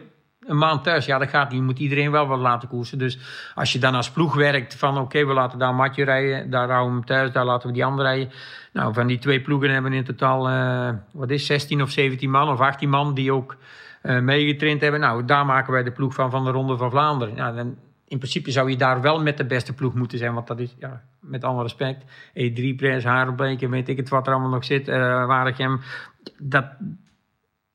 een 0.47 0.59
maand 0.59 0.85
thuis. 0.85 1.07
Ja, 1.07 1.19
dat 1.19 1.29
gaat 1.29 1.51
niet. 1.51 1.59
Je 1.59 1.65
moet 1.65 1.79
iedereen 1.79 2.11
wel 2.11 2.27
wat 2.27 2.39
laten 2.39 2.69
koersen. 2.69 2.99
Dus 2.99 3.19
als 3.55 3.73
je 3.73 3.79
dan 3.79 3.95
als 3.95 4.11
ploeg 4.11 4.35
werkt 4.35 4.75
van, 4.75 4.99
oké, 4.99 5.27
we 5.27 5.33
laten 5.33 5.59
daar 5.59 5.75
Matje 5.75 6.05
rijden, 6.05 6.51
daar 6.51 6.71
houden 6.71 6.89
we 6.89 6.99
hem 6.99 7.07
thuis, 7.07 7.33
daar 7.33 7.45
laten 7.45 7.69
we 7.69 7.75
die 7.75 7.85
andere 7.85 8.09
rijden. 8.09 8.31
Nou, 8.73 8.95
van 8.95 9.07
die 9.07 9.19
twee 9.19 9.41
ploegen 9.41 9.71
hebben 9.71 9.91
we 9.91 9.97
in 9.97 10.05
totaal, 10.05 10.49
eh, 10.49 10.91
wat 11.13 11.31
is 11.31 11.47
16 11.47 11.83
of 11.83 11.91
17 11.91 12.31
man 12.31 12.49
of 12.49 12.61
18 12.61 12.89
man 12.89 13.15
die 13.15 13.33
ook 13.33 13.57
eh, 14.09 14.21
meegetraind 14.21 14.81
hebben. 14.81 15.01
Nou, 15.01 15.25
daar 15.25 15.47
maken 15.47 15.73
wij 15.73 15.83
de 15.83 15.91
ploeg 15.91 16.15
van 16.15 16.31
van 16.31 16.45
de 16.45 16.51
Ronde 16.51 16.77
van 16.77 16.91
Vlaanderen. 16.91 17.35
Ja, 17.35 17.53
dan, 17.53 17.77
in 18.07 18.19
principe 18.19 18.51
zou 18.51 18.71
je 18.71 18.77
daar 18.77 19.01
wel 19.01 19.23
met 19.23 19.37
de 19.37 19.47
beste 19.47 19.73
ploeg 19.73 19.95
moeten 19.95 20.19
zijn, 20.19 20.35
want 20.35 20.47
dat 20.47 20.59
is, 20.59 20.75
ja, 20.79 21.03
met 21.21 21.45
alle 21.45 21.63
respect, 21.63 22.03
E3-prijs, 22.31 23.05
Harenbleken, 23.05 23.71
weet 23.71 23.89
ik 23.89 23.97
het 23.97 24.09
wat 24.09 24.27
er 24.27 24.33
allemaal 24.33 24.51
nog 24.51 24.65
zit, 24.65 24.89
eh 24.89 25.27
Waregem, 25.27 25.81
dat, 26.39 26.65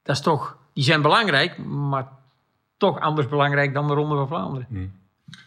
dat 0.04 0.15
is 0.15 0.22
toch, 0.22 0.58
die 0.74 0.84
zijn 0.84 1.02
belangrijk, 1.02 1.58
maar 1.65 2.08
toch 2.78 3.00
anders 3.00 3.28
belangrijk 3.28 3.74
dan 3.74 3.88
de 3.88 3.93
Ronde 3.93 4.15
van 4.15 4.28
Vlaanderen. 4.28 4.67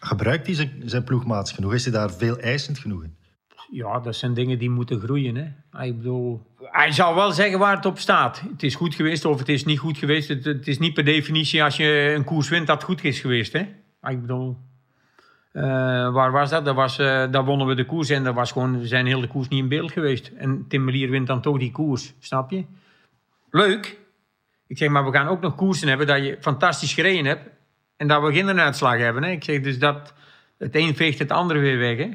Gebruikt 0.01 0.47
hij 0.47 0.55
zijn, 0.55 0.83
zijn 0.85 1.05
ploegmaats 1.05 1.53
genoeg? 1.53 1.75
Is 1.75 1.85
hij 1.85 1.93
daar 1.93 2.11
veel 2.11 2.39
eisend 2.39 2.79
genoeg 2.79 3.03
in? 3.03 3.16
Ja, 3.71 4.01
dat 4.01 4.17
zijn 4.17 4.35
dingen 4.35 4.59
die 4.59 4.71
moeten 4.71 5.01
groeien. 5.01 5.37
Hè. 5.37 5.85
Ik 5.85 5.97
bedoel, 5.97 6.47
hij 6.61 6.93
zou 6.93 7.15
wel 7.15 7.33
zeggen 7.33 7.59
waar 7.59 7.77
het 7.77 7.87
op 7.87 7.99
staat. 7.99 8.41
Het 8.41 8.63
is 8.63 8.75
goed 8.75 8.95
geweest 8.95 9.25
of 9.25 9.39
het 9.39 9.49
is 9.49 9.65
niet 9.65 9.79
goed 9.79 9.99
geweest. 9.99 10.29
Het, 10.29 10.69
is 10.69 10.79
niet 10.79 10.95
per 10.95 11.05
definitie 11.05 11.65
als 11.65 11.77
je 11.77 12.13
een 12.17 12.25
koers 12.25 12.49
wint 12.49 12.67
dat 12.67 12.77
het 12.77 12.85
goed 12.85 13.05
is 13.05 13.21
geweest. 13.21 13.53
Hè. 13.53 13.61
Ik 14.03 14.21
bedoel, 14.21 14.57
eh, 15.53 15.63
waar 16.13 16.33
was 16.33 16.51
dat? 16.51 16.65
Dat 16.65 16.75
was, 16.75 16.99
eh, 16.99 17.31
daar 17.31 17.45
wonnen 17.45 17.67
we 17.67 17.75
de 17.75 17.87
koers 17.87 18.09
en 18.09 18.25
dat 18.25 18.35
was 18.35 18.53
gewoon, 18.53 18.79
we 18.79 18.87
zijn 18.87 19.07
heel 19.07 19.21
de 19.21 19.29
koers 19.29 19.49
niet 19.49 19.63
in 19.63 19.69
beeld 19.69 19.93
geweest. 19.93 20.33
En 20.37 20.65
Tim 20.69 20.85
Merlier 20.85 21.11
wint 21.11 21.27
dan 21.27 21.41
toch 21.41 21.59
die 21.59 21.73
koers, 21.73 22.15
snap 22.19 22.51
je? 22.51 22.65
Leuk. 23.51 23.99
Ik 24.67 24.79
zeg, 24.79 24.89
maar 24.89 25.05
we 25.05 25.13
gaan 25.13 25.29
ook 25.29 25.41
nog 25.41 25.55
koersen 25.55 25.89
hebben 25.89 26.07
dat 26.07 26.25
je 26.25 26.37
fantastisch 26.41 26.95
gereden 26.95 27.25
hebt 27.25 27.51
en 27.97 28.09
dat 28.09 28.23
we 28.23 28.33
geen 28.33 28.61
uitslag 28.61 28.99
hebben. 28.99 29.23
Hè. 29.23 29.31
Ik 29.31 29.45
zeg, 29.45 29.61
dus 29.61 29.79
dat, 29.79 30.15
het 30.59 30.77
een 30.77 30.97
veegt 30.97 31.19
het 31.19 31.31
andere 31.31 31.61
weer 31.61 31.79
weg. 31.79 31.97
Hè. 31.97 32.11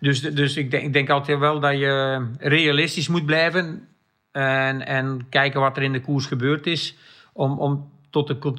Dus, 0.00 0.20
dus 0.20 0.56
ik, 0.56 0.70
denk, 0.70 0.84
ik 0.84 0.92
denk 0.92 1.10
altijd 1.10 1.38
wel 1.38 1.60
dat 1.60 1.78
je 1.78 2.26
realistisch 2.38 3.08
moet 3.08 3.26
blijven 3.26 3.88
en, 4.32 4.86
en 4.86 5.26
kijken 5.28 5.60
wat 5.60 5.76
er 5.76 5.82
in 5.82 5.92
de 5.92 6.00
koers 6.00 6.26
gebeurd 6.26 6.66
is, 6.66 6.96
om, 7.32 7.58
om 7.58 7.90
tot 8.10 8.26
de 8.26 8.54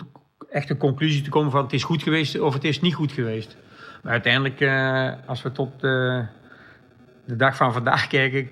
echte 0.49 0.77
conclusie 0.77 1.21
te 1.21 1.29
komen 1.29 1.51
van 1.51 1.63
het 1.63 1.73
is 1.73 1.83
goed 1.83 2.03
geweest 2.03 2.39
of 2.39 2.53
het 2.53 2.63
is 2.63 2.81
niet 2.81 2.93
goed 2.93 3.11
geweest. 3.11 3.57
Maar 4.03 4.11
uiteindelijk, 4.11 4.61
eh, 4.61 5.11
als 5.25 5.41
we 5.41 5.51
tot 5.51 5.73
eh, 5.73 6.19
de 7.25 7.35
dag 7.35 7.55
van 7.55 7.73
vandaag 7.73 8.07
kijken, 8.17 8.49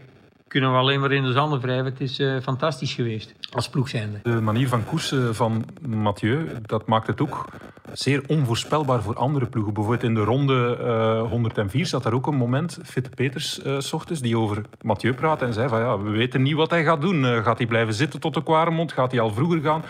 kunnen 0.53 0.71
we 0.71 0.77
alleen 0.77 0.99
maar 0.99 1.11
in 1.11 1.23
de 1.23 1.31
zanden 1.31 1.59
wrijven. 1.59 1.85
Het 1.85 2.01
is 2.01 2.19
eh, 2.19 2.35
fantastisch 2.41 2.93
geweest 2.93 3.33
als 3.51 3.69
ploeg 3.69 3.89
zijnde. 3.89 4.19
De 4.23 4.41
manier 4.41 4.67
van 4.67 4.85
koersen 4.85 5.35
van 5.35 5.65
Mathieu, 5.87 6.47
dat 6.61 6.87
maakt 6.87 7.07
het 7.07 7.21
ook 7.21 7.45
zeer 7.93 8.23
onvoorspelbaar 8.27 9.01
voor 9.01 9.15
andere 9.15 9.45
ploegen. 9.45 9.73
Bijvoorbeeld 9.73 10.03
in 10.03 10.13
de 10.13 10.23
ronde 10.23 10.77
eh, 10.77 11.29
104 11.29 11.85
zat 11.85 12.03
daar 12.03 12.13
ook 12.13 12.27
een 12.27 12.35
moment, 12.35 12.79
Fitte 12.83 13.09
Peters 13.09 13.59
s 13.77 13.93
ochtends, 13.93 14.21
die 14.21 14.37
over 14.37 14.61
Mathieu 14.81 15.13
praatte 15.13 15.45
en 15.45 15.53
zei 15.53 15.69
van 15.69 15.79
ja, 15.79 15.99
we 15.99 16.09
weten 16.09 16.41
niet 16.41 16.55
wat 16.55 16.69
hij 16.69 16.83
gaat 16.83 17.01
doen. 17.01 17.23
Gaat 17.43 17.57
hij 17.57 17.67
blijven 17.67 17.93
zitten 17.93 18.19
tot 18.19 18.33
de 18.33 18.43
Kwaremond? 18.43 18.91
Gaat 18.91 19.11
hij 19.11 19.19
al 19.19 19.33
vroeger 19.33 19.61
gaan? 19.61 19.83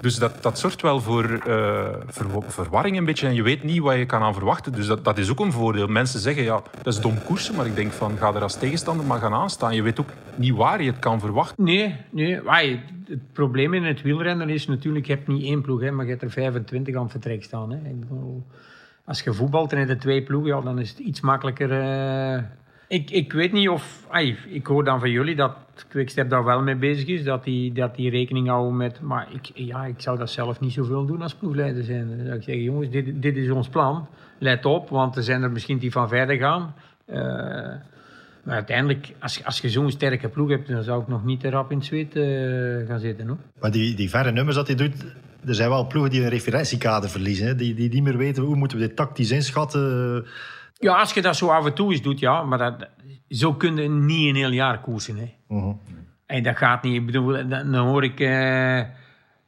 Dus 0.00 0.18
dat, 0.18 0.42
dat 0.42 0.58
zorgt 0.58 0.82
wel 0.82 1.00
voor 1.00 1.40
ver- 2.06 2.42
verwarring 2.46 2.96
een 2.96 3.04
beetje 3.04 3.26
en 3.26 3.34
je 3.34 3.42
weet 3.42 3.62
niet 3.62 3.80
wat 3.80 3.96
je 3.96 4.06
kan 4.06 4.22
aan 4.22 4.34
verwachten. 4.34 4.72
Dus 4.72 4.86
dat, 4.86 5.04
dat 5.04 5.18
is 5.18 5.30
ook 5.30 5.40
een 5.40 5.52
voordeel. 5.52 5.86
Mensen 5.86 6.20
zeggen 6.20 6.42
ja, 6.42 6.62
dat 6.82 6.94
is 6.94 7.00
dom 7.00 7.22
koersen, 7.24 7.54
maar 7.54 7.66
ik 7.66 7.76
denk 7.76 7.92
van 7.92 8.16
ga 8.18 8.34
er 8.34 8.42
als 8.42 8.58
tegenstander 8.58 9.06
maar 9.06 9.20
gaan 9.20 9.34
aanstaan. 9.34 9.74
Je 9.74 9.82
weet 9.82 9.95
ook 10.00 10.12
niet 10.36 10.54
waar 10.54 10.82
je 10.82 10.90
het 10.90 10.98
kan 10.98 11.20
verwachten. 11.20 11.64
Nee, 11.64 11.96
nee. 12.10 12.40
Wai, 12.40 12.80
het 13.08 13.32
probleem 13.32 13.74
in 13.74 13.84
het 13.84 14.02
wielrennen 14.02 14.48
is 14.48 14.66
natuurlijk, 14.66 15.06
je 15.06 15.12
hebt 15.12 15.28
niet 15.28 15.44
één 15.44 15.62
ploeg, 15.62 15.80
hè, 15.80 15.90
maar 15.90 16.04
je 16.04 16.10
hebt 16.10 16.22
er 16.22 16.30
25 16.30 16.96
aan 16.96 17.10
vertrek 17.10 17.44
staan. 17.44 17.70
Hè. 17.70 17.76
Ik 17.76 18.00
bedoel, 18.00 18.46
als 19.04 19.20
je 19.20 19.32
voetbalt 19.32 19.72
en 19.72 19.88
hebt 19.88 20.00
twee 20.00 20.22
ploegen, 20.22 20.56
ja, 20.56 20.60
dan 20.60 20.78
is 20.78 20.90
het 20.90 20.98
iets 20.98 21.20
makkelijker. 21.20 21.70
eh. 21.70 22.42
Ik, 22.88 23.10
ik 23.10 23.32
weet 23.32 23.52
niet 23.52 23.68
of... 23.68 24.06
ik 24.48 24.66
hoor 24.66 24.84
dan 24.84 25.00
van 25.00 25.10
jullie 25.10 25.36
dat 25.36 25.56
Quickstep 25.88 26.30
daar 26.30 26.44
wel 26.44 26.62
mee 26.62 26.76
bezig 26.76 27.06
is, 27.06 27.24
dat 27.24 27.44
die, 27.44 27.72
dat 27.72 27.94
die 27.94 28.10
rekening 28.10 28.48
houden 28.48 28.76
met... 28.76 29.00
Maar 29.00 29.26
ik, 29.32 29.50
ja, 29.54 29.84
ik 29.84 30.00
zou 30.00 30.18
dat 30.18 30.30
zelf 30.30 30.60
niet 30.60 30.72
zoveel 30.72 31.06
doen 31.06 31.22
als 31.22 31.34
ploegleider 31.34 31.84
zijn. 31.84 32.08
Dan 32.08 32.26
zou 32.26 32.36
ik 32.36 32.42
zeggen, 32.42 32.62
jongens, 32.64 32.90
dit, 32.90 33.22
dit 33.22 33.36
is 33.36 33.50
ons 33.50 33.68
plan. 33.68 34.06
Let 34.38 34.64
op, 34.64 34.88
want 34.88 35.16
er 35.16 35.22
zijn 35.22 35.42
er 35.42 35.50
misschien 35.50 35.78
die 35.78 35.92
van 35.92 36.08
verder 36.08 36.36
gaan. 36.36 36.74
Eh, 37.04 37.74
maar 38.46 38.54
uiteindelijk, 38.54 39.12
als, 39.20 39.44
als 39.44 39.60
je 39.60 39.70
zo'n 39.70 39.90
sterke 39.90 40.28
ploeg 40.28 40.48
hebt, 40.48 40.68
dan 40.68 40.82
zou 40.82 41.02
ik 41.02 41.08
nog 41.08 41.24
niet 41.24 41.40
te 41.40 41.50
rap 41.50 41.70
in 41.70 41.76
het 41.76 41.86
zweet 41.86 42.16
eh, 42.16 42.88
gaan 42.88 42.98
zitten. 42.98 43.26
Hoor. 43.26 43.36
Maar 43.60 43.70
die, 43.70 43.94
die 43.94 44.10
verre 44.10 44.32
nummers 44.32 44.56
dat 44.56 44.66
hij 44.66 44.76
doet, 44.76 45.04
er 45.46 45.54
zijn 45.54 45.68
wel 45.68 45.86
ploegen 45.86 46.10
die 46.10 46.22
een 46.22 46.28
referentiekader 46.28 47.10
verliezen. 47.10 47.46
Hè? 47.46 47.54
Die, 47.54 47.74
die 47.74 47.88
niet 47.88 48.02
meer 48.02 48.16
weten 48.16 48.42
hoe 48.42 48.56
moeten 48.56 48.78
we 48.78 48.86
dit 48.86 48.96
tactisch 48.96 49.30
inschatten. 49.30 50.26
Ja, 50.78 50.98
als 50.98 51.12
je 51.12 51.22
dat 51.22 51.36
zo 51.36 51.48
af 51.48 51.66
en 51.66 51.74
toe 51.74 51.92
eens 51.92 52.02
doet, 52.02 52.18
ja. 52.18 52.42
Maar 52.42 52.58
dat, 52.58 52.88
zo 53.28 53.54
kun 53.54 53.76
je 53.76 53.88
niet 53.88 54.28
een 54.28 54.34
heel 54.36 54.52
jaar 54.52 54.80
koersen. 54.80 55.16
Hè. 55.16 55.34
Mhm. 55.48 55.72
En 56.26 56.42
dat 56.42 56.56
gaat 56.56 56.82
niet. 56.82 56.94
Ik 56.94 57.06
bedoel, 57.06 57.48
dan, 57.48 57.74
hoor 57.74 58.04
ik 58.04 58.20
eh, 58.20 58.80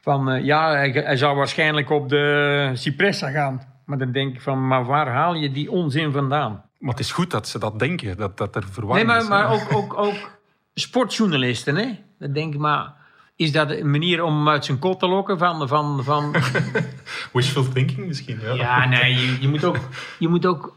van... 0.01 0.31
eh, 0.31 0.45
ja, 0.45 0.71
hij, 0.71 0.91
hij 0.91 1.17
zou 1.17 1.37
waarschijnlijk 1.37 1.91
op 1.91 2.09
de 2.09 2.71
Cipressa 2.75 3.31
gaan. 3.31 3.63
Maar 3.85 3.99
dan 3.99 4.13
denk 4.13 4.35
ik 4.35 4.41
van, 4.41 4.67
maar 4.67 4.85
waar 4.85 5.09
haal 5.09 5.35
je 5.35 5.51
die 5.51 5.71
onzin 5.71 6.13
vandaan? 6.13 6.65
Maar 6.79 6.91
het 6.91 7.01
is 7.01 7.13
goed 7.13 7.31
dat 7.31 7.49
ze 7.49 7.59
dat 7.59 7.79
denken, 7.79 8.17
dat, 8.17 8.37
dat 8.37 8.55
er 8.55 8.63
Nee, 8.63 8.73
verwarring 8.73 9.07
maar, 9.07 9.17
is. 9.17 9.23
hè. 9.23 9.29
maar 9.29 9.53
ook, 9.53 9.73
ook, 9.73 9.99
ook 9.99 10.39
sportjournalisten, 10.75 11.77
hè. 11.77 11.89
Dan 12.19 12.33
denk 12.33 12.55
ik, 12.55 12.61
maar... 12.61 12.97
Is 13.37 13.53
dat 13.53 13.71
een 13.71 13.91
manier 13.91 14.23
om 14.23 14.35
hem 14.37 14.49
uit 14.49 14.65
zijn 14.65 14.79
kot 14.79 14.99
te 14.99 15.09
lokken? 15.09 15.39
Van, 15.39 15.69
van, 15.69 16.05
van, 16.05 16.35
Wishful 17.33 17.69
thinking 17.73 18.07
misschien, 18.07 18.41
ja. 18.41 18.53
Ja, 18.55 18.89
nee, 18.89 19.15
je, 19.15 19.37
je, 19.41 19.49
moet 19.49 19.65
ook, 19.65 19.77
je 20.19 20.29
moet 20.29 20.47
ook 20.47 20.77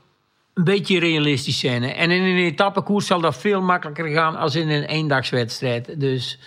een 0.53 0.63
beetje 0.63 0.99
realistisch 0.99 1.59
zijn. 1.59 1.83
Hè. 1.83 1.89
En 1.89 2.11
in 2.11 2.21
een 2.23 2.45
etappekoers 2.45 3.05
zal 3.05 3.21
dat 3.21 3.37
veel 3.37 3.61
makkelijker 3.61 4.07
gaan 4.07 4.35
als 4.35 4.55
in 4.55 4.69
een 4.69 4.83
eendagswedstrijd. 4.83 5.99
Dus, 5.99 6.39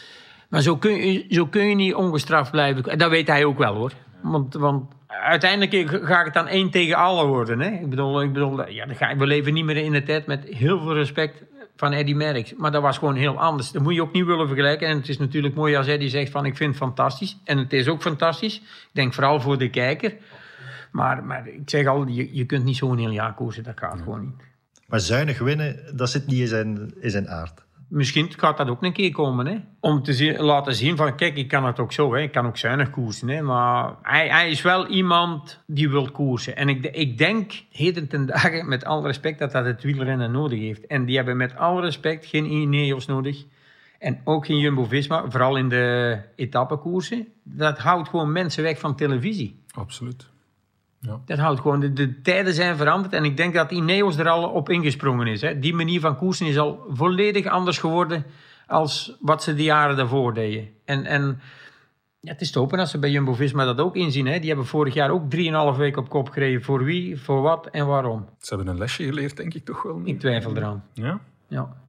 maar 0.48 0.60
zo 0.60 0.76
kun, 0.76 1.12
je, 1.12 1.26
zo 1.28 1.46
kun 1.46 1.68
je 1.68 1.74
niet 1.74 1.94
ongestraft 1.94 2.50
blijven. 2.50 2.84
En 2.84 2.98
dat 2.98 3.10
weet 3.10 3.26
hij 3.26 3.44
ook 3.44 3.58
wel 3.58 3.74
hoor. 3.74 3.92
Want, 4.22 4.54
want 4.54 4.92
uiteindelijk 5.22 6.04
ga 6.04 6.24
het 6.24 6.34
dan 6.34 6.48
één 6.48 6.70
tegen 6.70 6.96
alle 6.96 7.26
worden. 7.26 7.60
Hè. 7.60 7.70
Ik 7.70 7.90
bedoel, 7.90 8.22
ik 8.22 8.32
bedoel 8.32 8.68
ja, 8.68 8.86
dan 8.86 8.96
ga, 8.96 9.16
we 9.16 9.26
leven 9.26 9.52
niet 9.52 9.64
meer 9.64 9.76
in 9.76 9.92
de 9.92 10.02
tijd 10.02 10.26
met 10.26 10.44
heel 10.44 10.80
veel 10.80 10.94
respect 10.94 11.42
van 11.76 11.92
Eddie 11.92 12.16
Merckx. 12.16 12.54
Maar 12.54 12.70
dat 12.70 12.82
was 12.82 12.98
gewoon 12.98 13.14
heel 13.14 13.40
anders. 13.40 13.70
Dat 13.70 13.82
moet 13.82 13.94
je 13.94 14.02
ook 14.02 14.12
niet 14.12 14.24
willen 14.24 14.46
vergelijken. 14.46 14.88
En 14.88 14.96
het 14.96 15.08
is 15.08 15.18
natuurlijk 15.18 15.54
mooi 15.54 15.76
als 15.76 15.86
Eddie 15.86 16.08
zegt 16.08 16.30
van 16.30 16.46
ik 16.46 16.56
vind 16.56 16.68
het 16.68 16.82
fantastisch. 16.82 17.38
En 17.44 17.58
het 17.58 17.72
is 17.72 17.88
ook 17.88 18.02
fantastisch. 18.02 18.56
Ik 18.56 18.88
denk 18.92 19.14
vooral 19.14 19.40
voor 19.40 19.58
de 19.58 19.70
kijker. 19.70 20.14
Maar, 20.90 21.24
maar 21.24 21.48
ik 21.48 21.70
zeg 21.70 21.86
al, 21.86 22.06
je, 22.06 22.34
je 22.36 22.44
kunt 22.44 22.64
niet 22.64 22.76
zo'n 22.76 22.98
heel 22.98 23.10
jaar 23.10 23.34
koersen. 23.34 23.62
Dat 23.62 23.78
gaat 23.78 23.98
gewoon 23.98 24.20
niet. 24.20 24.52
Maar 24.86 25.00
zuinig 25.00 25.38
winnen, 25.38 25.96
dat 25.96 26.10
zit 26.10 26.26
niet 26.26 26.38
in 26.38 26.46
zijn, 26.46 26.94
in 27.00 27.10
zijn 27.10 27.28
aard. 27.28 27.64
Misschien 27.94 28.32
gaat 28.36 28.56
dat 28.56 28.68
ook 28.68 28.82
een 28.82 28.92
keer 28.92 29.12
komen. 29.12 29.46
Hè? 29.46 29.56
Om 29.80 30.02
te 30.02 30.12
zien, 30.12 30.40
laten 30.40 30.74
zien 30.74 30.96
van, 30.96 31.16
kijk, 31.16 31.36
ik 31.36 31.48
kan 31.48 31.64
het 31.64 31.78
ook 31.78 31.92
zo. 31.92 32.14
Hè? 32.14 32.20
Ik 32.20 32.32
kan 32.32 32.46
ook 32.46 32.56
zuinig 32.56 32.90
koersen. 32.90 33.28
Hè? 33.28 33.42
Maar 33.42 33.94
hij, 34.02 34.28
hij 34.28 34.50
is 34.50 34.62
wel 34.62 34.86
iemand 34.86 35.62
die 35.66 35.90
wil 35.90 36.10
koersen. 36.10 36.56
En 36.56 36.68
ik, 36.68 36.84
ik 36.84 37.18
denk, 37.18 37.52
heden 37.70 38.08
ten 38.08 38.26
dagen, 38.26 38.68
met 38.68 38.84
alle 38.84 39.06
respect, 39.06 39.38
dat 39.38 39.52
dat 39.52 39.64
het 39.64 39.82
wielrennen 39.82 40.30
nodig 40.30 40.58
heeft. 40.58 40.86
En 40.86 41.04
die 41.04 41.16
hebben 41.16 41.36
met 41.36 41.56
alle 41.56 41.80
respect 41.80 42.26
geen 42.26 42.50
Ineos 42.50 43.06
nodig. 43.06 43.44
En 43.98 44.20
ook 44.24 44.46
geen 44.46 44.58
Jumbo-Visma, 44.58 45.24
vooral 45.28 45.56
in 45.56 45.68
de 45.68 46.18
etappekoersen. 46.36 47.28
Dat 47.42 47.78
houdt 47.78 48.08
gewoon 48.08 48.32
mensen 48.32 48.62
weg 48.62 48.78
van 48.78 48.96
televisie. 48.96 49.62
Absoluut. 49.74 50.32
Ja. 51.06 51.20
Dat 51.24 51.38
houdt 51.38 51.60
gewoon, 51.60 51.80
de, 51.80 51.92
de 51.92 52.20
tijden 52.20 52.54
zijn 52.54 52.76
veranderd 52.76 53.14
en 53.14 53.24
ik 53.24 53.36
denk 53.36 53.54
dat 53.54 53.70
Ineos 53.70 54.16
er 54.16 54.28
al 54.28 54.48
op 54.48 54.68
ingesprongen 54.68 55.26
is. 55.26 55.40
Hè. 55.40 55.58
Die 55.58 55.74
manier 55.74 56.00
van 56.00 56.16
koersen 56.16 56.46
is 56.46 56.58
al 56.58 56.84
volledig 56.88 57.46
anders 57.46 57.78
geworden 57.78 58.24
als 58.66 59.16
wat 59.20 59.42
ze 59.42 59.54
de 59.54 59.62
jaren 59.62 59.96
daarvoor 59.96 60.34
deden. 60.34 60.68
En, 60.84 61.04
en 61.04 61.40
ja, 62.20 62.32
het 62.32 62.40
is 62.40 62.50
te 62.50 62.58
hopen 62.58 62.78
dat 62.78 62.88
ze 62.88 62.98
bij 62.98 63.10
Jumbo-Visma 63.10 63.64
dat 63.64 63.80
ook 63.80 63.96
inzien. 63.96 64.26
Hè. 64.26 64.38
Die 64.38 64.48
hebben 64.48 64.66
vorig 64.66 64.94
jaar 64.94 65.10
ook 65.10 65.22
3,5 65.34 65.76
weken 65.76 66.02
op 66.02 66.08
kop 66.08 66.28
gereden. 66.28 66.62
Voor 66.62 66.84
wie, 66.84 67.20
voor 67.20 67.42
wat 67.42 67.66
en 67.66 67.86
waarom. 67.86 68.28
Ze 68.38 68.54
hebben 68.54 68.72
een 68.72 68.78
lesje 68.78 69.04
geleerd, 69.04 69.36
denk 69.36 69.54
ik 69.54 69.64
toch 69.64 69.82
wel. 69.82 70.00
Ik 70.04 70.20
twijfel 70.20 70.56
eraan. 70.56 70.84
Ja? 70.92 71.20
Ja. 71.48 71.83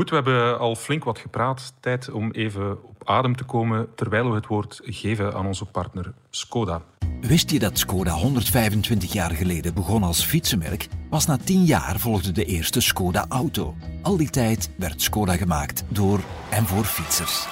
Goed, 0.00 0.10
we 0.10 0.14
hebben 0.14 0.58
al 0.58 0.74
flink 0.76 1.04
wat 1.04 1.18
gepraat. 1.18 1.72
Tijd 1.80 2.10
om 2.10 2.30
even 2.30 2.84
op 2.84 3.08
adem 3.08 3.36
te 3.36 3.44
komen 3.44 3.94
terwijl 3.94 4.28
we 4.28 4.34
het 4.34 4.46
woord 4.46 4.80
geven 4.84 5.34
aan 5.34 5.46
onze 5.46 5.64
partner 5.64 6.12
Skoda. 6.30 6.82
Wist 7.20 7.50
je 7.50 7.58
dat 7.58 7.78
Skoda 7.78 8.12
125 8.12 9.12
jaar 9.12 9.30
geleden 9.30 9.74
begon 9.74 10.02
als 10.02 10.24
fietsenmerk? 10.24 10.88
Pas 11.10 11.26
na 11.26 11.36
10 11.36 11.64
jaar 11.64 11.98
volgde 11.98 12.32
de 12.32 12.44
eerste 12.44 12.80
Skoda 12.80 13.24
auto. 13.28 13.74
Al 14.02 14.16
die 14.16 14.30
tijd 14.30 14.70
werd 14.78 15.02
Skoda 15.02 15.36
gemaakt 15.36 15.84
door 15.88 16.20
en 16.50 16.66
voor 16.66 16.84
fietsers. 16.84 17.46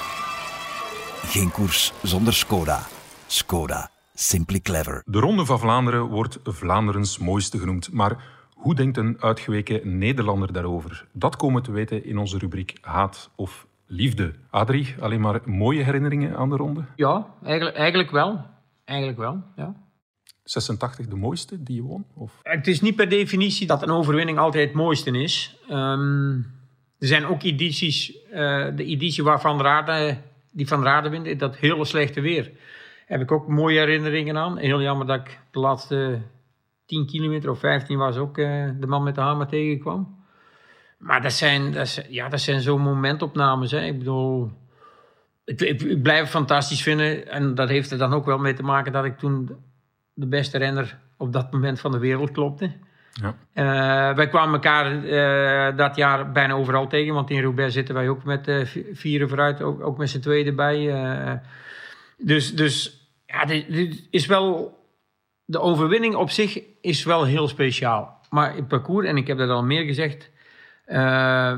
Geen 1.24 1.50
koers 1.50 1.92
zonder 2.02 2.34
Skoda. 2.34 2.86
Skoda. 3.26 3.90
Simply 4.14 4.60
clever. 4.60 5.02
De 5.06 5.20
Ronde 5.20 5.44
van 5.44 5.58
Vlaanderen 5.58 6.02
wordt 6.02 6.38
Vlaanderens 6.44 7.18
mooiste 7.18 7.58
genoemd. 7.58 7.92
Maar 7.92 8.16
hoe 8.58 8.74
denkt 8.74 8.96
een 8.96 9.16
uitgeweken 9.20 9.98
Nederlander 9.98 10.52
daarover? 10.52 11.06
Dat 11.12 11.36
komen 11.36 11.62
te 11.62 11.72
weten 11.72 12.04
in 12.04 12.18
onze 12.18 12.38
rubriek 12.38 12.78
Haat 12.80 13.30
of 13.36 13.66
Liefde. 13.86 14.34
Adrie, 14.50 14.94
alleen 15.00 15.20
maar 15.20 15.40
mooie 15.44 15.82
herinneringen 15.82 16.36
aan 16.36 16.48
de 16.48 16.56
ronde? 16.56 16.84
Ja, 16.96 17.26
eigenlijk, 17.44 17.76
eigenlijk 17.76 18.10
wel. 18.10 18.44
Eigenlijk 18.84 19.18
wel, 19.18 19.42
ja. 19.56 19.74
86 20.44 21.06
de 21.06 21.16
mooiste 21.16 21.62
die 21.62 21.74
je 21.74 21.82
won? 21.82 22.04
Of? 22.14 22.32
Het 22.42 22.66
is 22.66 22.80
niet 22.80 22.96
per 22.96 23.08
definitie 23.08 23.66
dat 23.66 23.82
een 23.82 23.90
overwinning 23.90 24.38
altijd 24.38 24.66
het 24.66 24.76
mooiste 24.76 25.10
is. 25.10 25.58
Ehm, 25.68 26.32
er 26.98 27.06
zijn 27.06 27.26
ook 27.26 27.42
edities, 27.42 28.22
eh, 28.30 28.66
de 28.76 28.84
editie 28.84 29.24
waar 29.24 29.40
Van 29.40 29.60
Raden, 29.60 30.22
die 30.50 30.68
Van 30.68 30.82
Raden 30.82 31.10
wint, 31.10 31.38
dat 31.38 31.56
hele 31.56 31.84
slechte 31.84 32.20
weer. 32.20 32.50
Heb 33.06 33.20
ik 33.20 33.32
ook 33.32 33.48
mooie 33.48 33.78
herinneringen 33.78 34.36
aan. 34.36 34.58
Heel 34.58 34.82
jammer 34.82 35.06
dat 35.06 35.20
ik 35.20 35.40
de 35.50 35.58
laatste 35.58 36.20
10 36.88 37.06
kilometer 37.06 37.50
of 37.50 37.58
15 37.58 37.98
was 37.98 38.16
ook 38.16 38.38
eh, 38.38 38.68
de 38.80 38.86
man 38.86 39.02
met 39.02 39.14
de 39.14 39.20
hamer 39.20 39.46
tegenkwam. 39.46 40.16
Maar 40.98 41.22
dat 41.22 41.32
zijn, 41.32 41.72
dat 41.72 41.88
zijn, 41.88 42.06
ja, 42.10 42.28
dat 42.28 42.40
zijn 42.40 42.60
zo'n 42.60 42.80
momentopnames. 42.80 43.70
Hè. 43.70 43.80
Ik 43.80 43.98
bedoel, 43.98 44.50
ik, 45.44 45.60
ik, 45.60 45.82
ik 45.82 46.02
blijf 46.02 46.20
het 46.20 46.28
fantastisch 46.28 46.82
vinden. 46.82 47.28
En 47.28 47.54
dat 47.54 47.68
heeft 47.68 47.90
er 47.90 47.98
dan 47.98 48.12
ook 48.12 48.24
wel 48.24 48.38
mee 48.38 48.54
te 48.54 48.62
maken 48.62 48.92
dat 48.92 49.04
ik 49.04 49.18
toen 49.18 49.50
de 50.14 50.26
beste 50.26 50.58
renner 50.58 50.98
op 51.16 51.32
dat 51.32 51.52
moment 51.52 51.80
van 51.80 51.92
de 51.92 51.98
wereld 51.98 52.30
klopte. 52.30 52.72
Ja. 53.12 53.34
Eh, 53.52 54.16
wij 54.16 54.28
kwamen 54.28 54.54
elkaar 54.54 55.04
eh, 55.04 55.76
dat 55.76 55.96
jaar 55.96 56.32
bijna 56.32 56.54
overal 56.54 56.86
tegen, 56.86 57.14
want 57.14 57.30
in 57.30 57.42
Roubaix 57.42 57.74
zitten 57.74 57.94
wij 57.94 58.08
ook 58.08 58.24
met 58.24 58.44
vi- 58.64 58.86
vieren 58.92 59.28
vooruit, 59.28 59.62
ook, 59.62 59.82
ook 59.82 59.98
met 59.98 60.10
z'n 60.10 60.20
tweeën 60.20 60.46
erbij. 60.46 61.40
dus, 62.18 62.54
dus 62.54 63.06
ja, 63.26 63.44
dit, 63.44 63.72
dit 63.72 64.06
is 64.10 64.26
wel. 64.26 64.76
De 65.50 65.60
overwinning 65.60 66.14
op 66.14 66.30
zich 66.30 66.60
is 66.80 67.04
wel 67.04 67.24
heel 67.24 67.48
speciaal. 67.48 68.20
Maar 68.30 68.54
het 68.54 68.68
parcours, 68.68 69.06
en 69.06 69.16
ik 69.16 69.26
heb 69.26 69.38
dat 69.38 69.50
al 69.50 69.64
meer 69.64 69.84
gezegd, 69.84 70.30
eh, 70.84 71.56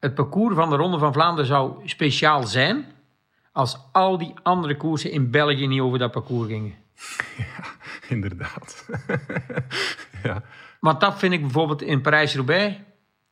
het 0.00 0.14
parcours 0.14 0.54
van 0.54 0.70
de 0.70 0.76
Ronde 0.76 0.98
van 0.98 1.12
Vlaanderen 1.12 1.46
zou 1.46 1.88
speciaal 1.88 2.42
zijn 2.42 2.86
als 3.52 3.78
al 3.92 4.18
die 4.18 4.34
andere 4.42 4.76
koersen 4.76 5.10
in 5.10 5.30
België 5.30 5.66
niet 5.66 5.80
over 5.80 5.98
dat 5.98 6.10
parcours 6.10 6.48
gingen. 6.48 6.74
Inderdaad. 8.08 8.88
ja. 10.22 10.42
Want 10.80 11.00
dat 11.00 11.18
vind 11.18 11.32
ik 11.32 11.40
bijvoorbeeld 11.40 11.82
in 11.82 12.00
Parijs-Roubaix. 12.00 12.76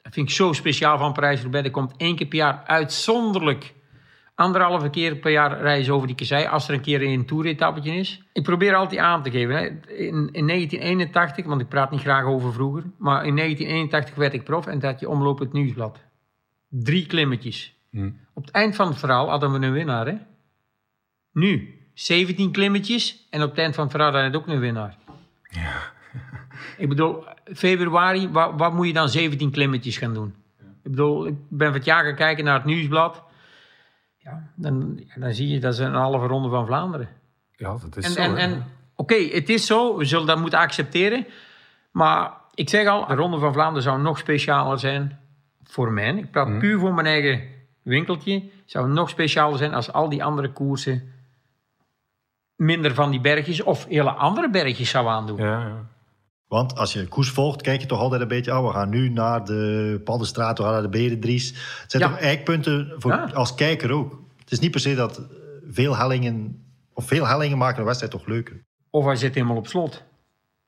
Dat 0.03 0.13
vind 0.13 0.29
ik 0.29 0.35
zo 0.35 0.53
speciaal 0.53 0.99
van 0.99 1.13
Parijs-Roubaix. 1.13 1.67
Er 1.67 1.73
komt 1.73 1.95
één 1.97 2.17
keer 2.17 2.27
per 2.27 2.39
jaar 2.39 2.63
uitzonderlijk 2.67 3.75
anderhalve 4.35 4.91
keer 4.91 5.17
per 5.17 5.31
jaar 5.31 5.61
rijden 5.61 5.85
ze 5.85 5.93
over 5.93 6.07
die 6.07 6.17
kassei. 6.17 6.47
Als 6.47 6.69
er 6.69 6.75
een 6.75 6.81
keer 6.81 7.03
een 7.03 7.27
toeretappetje 7.27 7.93
is. 7.93 8.23
Ik 8.33 8.43
probeer 8.43 8.75
altijd 8.75 9.01
aan 9.01 9.23
te 9.23 9.31
geven. 9.31 9.55
Hè. 9.55 9.65
In, 9.97 10.29
in 10.33 10.47
1981, 10.47 11.47
want 11.47 11.61
ik 11.61 11.69
praat 11.69 11.91
niet 11.91 12.01
graag 12.01 12.25
over 12.25 12.53
vroeger. 12.53 12.83
Maar 12.99 13.27
in 13.27 13.37
1981 13.37 14.15
werd 14.15 14.35
ik 14.35 14.45
prof 14.45 14.67
en 14.67 14.79
dat 14.79 15.01
je 15.01 15.09
omloop 15.09 15.39
het 15.39 15.53
nieuwsblad. 15.53 15.99
Drie 16.69 17.07
klimmetjes. 17.07 17.75
Hm. 17.91 18.11
Op 18.33 18.45
het 18.45 18.55
eind 18.55 18.77
van 18.77 18.89
het 18.89 18.99
verhaal 18.99 19.29
hadden 19.29 19.53
we 19.53 19.67
een 19.67 19.73
winnaar. 19.73 20.07
Hè. 20.07 20.15
Nu, 21.33 21.79
17 21.95 22.53
klimmetjes. 22.53 23.27
En 23.31 23.43
op 23.43 23.51
het 23.51 23.59
eind 23.59 23.75
van 23.75 23.83
het 23.83 23.93
verhaal 23.93 24.13
hadden 24.13 24.31
we 24.31 24.37
ook 24.39 24.47
een 24.47 24.61
winnaar. 24.61 24.97
Ik 26.79 26.89
bedoel, 26.89 27.25
februari, 27.55 28.29
wat, 28.29 28.53
wat 28.57 28.73
moet 28.73 28.87
je 28.87 28.93
dan 28.93 29.09
17 29.09 29.51
klimmetjes 29.51 29.97
gaan 29.97 30.15
doen? 30.15 30.35
Ik 30.59 30.91
bedoel, 30.91 31.27
ik 31.27 31.35
ben 31.49 31.67
van 31.67 31.77
het 31.77 31.85
jaar 31.85 32.05
gaan 32.05 32.15
kijken 32.15 32.45
naar 32.45 32.55
het 32.55 32.65
nieuwsblad. 32.65 33.24
Ja, 34.25 34.43
dan, 34.55 35.01
dan 35.15 35.35
zie 35.35 35.49
je 35.49 35.61
dat 35.61 35.73
is 35.73 35.79
een 35.79 35.95
halve 35.95 36.27
ronde 36.27 36.49
van 36.49 36.67
Vlaanderen. 36.67 37.09
ja, 37.57 37.77
dat 37.77 37.97
is 37.97 38.05
En, 38.05 38.11
zo. 38.11 38.21
en, 38.21 38.37
en 38.37 38.65
oké, 38.97 39.15
het 39.15 39.49
is 39.49 39.67
zo, 39.67 39.97
we 39.97 40.05
zullen 40.05 40.27
dat 40.27 40.39
moeten 40.39 40.59
accepteren. 40.59 41.27
Maar 41.91 42.33
ik 42.55 42.69
zeg 42.69 42.87
al, 42.87 43.07
de 43.07 43.15
ronde 43.15 43.39
van 43.39 43.53
Vlaanderen 43.53 43.83
zou 43.83 44.01
nog 44.01 44.19
specialer 44.19 44.79
zijn 44.79 45.19
voor 45.65 45.93
mij. 45.93 46.15
Ik 46.15 46.31
praat 46.31 46.59
puur 46.59 46.79
voor 46.79 46.95
mijn 46.95 47.07
eigen 47.07 47.43
winkeltje. 47.83 48.43
Zou 48.65 48.89
nog 48.89 49.09
specialer 49.09 49.59
zijn 49.59 49.75
als 49.75 49.93
al 49.93 50.09
die 50.09 50.25
andere 50.25 50.53
koersen 50.53 51.13
minder 52.57 52.95
van 52.95 53.11
die 53.11 53.21
bergjes 53.21 53.63
of 53.63 53.87
hele 53.87 54.11
andere 54.11 54.51
bergjes 54.51 54.91
zou 54.91 55.09
aandoen. 55.09 55.39
Ja, 55.39 55.67
ja. 55.67 55.87
Want 56.49 56.77
als 56.77 56.93
je 56.93 57.09
koers 57.09 57.31
volgt, 57.31 57.63
kijk 57.63 57.81
je 57.81 57.87
toch 57.87 57.99
altijd 58.01 58.21
een 58.23 58.29
beetje... 58.29 58.57
Oh, 58.59 58.67
we 58.67 58.73
gaan 58.73 58.89
nu 58.89 59.09
naar 59.09 59.45
de 59.45 60.01
Paddenstraat, 60.05 60.59
we 60.59 60.65
gaan 60.65 60.73
naar 60.73 60.83
de 60.83 60.89
Berendries. 60.89 61.49
Het 61.81 61.91
zijn 61.91 62.03
Ja. 62.03 62.09
toch 62.09 62.19
eikpunten 62.19 62.95
voor, 62.99 63.13
Ja. 63.13 63.25
als 63.35 63.55
kijker 63.55 63.93
ook. 63.93 64.21
Het 64.39 64.53
is 64.53 64.59
niet 64.59 64.71
per 64.71 64.81
se 64.81 64.95
dat 64.95 65.23
veel 65.71 65.97
hellingen... 65.97 66.59
Of 66.97 67.07
veel 67.07 67.27
hellingen 67.27 67.59
maken 67.59 67.79
een 67.79 67.85
wedstrijd 67.85 68.13
toch 68.13 68.27
leuker. 68.27 68.65
Of 68.91 69.05
hij 69.05 69.17
zit 69.17 69.35
helemaal 69.35 69.57
op 69.57 69.67
slot. 69.67 70.03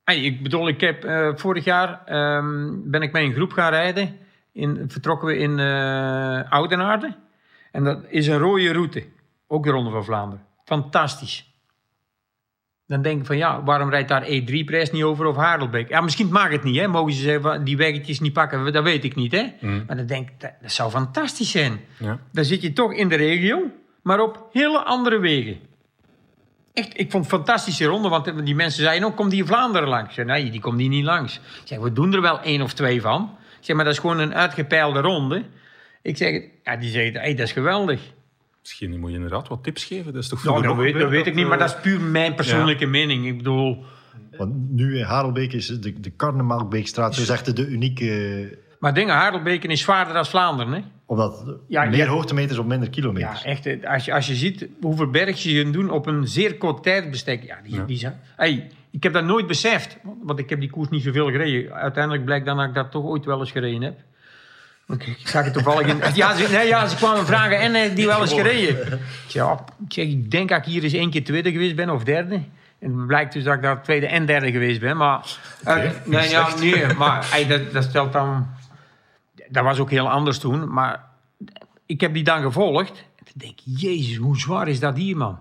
Hey, 0.04 0.20
ik 0.20 0.42
bedoel, 0.42 0.68
ik 0.68 0.80
heb 0.80 1.04
eh, 1.04 1.28
vorig 1.34 1.64
jaar 1.64 2.02
ehm, 2.04 2.68
ben 2.84 3.02
ik 3.02 3.12
met 3.12 3.22
een 3.22 3.32
groep 3.34 3.52
gaan 3.52 3.70
rijden. 3.70 4.16
In, 4.52 4.84
vertrokken 4.88 5.28
we 5.28 5.36
in 5.36 5.58
eh 5.58 6.52
Oudenaarde. 6.52 7.16
En 7.72 7.84
dat 7.84 7.98
is 8.08 8.26
een 8.26 8.38
rode 8.38 8.72
route. 8.72 9.04
Ook 9.46 9.64
de 9.64 9.70
Ronde 9.70 9.90
van 9.90 10.04
Vlaanderen. 10.04 10.44
Fantastisch. 10.64 11.54
Dan 12.86 13.02
denk 13.02 13.20
ik 13.20 13.26
van 13.26 13.36
ja, 13.36 13.62
waarom 13.62 13.90
rijdt 13.90 14.08
daar 14.08 14.24
E3-prijs 14.24 14.90
niet 14.90 15.02
over 15.02 15.26
of 15.26 15.36
Harelbeek? 15.36 15.88
Ja, 15.88 16.00
misschien 16.00 16.32
mag 16.32 16.50
het 16.50 16.62
niet, 16.62 16.76
hè? 16.76 16.88
Mogen 16.88 17.12
ze 17.12 17.22
zeggen, 17.22 17.64
die 17.64 17.76
weggetjes 17.76 18.20
niet 18.20 18.32
pakken? 18.32 18.72
Dat 18.72 18.82
weet 18.82 19.04
ik 19.04 19.14
niet, 19.14 19.32
hè? 19.32 19.44
Maar 19.86 19.96
dan 19.96 20.06
denk 20.06 20.28
ik, 20.28 20.40
dat, 20.40 20.52
dat 20.62 20.72
zou 20.72 20.90
fantastisch 20.90 21.50
zijn. 21.50 21.80
Ja. 21.98 22.18
Dan 22.32 22.44
zit 22.44 22.62
je 22.62 22.72
toch 22.72 22.92
in 22.92 23.08
de 23.08 23.16
regio, 23.16 23.62
maar 24.02 24.20
op 24.20 24.48
hele 24.52 24.84
andere 24.84 25.18
wegen. 25.18 25.58
Echt, 26.72 26.98
ik 26.98 27.10
vond 27.10 27.24
het 27.24 27.32
een 27.32 27.38
fantastische 27.38 27.84
ronde, 27.84 28.08
want 28.08 28.44
die 28.44 28.54
mensen 28.54 28.82
zeiden 28.82 29.08
ook, 29.08 29.16
komt 29.16 29.30
die 29.30 29.40
in 29.40 29.46
Vlaanderen 29.46 29.88
langs? 29.88 30.14
Zei, 30.14 30.26
nee, 30.26 30.50
die 30.50 30.60
komt 30.60 30.80
hier 30.80 30.88
niet 30.88 31.04
langs. 31.04 31.36
Ik 31.36 31.62
zeg, 31.64 31.78
we 31.78 31.92
doen 31.92 32.14
er 32.14 32.20
wel 32.20 32.40
één 32.40 32.62
of 32.62 32.72
twee 32.72 33.00
van. 33.00 33.36
Ik 33.58 33.64
zeg, 33.64 33.76
maar 33.76 33.84
dat 33.84 33.94
is 33.94 34.00
gewoon 34.00 34.18
een 34.18 34.34
uitgepeilde 34.34 35.00
ronde. 35.00 35.44
Ik 36.02 36.16
zeg, 36.16 36.42
ja, 36.64 36.76
die 36.76 36.90
zeggen, 36.90 37.20
hey, 37.20 37.34
dat 37.34 37.46
is 37.46 37.52
geweldig. 37.52 38.00
Misschien 38.66 39.00
moet 39.00 39.10
je 39.10 39.16
inderdaad 39.16 39.48
wat 39.48 39.64
tips 39.64 39.84
geven. 39.84 40.12
Dat 40.12 40.22
is 40.22 40.28
toch 40.28 40.44
Nou, 40.44 40.62
dat 40.62 40.76
weet, 40.76 40.98
dat 40.98 41.10
weet 41.10 41.26
ik 41.26 41.34
niet, 41.34 41.46
maar 41.46 41.58
eh, 41.58 41.66
dat 41.66 41.76
is 41.76 41.82
puur 41.82 42.00
mijn 42.00 42.34
persoonlijke 42.34 42.86
mening. 42.86 43.26
Ik 43.26 43.36
bedoel, 43.36 43.84
Want 44.36 44.70
nu 44.70 44.98
in 44.98 45.04
Harelbeek 45.04 45.52
is 45.52 45.66
de, 45.66 46.00
de 46.00 46.10
Karnemelkbeekstraat 46.10 47.16
dus 47.16 47.28
echt 47.28 47.56
de 47.56 47.66
unieke... 47.66 48.58
maar 48.78 48.94
dingen, 48.94 49.14
Harelbeken 49.14 49.70
is 49.70 49.80
zwaarder 49.80 50.14
dan 50.14 50.26
Vlaanderen, 50.26 50.72
hè? 50.72 50.80
Omdat 51.06 51.58
Ja, 51.68 51.84
meer 51.84 51.96
ja. 51.96 52.06
hoogtemeters 52.06 52.58
op 52.58 52.66
minder 52.66 52.90
kilometers. 52.90 53.42
Ja, 53.42 53.48
echt. 53.48 53.84
Als 53.86 54.04
je, 54.04 54.14
als 54.14 54.26
je 54.26 54.34
ziet 54.34 54.68
hoeveel 54.80 55.10
bergjes 55.10 55.52
je 55.52 55.70
doen 55.70 55.90
op 55.90 56.06
een 56.06 56.28
zeer 56.28 56.56
kort 56.56 56.82
tijdsbestek. 56.82 57.44
Ja, 57.44 57.60
die, 57.62 57.84
die 57.84 57.98
zijn, 57.98 58.20
hey, 58.36 58.70
ik 58.90 59.02
heb 59.02 59.12
dat 59.12 59.24
nooit 59.24 59.46
beseft, 59.46 59.98
want 60.22 60.38
ik 60.38 60.50
heb 60.50 60.60
die 60.60 60.70
koers 60.70 60.88
niet 60.88 61.02
zoveel 61.02 61.30
gereden. 61.30 61.72
Uiteindelijk 61.72 62.24
blijkt 62.24 62.46
dan 62.46 62.56
dat 62.56 62.68
ik 62.68 62.74
dat 62.74 62.90
toch 62.90 63.04
ooit 63.04 63.24
wel 63.24 63.40
eens 63.40 63.50
gereden 63.50 63.82
heb. 63.82 63.98
Want 64.86 65.06
Ik 65.06 65.28
zag 65.28 65.44
het 65.44 65.52
toevallig 65.52 65.86
in... 65.86 66.00
Ja, 66.14 66.34
ze, 66.36 66.48
nee, 66.50 66.66
ja, 66.66 66.86
ze 66.86 66.96
kwamen 66.96 67.26
vragen 67.26 67.58
en 67.58 67.74
eh, 67.74 67.94
die 67.94 68.06
wel 68.06 68.20
eens 68.20 68.32
gereden. 68.32 68.92
Ik, 68.92 68.98
ja, 69.28 69.64
ik, 69.86 69.92
zeg, 69.92 70.04
ik 70.06 70.30
denk 70.30 70.48
dat 70.48 70.58
ik 70.58 70.64
hier 70.64 70.82
eens 70.82 70.92
één 70.92 71.10
keer 71.10 71.24
tweede 71.24 71.52
geweest 71.52 71.76
ben 71.76 71.90
of 71.90 72.04
derde. 72.04 72.34
En 72.78 72.96
het 72.96 73.06
blijkt 73.06 73.32
dus 73.32 73.44
dat 73.44 73.54
ik 73.54 73.62
daar 73.62 73.82
tweede 73.82 74.06
en 74.06 74.26
derde 74.26 74.50
geweest 74.50 74.80
ben. 74.80 74.96
Maar, 74.96 75.38
eh, 75.64 75.90
nee, 76.04 76.28
ja, 76.28 76.48
nee, 76.60 76.86
maar 76.94 77.26
dat, 77.48 77.72
dat 77.72 77.84
stelt 77.84 78.12
dan... 78.12 78.46
Dat 79.48 79.64
was 79.64 79.78
ook 79.78 79.90
heel 79.90 80.10
anders 80.10 80.38
toen, 80.38 80.72
maar 80.72 81.04
ik 81.86 82.00
heb 82.00 82.14
die 82.14 82.24
dan 82.24 82.42
gevolgd. 82.42 82.90
En 82.90 83.24
toen 83.24 83.34
denk 83.34 83.52
ik, 83.52 83.80
jezus, 83.80 84.16
hoe 84.16 84.38
zwaar 84.38 84.68
is 84.68 84.80
dat 84.80 84.96
hier, 84.96 85.16
man? 85.16 85.38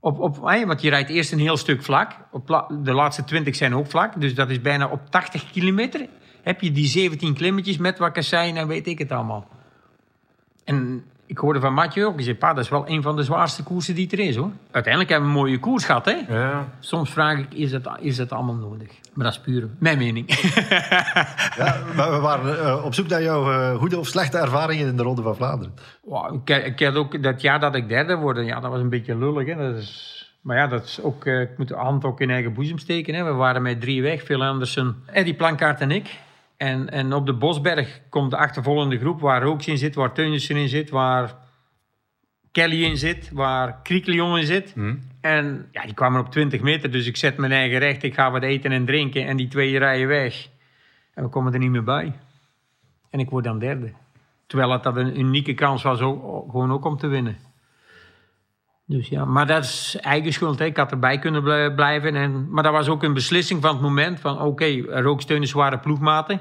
Op, 0.00 0.18
op, 0.20 0.44
hè, 0.48 0.66
want 0.66 0.80
je 0.80 0.90
rijdt 0.90 1.10
eerst 1.10 1.32
een 1.32 1.38
heel 1.38 1.56
stuk 1.56 1.82
vlak. 1.82 2.12
Op 2.30 2.48
la- 2.48 2.66
de 2.82 2.92
laatste 2.92 3.24
20 3.24 3.56
zijn 3.56 3.74
ook 3.74 3.86
vlak. 3.86 4.20
Dus 4.20 4.34
dat 4.34 4.50
is 4.50 4.60
bijna 4.60 4.86
op 4.86 5.10
80 5.10 5.50
kilometer. 5.50 6.06
Heb 6.44 6.60
je 6.60 6.72
die 6.72 6.86
17 6.86 7.34
klimmetjes 7.34 7.76
met 7.76 7.98
wat 7.98 8.12
kasseien 8.12 8.56
en 8.56 8.66
weet 8.66 8.86
ik 8.86 8.98
het 8.98 9.12
allemaal. 9.12 9.48
En 10.64 11.04
ik 11.26 11.38
hoorde 11.38 11.60
van 11.60 11.74
Mathieu 11.74 12.06
ook, 12.06 12.16
die 12.16 12.24
zei, 12.24 12.36
pa, 12.36 12.54
dat 12.54 12.64
is 12.64 12.70
wel 12.70 12.88
een 12.88 13.02
van 13.02 13.16
de 13.16 13.22
zwaarste 13.22 13.62
koersen 13.62 13.94
die 13.94 14.10
er 14.10 14.18
is 14.18 14.36
hoor. 14.36 14.50
Uiteindelijk 14.70 15.12
hebben 15.12 15.30
we 15.30 15.34
een 15.34 15.42
mooie 15.42 15.58
koers 15.58 15.84
gehad 15.84 16.04
hè. 16.04 16.16
Ja, 16.28 16.68
Soms 16.80 17.10
vraag 17.10 17.38
ik, 17.38 17.54
is 17.54 17.72
het, 17.72 17.88
is 18.00 18.18
het 18.18 18.32
allemaal 18.32 18.54
nodig? 18.54 18.88
Maar 19.12 19.24
dat 19.24 19.34
is 19.34 19.40
puur 19.40 19.68
mijn 19.78 19.98
mening. 19.98 20.26
Ja, 21.56 21.78
maar 21.96 22.12
we 22.12 22.18
waren 22.18 22.64
eh, 22.64 22.84
op 22.84 22.94
zoek 22.94 23.08
naar 23.08 23.22
jouw 23.22 23.52
eh, 23.52 23.78
goede 23.78 23.98
of 23.98 24.06
slechte 24.06 24.38
ervaringen 24.38 24.86
in 24.86 24.96
de 24.96 25.02
Ronde 25.02 25.22
van 25.22 25.36
Vlaanderen. 25.36 25.74
Wow, 26.02 26.34
ik, 26.34 26.64
ik 26.64 26.80
had 26.80 26.94
ook 26.94 27.22
dat 27.22 27.40
jaar 27.40 27.60
dat 27.60 27.74
ik 27.74 27.88
derde 27.88 28.16
word, 28.16 28.46
ja, 28.46 28.60
dat 28.60 28.70
was 28.70 28.80
een 28.80 28.88
beetje 28.88 29.18
lullig. 29.18 29.46
Hè. 29.46 29.56
Dat 29.56 29.82
is, 29.82 30.32
maar 30.40 30.56
ja, 30.56 30.66
dat 30.66 30.84
is 30.84 31.02
ook, 31.02 31.24
eh, 31.24 31.40
ik 31.40 31.58
moet 31.58 31.68
de 31.68 31.74
hand 31.74 32.04
ook 32.04 32.20
in 32.20 32.30
eigen 32.30 32.52
boezem 32.52 32.78
steken. 32.78 33.14
Hè. 33.14 33.24
We 33.24 33.32
waren 33.32 33.62
met 33.62 33.80
drie 33.80 34.02
weg, 34.02 34.22
Phil 34.22 34.44
Andersen, 34.44 34.96
Eddie 35.06 35.34
Plankaart 35.34 35.80
en 35.80 35.90
ik. 35.90 36.18
En, 36.56 36.90
en 36.90 37.12
op 37.12 37.26
de 37.26 37.34
Bosberg 37.34 38.00
komt 38.08 38.30
de 38.30 38.36
achtervolgende 38.36 38.98
groep 38.98 39.20
waar 39.20 39.42
Rooks 39.42 39.66
in 39.66 39.78
zit, 39.78 39.94
waar 39.94 40.12
Teunissen 40.12 40.56
in 40.56 40.68
zit, 40.68 40.90
waar 40.90 41.34
Kelly 42.52 42.84
in 42.84 42.96
zit, 42.96 43.30
waar 43.32 43.82
Krieklion 43.82 44.38
in 44.38 44.46
zit. 44.46 44.72
En 45.20 45.68
ja, 45.72 45.82
die 45.82 45.94
kwamen 45.94 46.20
op 46.20 46.30
20 46.30 46.60
meter, 46.60 46.90
dus 46.90 47.06
ik 47.06 47.16
zet 47.16 47.36
mijn 47.36 47.52
eigen 47.52 47.78
recht. 47.78 48.02
Ik 48.02 48.14
ga 48.14 48.30
wat 48.30 48.42
eten 48.42 48.72
en 48.72 48.84
drinken 48.84 49.26
en 49.26 49.36
die 49.36 49.48
twee 49.48 49.78
rijden 49.78 50.08
weg. 50.08 50.48
En 51.14 51.22
we 51.22 51.28
komen 51.28 51.52
er 51.52 51.58
niet 51.58 51.70
meer 51.70 51.84
bij. 51.84 52.12
En 53.10 53.20
ik 53.20 53.30
word 53.30 53.44
dan 53.44 53.58
derde. 53.58 53.92
Terwijl 54.46 54.70
het 54.70 54.82
dat 54.82 54.96
een 54.96 55.20
unieke 55.20 55.54
kans 55.54 55.82
was 55.82 56.00
ook, 56.00 56.50
gewoon 56.50 56.72
ook 56.72 56.84
om 56.84 56.96
te 56.96 57.06
winnen. 57.06 57.36
Dus 58.86 59.08
ja, 59.08 59.24
maar 59.24 59.46
dat 59.46 59.64
is 59.64 59.96
eigen 60.00 60.32
schuld. 60.32 60.60
Ik 60.60 60.76
had 60.76 60.90
erbij 60.90 61.18
kunnen 61.18 61.42
bl- 61.42 61.74
blijven. 61.74 62.16
En, 62.16 62.50
maar 62.50 62.62
dat 62.62 62.72
was 62.72 62.88
ook 62.88 63.02
een 63.02 63.14
beslissing 63.14 63.62
van 63.62 63.72
het 63.72 63.82
moment. 63.82 64.20
Van 64.20 64.40
oké, 64.40 64.82
rooksteuners 65.00 65.52
waren 65.52 65.80
ploegmaten. 65.80 66.40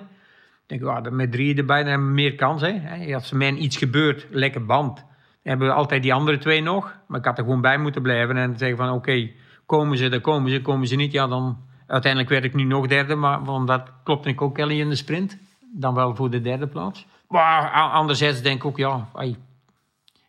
Ik 0.67 0.79
denk, 0.79 1.11
met 1.11 1.31
drie 1.31 1.55
erbij, 1.55 1.79
dan 1.79 1.89
hebben 1.89 2.07
we 2.07 2.13
meer 2.13 2.35
kans. 2.35 2.61
Hè. 2.61 3.13
Als 3.13 3.31
mij 3.31 3.53
iets 3.53 3.77
gebeurt, 3.77 4.27
lekker 4.29 4.65
band. 4.65 4.95
Dan 4.95 5.05
hebben 5.43 5.67
we 5.67 5.73
altijd 5.73 6.01
die 6.01 6.13
andere 6.13 6.37
twee 6.37 6.61
nog. 6.61 6.95
Maar 7.07 7.19
ik 7.19 7.25
had 7.25 7.37
er 7.37 7.43
gewoon 7.43 7.61
bij 7.61 7.77
moeten 7.77 8.01
blijven. 8.01 8.37
En 8.37 8.57
zeggen 8.57 8.77
van 8.77 8.91
oké, 8.91 9.29
komen 9.65 9.97
ze, 9.97 10.09
dan 10.09 10.21
komen 10.21 10.51
ze. 10.51 10.61
Komen 10.61 10.87
ze 10.87 10.95
niet, 10.95 11.11
ja 11.11 11.27
dan... 11.27 11.57
Uiteindelijk 11.87 12.31
werd 12.31 12.43
ik 12.43 12.53
nu 12.53 12.63
nog 12.63 12.87
derde. 12.87 13.15
Maar 13.15 13.43
want 13.43 13.67
dat 13.67 13.91
klopte 14.03 14.29
ik 14.29 14.41
ook 14.41 14.55
Kelly 14.55 14.79
in 14.79 14.89
de 14.89 14.95
sprint. 14.95 15.37
Dan 15.73 15.93
wel 15.93 16.15
voor 16.15 16.29
de 16.29 16.41
derde 16.41 16.67
plaats. 16.67 17.05
Maar 17.27 17.71
anderzijds 17.71 18.41
denk 18.41 18.55
ik 18.55 18.65
ook, 18.65 18.77
ja... 18.77 19.07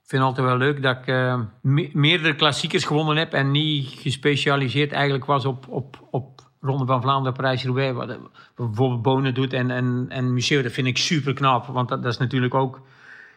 ik 0.05 0.11
vind 0.11 0.23
het 0.23 0.31
altijd 0.31 0.47
wel 0.47 0.57
leuk 0.67 0.83
dat 0.83 0.97
ik 0.97 1.07
eh, 1.07 1.41
me- 1.61 1.91
meerdere 1.93 2.35
klassiekers 2.35 2.85
gewonnen 2.85 3.17
heb 3.17 3.33
en 3.33 3.51
niet 3.51 3.89
gespecialiseerd 3.89 4.93
eigenlijk 4.93 5.25
was 5.25 5.45
op, 5.45 5.67
op, 5.69 6.07
op 6.11 6.41
Ronde 6.61 6.87
van 6.87 7.03
Vlaanderen, 7.03 7.33
Parijs-Roubaix. 7.37 7.97
Wat, 7.97 8.09
eh, 8.09 8.17
wat 8.57 8.67
bijvoorbeeld 8.67 9.03
Bonen 9.03 9.35
doet 9.35 9.53
en, 9.53 9.71
en, 9.71 10.07
en 10.09 10.33
Michel, 10.33 10.63
dat 10.63 10.73
vind 10.73 10.87
ik 10.87 10.99
super 10.99 11.35
knap. 11.35 11.67
Want 11.67 11.89
dat, 11.89 12.03
dat 12.03 12.13
is 12.13 12.19
natuurlijk 12.19 12.55
ook 12.55 12.81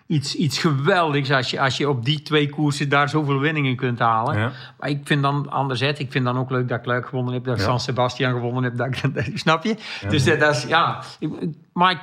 iets, 0.07 0.35
iets 0.35 0.57
geweldigs 0.57 1.31
als 1.31 1.49
je, 1.49 1.59
als 1.61 1.77
je 1.77 1.89
op 1.89 2.05
die 2.05 2.21
twee 2.21 2.49
koersen 2.49 2.89
daar 2.89 3.09
zoveel 3.09 3.39
winningen 3.39 3.75
kunt 3.75 3.99
halen. 3.99 4.37
Ja. 4.39 4.51
Maar 4.79 4.89
ik 4.89 5.01
vind 5.03 5.21
dan 5.21 5.49
anderzijds, 5.49 5.99
ik 5.99 6.11
vind 6.11 6.25
dan 6.25 6.37
ook 6.37 6.49
leuk 6.49 6.67
dat 6.67 6.79
ik 6.79 6.85
Luik 6.85 7.05
gewonnen 7.07 7.33
heb, 7.33 7.43
dat 7.43 7.53
ik 7.53 7.59
Ja. 7.59 7.65
San 7.67 7.79
Sebastian 7.79 8.31
gewonnen 8.33 8.63
heb. 8.63 8.77
Dat 8.77 8.87
ik, 8.87 9.37
snap 9.39 9.63
je? 9.63 9.75
Dus 10.09 10.23
dat, 10.23 10.39
dat 10.39 10.55
is, 10.55 10.63
ja. 10.63 11.01
Ik- 11.19 11.53
maar 11.73 11.91
ik, 11.91 11.99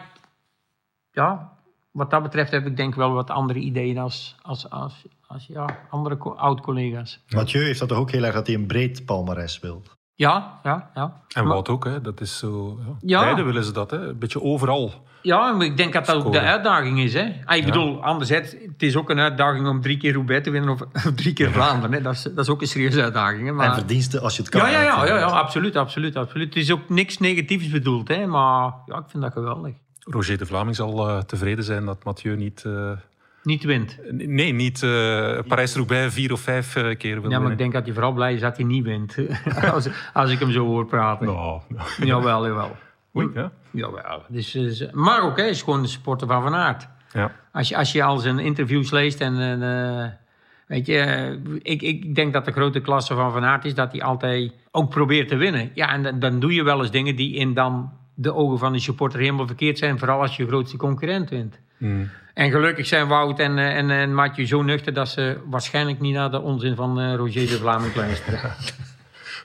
ja, 1.11 1.53
wat 1.95 2.11
dat 2.11 2.23
betreft 2.23 2.51
heb 2.51 2.67
ik 2.67 2.77
denk 2.77 2.89
ik 2.89 2.95
wel 2.95 3.13
wat 3.13 3.31
andere 3.31 3.59
ideeën 3.59 3.99
als, 3.99 4.37
als, 4.43 4.71
als, 4.71 5.05
als 5.27 5.47
ja, 5.47 5.79
andere 5.91 6.17
co- 6.17 6.35
oud-collega's. 6.35 7.21
Mathieu 7.29 7.65
heeft 7.65 7.79
dat 7.79 7.89
toch 7.89 7.99
ook 7.99 8.11
heel 8.11 8.25
erg 8.25 8.35
dat 8.35 8.47
hij 8.47 8.57
een 8.57 8.67
breed 8.67 9.05
palmares 9.05 9.59
wil. 9.61 9.83
Ja, 10.15 10.61
ja, 10.63 10.91
ja. 10.95 11.23
En 11.29 11.43
Maar- 11.45 11.53
Wout 11.53 11.69
ook, 11.69 11.85
hè. 11.85 12.01
dat 12.01 12.21
is 12.21 12.39
zo... 12.39 12.79
Ja. 12.87 12.95
Ja. 13.01 13.21
Beide 13.21 13.43
willen 13.43 13.65
ze 13.65 13.73
dat, 13.73 13.91
hè. 13.91 14.09
een 14.09 14.19
beetje 14.19 14.43
overal. 14.43 14.93
Ja, 15.23 15.53
maar 15.53 15.67
ik 15.67 15.77
denk 15.77 15.93
dat 15.93 16.07
dat 16.07 16.25
ook 16.25 16.33
de 16.33 16.41
uitdaging 16.41 17.01
is. 17.01 17.15
Hè. 17.15 17.33
Ah, 17.45 17.57
ik 17.57 17.65
bedoel, 17.65 18.05
anderzijds, 18.05 18.53
het 18.53 18.83
is 18.83 18.97
ook 18.97 19.11
een 19.11 19.19
uitdaging 19.19 19.69
om 19.69 19.81
drie 19.81 19.97
keer 19.97 20.13
Roubaix 20.13 20.45
te 20.45 20.51
winnen 20.51 20.71
of, 20.71 20.81
of 21.07 21.13
drie 21.15 21.33
keer 21.33 21.51
Vlaanderen. 21.53 21.93
Hè. 21.93 22.03
Dat, 22.03 22.13
is, 22.13 22.23
dat 22.23 22.39
is 22.39 22.49
ook 22.49 22.61
een 22.61 22.67
serieuze 22.67 23.03
uitdaging. 23.03 23.47
Hè. 23.47 23.53
Maar... 23.53 23.67
En 23.69 23.75
verdiensten 23.75 24.21
als 24.23 24.37
je 24.37 24.43
het 24.43 24.51
kan. 24.51 24.61
Ja, 24.61 24.69
ja, 24.69 24.81
ja, 24.83 25.07
ja, 25.07 25.19
ja, 25.19 25.25
absoluut, 25.27 25.77
absoluut, 25.77 26.17
absoluut. 26.17 26.55
Het 26.55 26.63
is 26.63 26.73
ook 26.73 26.89
niks 26.89 27.19
negatiefs 27.19 27.69
bedoeld, 27.69 28.09
hè, 28.09 28.27
maar 28.27 28.73
ja, 28.87 28.97
ik 28.99 29.05
vind 29.09 29.23
dat 29.23 29.33
geweldig. 29.33 29.75
Roger 30.05 30.39
de 30.39 30.47
Vlaming 30.47 30.77
zal 30.77 31.09
eh, 31.09 31.19
tevreden 31.19 31.65
zijn 31.65 31.85
dat 31.85 32.05
Mathieu 32.05 32.37
niet... 32.37 32.63
eh, 32.65 32.91
Niet 33.43 33.65
wint. 33.65 33.99
nee, 34.11 34.53
niet 34.53 34.83
eh, 34.83 35.39
Parijs-Roubaix 35.49 36.15
vier 36.15 36.33
of 36.33 36.41
vijf 36.41 36.73
keer 36.99 37.21
wil 37.21 37.31
Ja, 37.31 37.39
maar 37.39 37.53
ik 37.53 37.59
denk 37.59 37.73
dat 37.73 37.85
hij 37.85 37.93
vooral 37.93 38.13
blij 38.13 38.35
is 38.35 38.41
dat 38.41 38.57
hij 38.57 38.67
niet 38.67 38.85
wint. 38.85 39.17
als, 39.73 39.89
als 40.13 40.31
ik 40.31 40.39
hem 40.39 40.51
zo 40.53 40.65
hoor 40.67 40.87
praten. 40.87 41.27
Nou, 41.27 41.61
nou. 41.69 41.89
Jawel, 42.07 42.47
jawel. 42.47 42.77
Oei, 43.17 43.29
ja. 43.35 43.53
Jawel. 43.71 44.23
Dus, 44.29 44.51
dus, 44.51 44.87
maar 44.93 45.23
ook, 45.23 45.37
hij 45.37 45.49
is 45.49 45.63
gewoon 45.63 45.83
de 45.83 45.89
supporter 45.89 46.27
van 46.27 46.43
Van 46.43 46.55
Aert. 46.55 46.89
Ja. 47.13 47.33
Als 47.53 47.69
je, 47.69 47.77
als 47.77 47.93
je 47.93 48.03
al 48.03 48.19
zijn 48.19 48.39
interviews 48.39 48.91
leest 48.91 49.21
en... 49.21 49.37
weet 50.67 50.87
je, 50.87 51.39
ik, 51.63 51.83
ik 51.83 52.15
denk 52.15 52.33
dat 52.33 52.45
de 52.45 52.53
grote 52.53 52.81
klasse 52.81 53.15
van 53.15 53.33
Van 53.33 53.45
Aert 53.45 53.65
is 53.65 53.75
dat 53.75 53.93
hij 53.93 54.03
altijd 54.03 54.53
ook 54.71 54.91
probeert 54.91 55.29
te 55.29 55.37
winnen. 55.37 55.71
Ja, 55.75 55.93
en 55.93 56.03
dan, 56.03 56.19
dan 56.19 56.41
doe 56.41 56.55
je 56.55 56.63
wel 56.63 56.81
eens 56.81 56.91
dingen 56.91 57.17
die 57.17 57.35
in 57.35 57.55
dan 57.55 57.93
de 58.15 58.35
ogen 58.35 58.59
van 58.59 58.73
de 58.73 58.79
supporter 58.79 59.21
helemaal 59.21 59.47
verkeerd 59.47 59.79
zijn. 59.79 59.99
Vooral 59.99 60.21
als 60.21 60.37
je 60.37 60.47
grootste 60.47 60.77
concurrent 60.77 61.31
wint. 61.31 61.59
Mm. 61.79 62.11
En 62.35 62.51
gelukkig 62.51 62.87
zijn 62.87 63.09
Wout 63.09 63.39
en, 63.39 63.59
eh, 63.59 63.77
en, 63.77 63.91
en 63.91 64.15
Mathieu 64.15 64.47
zo 64.47 64.63
nuchter 64.63 64.93
dat 64.93 65.09
ze 65.09 65.39
waarschijnlijk 65.51 66.01
niet 66.01 66.15
naar 66.15 66.31
de 66.31 66.41
onzin 66.41 66.77
van 66.77 67.01
eh, 67.01 67.15
Roger 67.15 67.47
de 67.47 67.59
Vlaming 67.59 67.95
luisteren. 67.95 68.41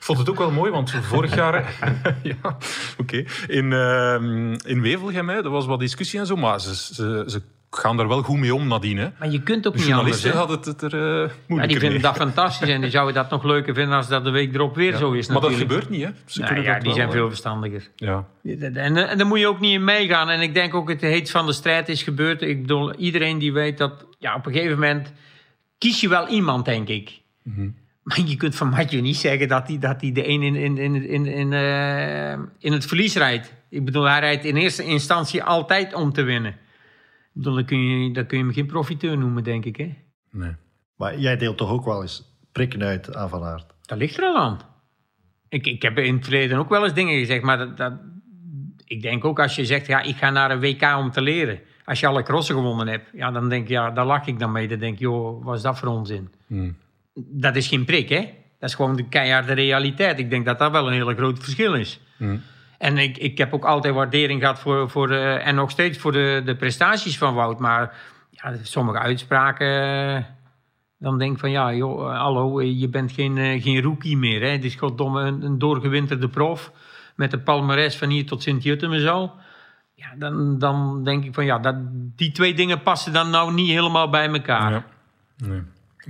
Vond 0.00 0.18
het 0.18 0.30
ook 0.30 0.38
wel 0.38 0.50
mooi, 0.50 0.70
want 0.70 0.90
vorig 0.90 1.34
jaar... 1.34 1.74
ja, 2.22 2.56
oké. 2.98 3.24
In, 3.46 3.72
ehm, 3.72 4.52
in 4.52 4.80
Wevelgem, 4.80 5.28
hè, 5.28 5.34
er 5.34 5.50
was 5.50 5.66
wat 5.66 5.78
discussie 5.78 6.20
en 6.20 6.26
zo, 6.26 6.36
maar 6.36 6.60
ze, 6.60 6.74
ze, 6.74 7.24
ze 7.26 7.42
gaan 7.70 7.96
daar 7.96 8.08
wel 8.08 8.22
goed 8.22 8.38
mee 8.38 8.54
om 8.54 8.66
nadien. 8.68 8.98
Hè. 8.98 9.08
Maar 9.18 9.30
je 9.30 9.42
kunt 9.42 9.66
ook 9.66 9.76
De 9.76 9.78
niet 9.84 9.92
anders. 9.92 10.22
journalisten 10.22 10.30
hè. 10.30 10.36
hadden 10.36 10.58
het 10.58 10.82
er 10.82 10.94
uh, 10.94 11.28
Ja, 11.28 11.34
moeilijker 11.46 11.78
die 11.78 11.88
vinden 11.90 12.02
dat 12.02 12.16
fantastisch 12.16 12.68
en 12.68 12.80
die 12.80 12.90
zouden 12.90 13.14
dat 13.14 13.30
nog 13.30 13.44
leuker 13.44 13.74
vinden 13.74 13.96
als 13.96 14.08
dat 14.08 14.24
de 14.24 14.30
week 14.30 14.54
erop 14.54 14.74
weer 14.74 14.96
zo 14.96 15.12
is. 15.12 15.28
Maar 15.28 15.40
dat 15.40 15.50
natuurlijk. 15.50 15.72
gebeurt 15.82 15.90
niet, 15.90 16.04
hè. 16.04 16.10
Ze 16.26 16.40
Nou 16.40 16.62
ja, 16.62 16.74
die 16.74 16.82
wel, 16.82 16.94
zijn 16.94 17.06
hè. 17.06 17.12
veel 17.12 17.28
verstandiger. 17.28 17.88
Ja. 17.96 18.26
En, 18.42 18.76
en 18.76 19.18
daar 19.18 19.26
moet 19.26 19.38
je 19.38 19.48
ook 19.48 19.60
niet 19.60 19.72
in 19.74 19.84
meegaan. 19.84 20.28
En 20.28 20.40
ik 20.40 20.54
denk 20.54 20.74
ook 20.74 20.88
het 20.88 21.00
heet 21.00 21.30
van 21.30 21.46
de 21.46 21.52
strijd 21.52 21.88
is 21.88 22.02
gebeurd. 22.02 22.42
Ik 22.42 22.60
bedoel, 22.60 22.94
iedereen 22.94 23.38
die 23.38 23.52
weet 23.52 23.78
dat... 23.78 24.06
Ja, 24.18 24.34
op 24.34 24.46
een 24.46 24.52
gegeven 24.52 24.78
moment 24.78 25.12
kies 25.78 26.00
je 26.00 26.08
wel 26.08 26.28
iemand, 26.28 26.64
denk 26.64 26.88
ik. 26.88 27.20
Mhm. 27.42 27.68
Maar 28.02 28.20
je 28.20 28.36
kunt 28.36 28.54
van 28.56 28.68
Mathieu 28.68 29.00
niet 29.00 29.16
zeggen 29.16 29.48
dat 29.48 29.68
hij 29.68 29.78
dat 29.78 30.00
die 30.00 30.12
de 30.12 30.28
een 30.28 30.42
in, 30.42 30.56
in, 30.56 30.78
in, 30.78 31.08
in, 31.08 31.26
in, 31.26 31.52
eh, 31.52 32.32
in 32.58 32.72
het 32.72 32.86
verlies 32.86 33.14
rijdt. 33.16 33.54
Ik 33.68 33.84
bedoel, 33.84 34.04
hij 34.04 34.20
rijdt 34.20 34.44
in 34.44 34.56
eerste 34.56 34.84
instantie 34.84 35.42
altijd 35.42 35.94
om 35.94 36.12
te 36.12 36.22
winnen. 36.22 36.56
Bedoel, 37.32 37.54
dan 37.54 37.64
kun 37.64 37.78
je, 37.78 38.12
dan 38.12 38.26
kun 38.26 38.38
je 38.38 38.44
hem 38.44 38.52
geen 38.52 38.66
profiteur 38.66 39.18
noemen, 39.18 39.44
denk 39.44 39.64
ik. 39.64 39.76
Hè? 39.76 39.94
Nee. 40.30 40.54
Maar 40.96 41.18
jij 41.18 41.36
deelt 41.36 41.56
toch 41.56 41.70
ook 41.70 41.84
wel 41.84 42.02
eens 42.02 42.38
prikken 42.52 42.82
uit 42.82 43.14
aan 43.14 43.28
Van 43.28 43.42
Aert? 43.42 43.66
Dat 43.82 43.98
ligt 43.98 44.16
er 44.16 44.24
al 44.24 44.36
aan. 44.36 44.58
Ik, 45.48 45.66
ik 45.66 45.82
heb 45.82 45.98
in 45.98 46.14
het 46.14 46.24
verleden 46.24 46.58
ook 46.58 46.68
wel 46.68 46.84
eens 46.84 46.94
dingen 46.94 47.18
gezegd, 47.18 47.42
maar 47.42 47.58
dat, 47.58 47.76
dat, 47.76 47.92
ik 48.84 49.02
denk 49.02 49.24
ook 49.24 49.40
als 49.40 49.56
je 49.56 49.64
zegt, 49.64 49.86
ja, 49.86 50.02
ik 50.02 50.16
ga 50.16 50.30
naar 50.30 50.50
een 50.50 50.60
WK 50.60 50.82
om 50.82 51.10
te 51.10 51.20
leren. 51.20 51.60
Als 51.84 52.00
je 52.00 52.06
alle 52.06 52.22
crossen 52.22 52.54
gewonnen 52.54 52.86
hebt, 52.86 53.10
ja, 53.12 53.30
dan 53.30 53.48
denk 53.48 53.62
ik, 53.62 53.68
ja, 53.68 53.90
daar 53.90 54.06
lach 54.06 54.26
ik 54.26 54.38
dan 54.38 54.52
mee. 54.52 54.68
Dan 54.68 54.78
denk 54.78 54.94
ik, 54.94 55.00
joh, 55.00 55.44
wat 55.44 55.56
is 55.56 55.62
dat 55.62 55.78
voor 55.78 55.88
onzin? 55.88 56.28
Hmm. 56.46 56.76
Dat 57.14 57.56
is 57.56 57.68
geen 57.68 57.84
prik, 57.84 58.08
hè? 58.08 58.20
Dat 58.58 58.68
is 58.68 58.74
gewoon 58.74 58.96
de 58.96 59.08
keiharde 59.08 59.52
realiteit. 59.52 60.18
Ik 60.18 60.30
denk 60.30 60.44
dat 60.44 60.58
dat 60.58 60.70
wel 60.70 60.86
een 60.86 60.92
hele 60.92 61.14
groot 61.14 61.38
verschil 61.38 61.74
is. 61.74 62.00
Hmm. 62.16 62.42
En 62.80 62.98
ik, 62.98 63.18
ik 63.18 63.38
heb 63.38 63.54
ook 63.54 63.64
altijd 63.64 63.94
waardering 63.94 64.40
gehad 64.40 64.58
voor, 64.58 64.90
voor 64.90 65.10
en 65.12 65.54
nog 65.54 65.70
steeds 65.70 65.98
voor 65.98 66.12
de, 66.12 66.42
de 66.44 66.56
prestaties 66.56 67.18
van 67.18 67.34
Wout. 67.34 67.58
Maar 67.58 67.94
ja, 68.30 68.54
sommige 68.62 68.98
uitspraken, 68.98 70.26
dan 70.98 71.18
denk 71.18 71.32
ik 71.32 71.38
van 71.38 71.50
ja, 71.50 71.74
joh, 71.74 72.12
eh, 72.12 72.18
hallo, 72.18 72.58
eh, 72.58 72.80
je 72.80 72.88
bent 72.88 73.12
geen, 73.12 73.38
eh, 73.38 73.62
geen 73.62 73.82
rookie 73.82 74.16
meer. 74.16 74.40
Hè? 74.40 74.48
Het 74.48 74.64
is 74.64 74.74
goddomme 74.74 75.22
een, 75.22 75.42
een 75.42 75.58
doorgewinterde 75.58 76.28
prof 76.28 76.72
met 77.16 77.30
de 77.30 77.38
palmares 77.38 77.96
van 77.96 78.08
hier 78.08 78.26
tot 78.26 78.42
Sint-Jutem 78.42 78.92
en 78.92 79.00
zo. 79.00 79.32
Ja, 79.94 80.14
dan, 80.18 80.58
dan 80.58 81.04
denk 81.04 81.24
ik 81.24 81.34
van 81.34 81.44
ja, 81.44 81.58
dat, 81.58 81.76
die 82.16 82.32
twee 82.32 82.54
dingen 82.54 82.82
passen 82.82 83.12
dan 83.12 83.30
nou 83.30 83.52
niet 83.52 83.70
helemaal 83.70 84.10
bij 84.10 84.28
elkaar. 84.28 84.72
Ja. 84.72 84.84
Nee. 85.36 85.62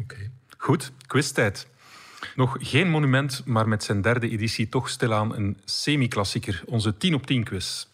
Oké. 0.02 0.30
Goed, 0.56 0.92
quiztijd. 1.06 1.69
Nog 2.36 2.56
geen 2.60 2.90
monument, 2.90 3.42
maar 3.46 3.68
met 3.68 3.84
zijn 3.84 4.02
derde 4.02 4.28
editie 4.28 4.68
toch 4.68 4.88
stilaan 4.88 5.34
een 5.34 5.60
semi-klassieker. 5.64 6.62
Onze 6.66 6.96
10 6.96 7.14
op 7.14 7.26
10 7.26 7.44
quiz. 7.44 7.86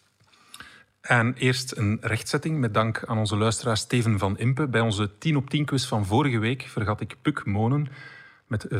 En 1.01 1.33
eerst 1.33 1.77
een 1.77 1.97
rechtzetting 2.01 2.59
met 2.59 2.73
dank 2.73 3.03
aan 3.05 3.17
onze 3.17 3.37
luisteraar 3.37 3.77
Steven 3.77 4.19
van 4.19 4.37
Impe. 4.37 4.67
Bij 4.67 4.81
onze 4.81 5.17
10 5.17 5.37
op 5.37 5.49
10 5.49 5.65
quiz 5.65 5.85
van 5.85 6.05
vorige 6.05 6.39
week 6.39 6.61
vergat 6.61 7.01
ik 7.01 7.17
Puk 7.21 7.45
Monen. 7.45 7.87
Met 8.47 8.67
532.000 8.73 8.77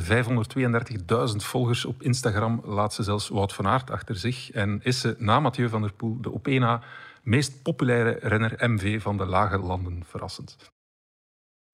volgers 1.35 1.85
op 1.85 2.01
Instagram 2.01 2.61
laat 2.65 2.93
ze 2.93 3.03
zelfs 3.03 3.29
Wout 3.29 3.53
van 3.53 3.67
Aert 3.67 3.91
achter 3.91 4.15
zich. 4.15 4.51
En 4.51 4.79
is 4.83 4.99
ze 4.99 5.15
na 5.17 5.39
Mathieu 5.39 5.69
van 5.69 5.81
der 5.81 5.93
Poel 5.93 6.21
de 6.21 6.31
op 6.31 6.47
na 6.47 6.81
meest 7.23 7.61
populaire 7.61 8.19
renner 8.21 8.69
MV 8.69 9.01
van 9.01 9.17
de 9.17 9.25
lage 9.25 9.57
landen. 9.57 10.03
Verrassend. 10.05 10.75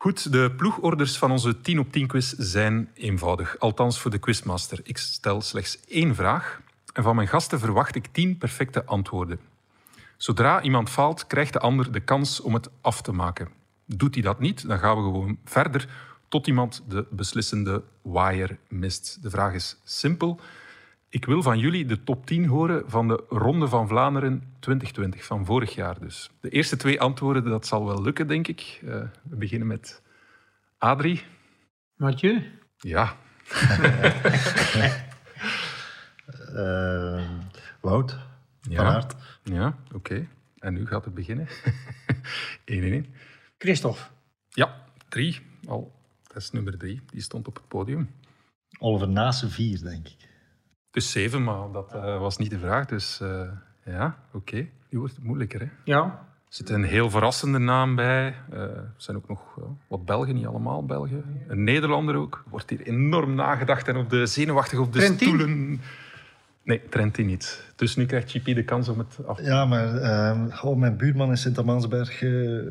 Goed, 0.04 0.32
de 0.32 0.52
ploegorders 0.58 1.18
van 1.18 1.32
onze 1.32 1.62
10 1.62 1.80
op 1.80 1.92
10 1.92 2.08
quiz 2.08 2.34
zijn 2.38 2.90
eenvoudig. 2.94 3.60
Althans 3.60 4.00
voor 4.00 4.12
de 4.12 4.18
quizmaster. 4.18 4.80
Ik 4.84 4.98
stel 4.98 5.42
slechts 5.42 5.80
één 5.88 6.16
vraag. 6.16 6.62
En 6.94 7.04
van 7.04 7.16
mijn 7.16 7.28
gasten 7.28 7.60
verwacht 7.60 7.96
ik 7.96 8.08
10 8.12 8.38
perfecte 8.38 8.86
antwoorden. 8.86 9.40
Zodra 10.18 10.62
iemand 10.62 10.90
faalt, 10.90 11.28
krijgt 11.28 11.54
de 11.54 11.60
ander 11.60 11.92
de 11.92 12.00
kans 12.00 12.42
om 12.42 12.54
het 12.54 12.70
af 12.82 13.02
te 13.02 13.12
maken. 13.12 13.50
Doet 13.86 14.14
hij 14.14 14.24
dat 14.24 14.40
niet, 14.40 14.68
dan 14.68 14.80
gaan 14.80 14.96
we 14.96 15.02
gewoon 15.02 15.38
verder 15.46 15.90
tot 16.28 16.48
iemand 16.48 16.84
de 16.88 17.06
beslissende 17.10 17.84
waaier 18.02 18.58
mist. 18.68 19.18
De 19.22 19.30
vraag 19.30 19.54
is 19.54 19.78
simpel. 19.84 20.40
Ik 21.14 21.26
wil 21.26 21.42
van 21.42 21.60
jullie 21.60 21.86
de 21.86 22.04
top 22.04 22.26
10 22.26 22.46
horen 22.46 22.90
van 22.90 23.08
de 23.08 23.24
Ronde 23.30 23.68
van 23.68 23.88
Vlaanderen 23.88 24.44
2020, 24.60 25.26
van 25.26 25.46
vorig 25.46 25.76
jaar 25.76 26.00
dus. 26.00 26.30
De 26.40 26.50
eerste 26.50 26.76
twee 26.76 27.02
antwoorden, 27.02 27.44
dat 27.44 27.68
zal 27.68 27.86
wel 27.86 28.02
lukken, 28.02 28.28
denk 28.28 28.48
ik. 28.48 28.80
Uh, 28.84 28.90
we 29.24 29.36
beginnen 29.36 29.68
met 29.68 30.02
Adrie. 30.78 31.24
Mathieu? 31.96 32.52
Ja. 32.78 33.18
uh, 36.50 37.30
Wout. 37.82 38.18
Ja. 38.62 38.76
Van 38.76 38.86
Aert. 38.86 39.16
Ja, 39.44 39.78
oké. 39.94 40.28
En 40.58 40.74
nu 40.74 40.88
gaat 40.88 41.06
het 41.06 41.14
beginnen. 41.14 41.48
1-1. 43.06 43.10
Christophe. 43.58 44.02
Ja, 44.50 44.86
drie. 45.10 45.40
Al. 45.68 45.94
Dat 46.24 46.38
is 46.38 46.52
nummer 46.52 46.78
drie. 46.78 47.02
Die 47.06 47.22
stond 47.22 47.48
op 47.48 47.56
het 47.56 47.68
podium. 47.68 48.10
Oliver 48.80 49.10
Nase 49.10 49.50
vier, 49.50 49.82
denk 49.82 50.08
ik. 50.08 50.32
Dus 50.94 51.12
zeven, 51.12 51.44
maar 51.44 51.72
dat 51.72 51.94
uh, 51.96 52.20
was 52.20 52.38
niet 52.38 52.50
de 52.50 52.60
vraag. 52.60 52.86
Dus 52.86 53.20
uh, 53.24 53.42
ja, 53.86 54.18
oké. 54.32 54.38
Okay. 54.38 54.72
Nu 54.90 55.00
wordt 55.00 55.16
het 55.16 55.24
moeilijker, 55.24 55.60
hè? 55.60 55.68
Ja. 55.84 56.04
Er 56.04 56.60
zit 56.60 56.70
een 56.70 56.84
heel 56.84 57.10
verrassende 57.10 57.58
naam 57.58 57.96
bij. 57.96 58.36
Uh, 58.54 58.60
er 58.60 58.94
zijn 58.98 59.18
ook 59.18 59.28
nog 59.28 59.60
wat 59.88 60.06
Belgen, 60.06 60.36
niet 60.36 60.46
allemaal 60.46 60.86
Belgen. 60.86 61.24
Een 61.48 61.64
Nederlander 61.64 62.16
ook. 62.16 62.42
Er 62.46 62.52
wordt 62.52 62.70
hier 62.70 62.82
enorm 62.82 63.36
nagedacht 63.36 63.88
en 63.88 63.96
op 63.96 64.10
de 64.10 64.26
zenuwachtig 64.26 64.80
op 64.80 64.94
de 64.94 65.00
Trentin? 65.00 65.28
stoelen. 65.28 65.82
Nee, 66.64 66.82
Trentin 66.90 67.26
niet. 67.26 67.74
Dus 67.76 67.96
nu 67.96 68.06
krijgt 68.06 68.32
JP 68.32 68.46
de 68.46 68.64
kans 68.64 68.90
om 68.90 68.98
het 68.98 69.26
af 69.26 69.38
te 69.38 69.44
Ja, 69.44 69.66
maar 69.66 69.96
uh, 69.96 70.64
oh, 70.64 70.78
mijn 70.78 70.98
buurman 70.98 71.30
in 71.30 71.38
Sint-Amansberg... 71.38 72.22
Uh, 72.22 72.62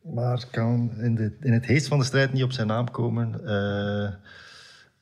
maar 0.00 0.44
kan 0.50 0.90
in, 0.98 1.14
de, 1.14 1.32
in 1.40 1.52
het 1.52 1.66
heest 1.66 1.88
van 1.88 1.98
de 1.98 2.04
strijd 2.04 2.32
niet 2.32 2.42
op 2.42 2.52
zijn 2.52 2.66
naam 2.66 2.90
komen. 2.90 3.40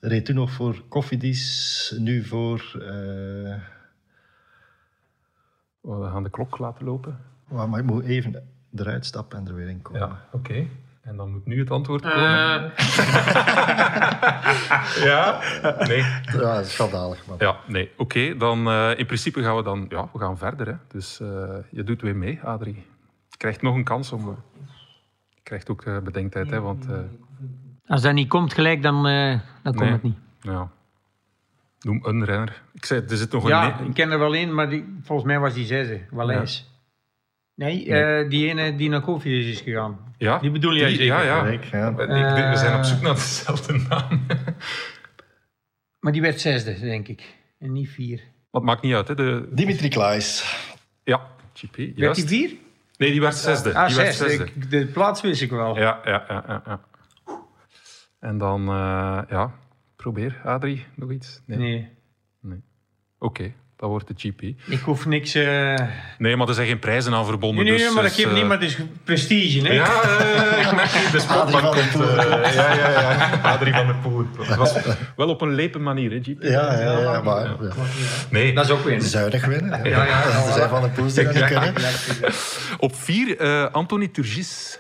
Reed 0.07 0.25
toen 0.25 0.35
nog 0.35 0.51
voor 0.51 0.83
Koffiedies, 0.89 1.95
nu 1.99 2.25
voor... 2.25 2.73
Uh... 2.75 3.55
We 5.81 6.09
gaan 6.11 6.23
de 6.23 6.31
klok 6.31 6.59
laten 6.59 6.85
lopen. 6.85 7.19
Oh, 7.51 7.71
maar 7.71 7.81
ik 7.81 7.87
moet 7.87 8.05
even 8.05 8.49
eruit 8.75 9.07
stappen 9.07 9.39
en 9.39 9.47
er 9.47 9.55
weer 9.55 9.69
in 9.69 9.83
komen. 9.83 10.01
Ja, 10.01 10.29
oké. 10.33 10.37
Okay. 10.37 10.71
En 11.03 11.17
dan 11.17 11.31
moet 11.33 11.47
nu 11.47 11.59
het 11.59 11.71
antwoord 11.71 12.03
komen. 12.03 12.19
ja? 15.09 15.41
Nee. 15.87 15.99
Ja, 16.23 16.55
dat 16.55 16.65
is 16.65 16.73
schandalig. 16.73 17.27
Maar... 17.27 17.37
Ja, 17.39 17.57
nee. 17.67 17.91
Oké, 17.97 18.03
okay, 18.03 18.37
dan 18.37 18.69
uh, 18.69 18.99
in 18.99 19.07
principe 19.07 19.43
gaan 19.43 19.57
we 19.57 19.63
dan... 19.63 19.87
Ja, 19.89 20.09
we 20.13 20.19
gaan 20.19 20.39
verder. 20.39 20.67
Hè. 20.67 20.75
Dus 20.89 21.21
uh, 21.21 21.57
je 21.71 21.85
doet 21.85 22.03
weer 22.03 22.17
mee, 22.17 22.41
Adrie. 22.43 22.75
Je 23.29 23.37
krijgt 23.37 23.63
nog 23.63 23.75
een 23.75 23.85
kans 23.85 24.13
om... 24.13 24.39
Je 25.29 25.41
krijgt 25.43 25.71
ook 25.71 25.85
uh, 25.85 25.99
bedenktijd, 25.99 26.51
hè, 26.51 26.61
want... 26.61 26.87
Als 27.87 28.03
dat 28.03 28.13
niet 28.13 28.29
komt 28.29 28.55
gelijk, 28.55 28.83
dan, 28.83 29.07
uh, 29.09 29.39
dan 29.63 29.75
komt 29.75 29.79
nee. 29.79 29.93
het 29.93 30.03
niet. 30.03 30.17
Ja. 30.41 30.71
Noem 31.81 32.01
een 32.03 32.25
renner. 32.25 32.63
Ik 32.73 32.85
zei, 32.85 33.03
er 33.09 33.17
zit 33.17 33.33
nog 33.33 33.49
ja, 33.49 33.81
een... 33.81 33.87
ik 33.87 33.95
ken 33.95 34.11
er 34.11 34.19
wel 34.19 34.35
één, 34.35 34.55
maar 34.55 34.69
die, 34.69 34.99
volgens 35.03 35.29
mij 35.29 35.39
was 35.39 35.55
die 35.55 35.67
zesde. 35.67 36.01
Ja. 36.17 36.45
Nee, 37.55 37.87
nee. 37.87 38.23
Uh, 38.23 38.31
die 38.31 38.49
ene 38.49 38.77
die 38.77 38.89
naar 38.89 39.01
Koffiedis 39.01 39.47
is 39.47 39.61
gegaan. 39.61 39.99
Ja? 40.19 40.39
Die 40.39 40.51
bedoel 40.51 40.75
jij 40.75 40.89
die, 40.89 40.97
zeker? 40.97 41.15
Ja, 41.15 41.23
ja. 41.23 41.47
Ja. 41.47 41.51
Ik, 41.51 42.51
we 42.51 42.57
zijn 42.57 42.79
op 42.79 42.85
zoek 42.85 43.01
naar 43.01 43.15
dezelfde 43.15 43.79
naam. 43.89 44.27
maar 46.03 46.13
die 46.13 46.23
werd 46.23 46.41
zesde, 46.41 46.81
denk 46.81 47.09
ik. 47.09 47.35
En 47.59 47.73
niet 47.73 47.89
vier. 47.89 48.21
Wat 48.51 48.63
maakt 48.63 48.83
niet 48.83 48.95
uit, 48.95 49.09
hè? 49.09 49.15
De... 49.15 49.49
Dimitri 49.51 49.89
Klaes. 49.89 50.57
Ja, 51.05 51.27
GP. 51.55 51.77
Werd 51.97 52.15
die 52.15 52.27
vier? 52.27 52.55
Nee, 52.97 53.11
die 53.11 53.21
werd 53.21 53.35
zesde. 53.35 53.75
Ah, 53.75 53.87
die 53.87 53.97
werd 53.97 54.15
zesde. 54.15 54.29
zesde. 54.29 54.45
Ik, 54.45 54.71
de 54.71 54.87
plaats 54.87 55.21
wist 55.21 55.43
ik 55.43 55.51
wel. 55.51 55.79
Ja, 55.79 56.01
ja, 56.05 56.25
ja. 56.29 56.45
ja, 56.47 56.63
ja. 56.67 56.81
En 58.25 58.39
dan, 58.39 58.61
uh, 58.61 59.19
ja, 59.29 59.51
probeer, 59.97 60.41
Adrie, 60.45 60.87
nog 60.95 61.11
iets? 61.11 61.41
Nee. 61.45 61.59
nee. 61.59 61.89
nee. 62.41 62.63
Oké, 63.19 63.41
okay, 63.41 63.55
dat 63.77 63.89
wordt 63.89 64.09
de 64.09 64.15
GP. 64.17 64.43
Ik 64.71 64.81
hoef 64.81 65.07
niks... 65.07 65.37
Uh... 65.37 65.79
Nee, 66.19 66.37
maar 66.37 66.49
er 66.49 66.55
zijn 66.55 66.67
geen 66.67 66.79
prijzen 66.79 67.15
aan 67.15 67.27
verbonden. 67.27 67.65
Nee, 67.65 67.73
nee, 67.73 67.83
dus, 67.83 67.95
maar 67.95 68.03
dat 68.03 68.15
dus, 68.15 68.25
geeft 68.25 68.35
niet, 68.35 68.47
maar 68.47 68.61
het 68.61 68.69
is 68.69 68.79
prestige, 69.05 69.67
hè? 69.67 69.73
Ja, 69.73 69.87
uh, 69.87 70.67
ik 70.67 70.75
merk 70.75 70.89
hier 70.89 71.11
de 71.11 71.21
spotbank 71.21 71.65
komt. 71.65 72.07
Uh, 72.07 72.17
ja, 72.55 72.75
ja, 72.75 72.91
ja. 72.91 73.41
Adrie 73.43 73.75
van 73.75 73.87
der 73.87 73.97
Poel. 73.97 74.27
Het 74.39 74.57
was 74.57 74.79
wel 75.17 75.29
op 75.29 75.41
een 75.41 75.55
lepe 75.55 75.79
manier, 75.79 76.11
hè, 76.11 76.19
GP? 76.23 76.43
Ja, 76.43 76.81
ja, 76.81 76.99
ja, 76.99 77.23
maar... 77.23 77.45
Ja. 77.45 77.73
Nee. 78.31 78.55
Dat 78.55 78.65
is 78.65 78.71
ook 78.71 78.85
winnen. 78.85 79.09
Zuinig 79.09 79.47
winnen. 79.47 79.85
Ja, 79.85 80.05
ja. 80.05 80.25
Er 80.25 80.53
zijn 80.53 80.69
van 80.69 80.83
de 80.83 80.89
Poel 80.89 81.07
die 81.07 81.25
dat 81.25 81.35
niet 81.35 81.45
kunnen. 81.45 81.75
Op 82.79 82.97
vier, 82.97 83.41
uh, 83.41 83.73
Anthony 83.73 84.09
Turgis. 84.09 84.79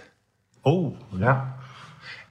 Oh, 0.60 0.96
ja. 1.18 1.62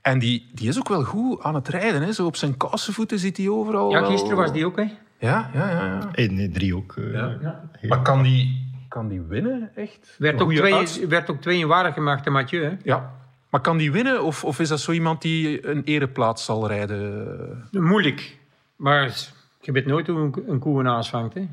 En 0.03 0.19
die, 0.19 0.49
die 0.53 0.67
is 0.67 0.79
ook 0.79 0.87
wel 0.87 1.03
goed 1.03 1.41
aan 1.41 1.55
het 1.55 1.67
rijden. 1.67 2.01
Hè. 2.01 2.11
Zo 2.11 2.25
op 2.25 2.35
zijn 2.35 2.57
kousenvoeten 2.57 3.19
zit 3.19 3.37
hij 3.37 3.49
overal. 3.49 3.91
Ja, 3.91 4.05
gisteren 4.05 4.37
was 4.37 4.51
die 4.51 4.65
ook, 4.65 4.75
hè? 4.75 4.85
Ja, 5.17 5.49
ja, 5.53 5.69
ja. 5.69 5.85
ja. 5.85 6.09
En 6.11 6.35
nee, 6.35 6.49
drie 6.49 6.75
ook. 6.75 6.95
Uh, 6.95 7.13
ja. 7.13 7.37
Ja. 7.41 7.61
Maar 7.87 8.01
kan 8.01 8.23
die, 8.23 8.71
kan 8.87 9.07
die 9.07 9.21
winnen, 9.21 9.71
echt? 9.75 10.15
Werd 10.17 10.41
ook, 10.41 10.53
twee, 10.53 11.07
werd 11.07 11.29
ook 11.29 11.41
twee 11.41 11.59
in 11.59 11.67
waarde 11.67 11.91
gemaakt, 11.91 12.29
Mathieu, 12.29 12.63
hè? 12.63 12.71
Ja. 12.83 13.11
Maar 13.49 13.61
kan 13.61 13.77
die 13.77 13.91
winnen? 13.91 14.23
Of, 14.23 14.43
of 14.43 14.59
is 14.59 14.69
dat 14.69 14.79
zo 14.79 14.91
iemand 14.91 15.21
die 15.21 15.67
een 15.67 15.83
ereplaats 15.83 16.45
zal 16.45 16.67
rijden? 16.67 17.67
Moeilijk. 17.71 18.37
Maar 18.75 19.11
je 19.61 19.71
weet 19.71 19.85
nooit 19.85 20.07
hoe 20.07 20.19
een, 20.19 20.43
een 20.47 20.59
koe 20.59 20.79
een 20.79 20.87
aas 20.87 21.09
vangt, 21.09 21.33
hè? 21.33 21.47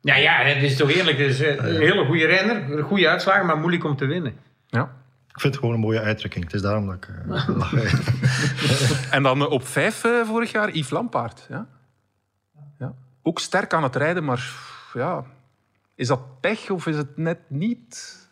Ja, 0.00 0.16
ja, 0.16 0.16
ja 0.16 0.54
het 0.54 0.62
is 0.62 0.76
toch 0.76 0.90
eerlijk. 0.90 1.18
Het 1.18 1.30
is 1.30 1.40
een 1.40 1.76
hele 1.76 2.04
goede 2.04 2.26
renner. 2.26 2.78
Een 2.78 2.82
goede 2.82 3.08
uitslagen, 3.08 3.46
maar 3.46 3.58
moeilijk 3.58 3.84
om 3.84 3.96
te 3.96 4.06
winnen. 4.06 4.34
Ja. 4.66 4.90
Ik 5.34 5.40
vind 5.40 5.54
het 5.54 5.62
gewoon 5.62 5.74
een 5.74 5.80
mooie 5.80 6.00
uitdrukking. 6.00 6.44
Het 6.44 6.54
is 6.54 6.62
daarom 6.62 6.86
dat 6.86 6.94
ik 6.94 7.08
uh, 7.08 7.48
lach. 7.56 7.74
en 9.16 9.22
dan 9.22 9.40
uh, 9.40 9.50
op 9.50 9.66
vijf 9.66 10.04
uh, 10.04 10.24
vorig 10.24 10.52
jaar 10.52 10.70
Yves 10.70 10.90
Lampaard. 10.90 11.46
Ja? 11.48 11.66
Ja. 12.78 12.94
Ook 13.22 13.38
sterk 13.38 13.72
aan 13.72 13.82
het 13.82 13.96
rijden, 13.96 14.24
maar 14.24 14.50
ja, 14.92 15.24
is 15.94 16.08
dat 16.08 16.40
pech 16.40 16.70
of 16.70 16.86
is 16.86 16.96
het 16.96 17.16
net 17.16 17.38
niet? 17.48 18.22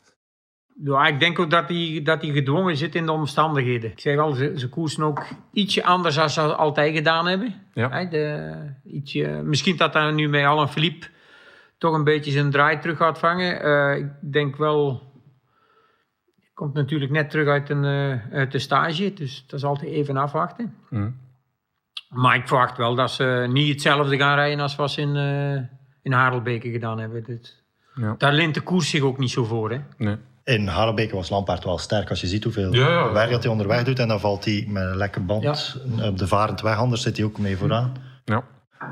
Ja, 0.84 1.06
ik 1.06 1.20
denk 1.20 1.38
ook 1.38 1.50
dat 1.50 1.68
hij, 1.68 2.00
dat 2.04 2.22
hij 2.22 2.30
gedwongen 2.30 2.76
zit 2.76 2.94
in 2.94 3.06
de 3.06 3.12
omstandigheden. 3.12 3.90
Ik 3.90 4.00
zeg 4.00 4.18
al, 4.18 4.32
ze, 4.32 4.52
ze 4.56 4.68
koersen 4.68 5.02
ook 5.02 5.24
ietsje 5.52 5.84
anders 5.84 6.14
dan 6.14 6.30
ze 6.30 6.40
altijd 6.40 6.94
gedaan 6.94 7.26
hebben. 7.26 7.54
Ja. 7.74 8.04
De, 8.04 8.54
ietsje, 8.84 9.40
misschien 9.44 9.76
dat 9.76 9.94
hij 9.94 10.10
nu 10.10 10.28
met 10.28 10.44
Alain 10.44 10.68
Philippe 10.68 11.06
toch 11.78 11.94
een 11.94 12.04
beetje 12.04 12.30
zijn 12.30 12.50
draai 12.50 12.78
terug 12.78 12.96
gaat 12.96 13.18
vangen. 13.18 13.66
Uh, 13.66 13.96
ik 13.96 14.32
denk 14.32 14.56
wel 14.56 15.11
komt 16.62 16.74
natuurlijk 16.74 17.10
net 17.10 17.30
terug 17.30 17.48
uit, 17.48 17.70
een, 17.70 17.84
uh, 17.84 18.34
uit 18.34 18.52
de 18.52 18.58
stage, 18.58 19.12
dus 19.12 19.44
dat 19.46 19.58
is 19.58 19.64
altijd 19.64 19.90
even 19.90 20.16
afwachten. 20.16 20.74
Mm. 20.90 21.16
Maar 22.08 22.36
ik 22.36 22.48
verwacht 22.48 22.76
wel 22.76 22.94
dat 22.94 23.10
ze 23.10 23.48
niet 23.52 23.68
hetzelfde 23.68 24.16
gaan 24.16 24.34
rijden 24.34 24.60
als 24.60 24.76
wat 24.76 24.90
ze 24.90 25.00
in, 25.00 25.16
uh, 25.16 25.62
in 26.02 26.12
Harelbeke 26.12 26.70
gedaan 26.70 26.98
hebben. 26.98 27.24
Dat, 27.26 27.62
ja. 27.94 28.14
Daar 28.18 28.32
lint 28.32 28.54
de 28.54 28.60
koers 28.60 28.90
zich 28.90 29.02
ook 29.02 29.18
niet 29.18 29.30
zo 29.30 29.44
voor. 29.44 29.70
Hè? 29.70 29.78
Nee. 29.96 30.16
In 30.44 30.66
Harelbeke 30.66 31.14
was 31.14 31.30
Lampaard 31.30 31.64
wel 31.64 31.78
sterk. 31.78 32.10
Als 32.10 32.20
je 32.20 32.26
ziet 32.26 32.44
hoeveel 32.44 32.74
ja, 32.74 32.88
ja, 32.88 33.12
werk 33.12 33.30
dat 33.30 33.42
hij 33.42 33.52
onderweg 33.52 33.84
doet 33.84 33.98
en 33.98 34.08
dan 34.08 34.20
valt 34.20 34.44
hij 34.44 34.66
met 34.68 34.82
een 34.82 34.96
lekke 34.96 35.20
band 35.20 35.42
ja. 35.96 36.08
op 36.08 36.18
de 36.18 36.26
varend 36.26 36.60
weg. 36.60 36.76
Anders 36.76 37.02
zit 37.02 37.16
hij 37.16 37.26
ook 37.26 37.38
mee 37.38 37.56
vooraan. 37.56 37.92
Ja. 38.24 38.44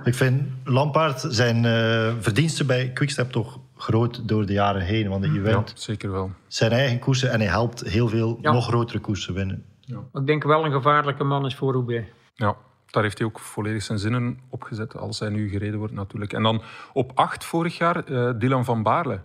Ik 0.04 0.14
vind 0.14 0.42
Lampaard 0.64 1.26
zijn 1.28 1.64
uh, 1.64 2.12
verdiensten 2.20 2.66
bij 2.66 2.92
Quickstep 2.92 3.30
toch 3.30 3.58
groot 3.80 4.28
door 4.28 4.46
de 4.46 4.52
jaren 4.52 4.82
heen. 4.82 5.08
Want 5.08 5.24
je 5.24 5.40
wint 5.40 5.70
ja, 5.70 5.76
zeker 5.80 6.10
wel. 6.10 6.30
zijn 6.46 6.72
eigen 6.72 6.98
koersen 6.98 7.30
en 7.30 7.40
hij 7.40 7.48
helpt 7.48 7.80
heel 7.80 8.08
veel 8.08 8.38
ja. 8.40 8.52
nog 8.52 8.66
grotere 8.66 8.98
koersen 8.98 9.34
winnen. 9.34 9.64
Ja. 9.80 9.98
Ik 10.12 10.26
denk 10.26 10.42
wel 10.42 10.64
een 10.64 10.72
gevaarlijke 10.72 11.24
man 11.24 11.46
is 11.46 11.54
voor 11.54 11.72
Roubaix. 11.72 12.08
Ja, 12.34 12.56
daar 12.86 13.02
heeft 13.02 13.18
hij 13.18 13.26
ook 13.26 13.38
volledig 13.38 13.82
zijn 13.82 13.98
zinnen 13.98 14.38
op 14.48 14.62
gezet, 14.62 14.96
als 14.96 15.18
hij 15.18 15.28
nu 15.28 15.48
gereden 15.48 15.78
wordt 15.78 15.94
natuurlijk. 15.94 16.32
En 16.32 16.42
dan 16.42 16.62
op 16.92 17.12
acht 17.14 17.44
vorig 17.44 17.78
jaar 17.78 18.10
uh, 18.10 18.30
Dylan 18.38 18.64
van 18.64 18.82
Baarle. 18.82 19.20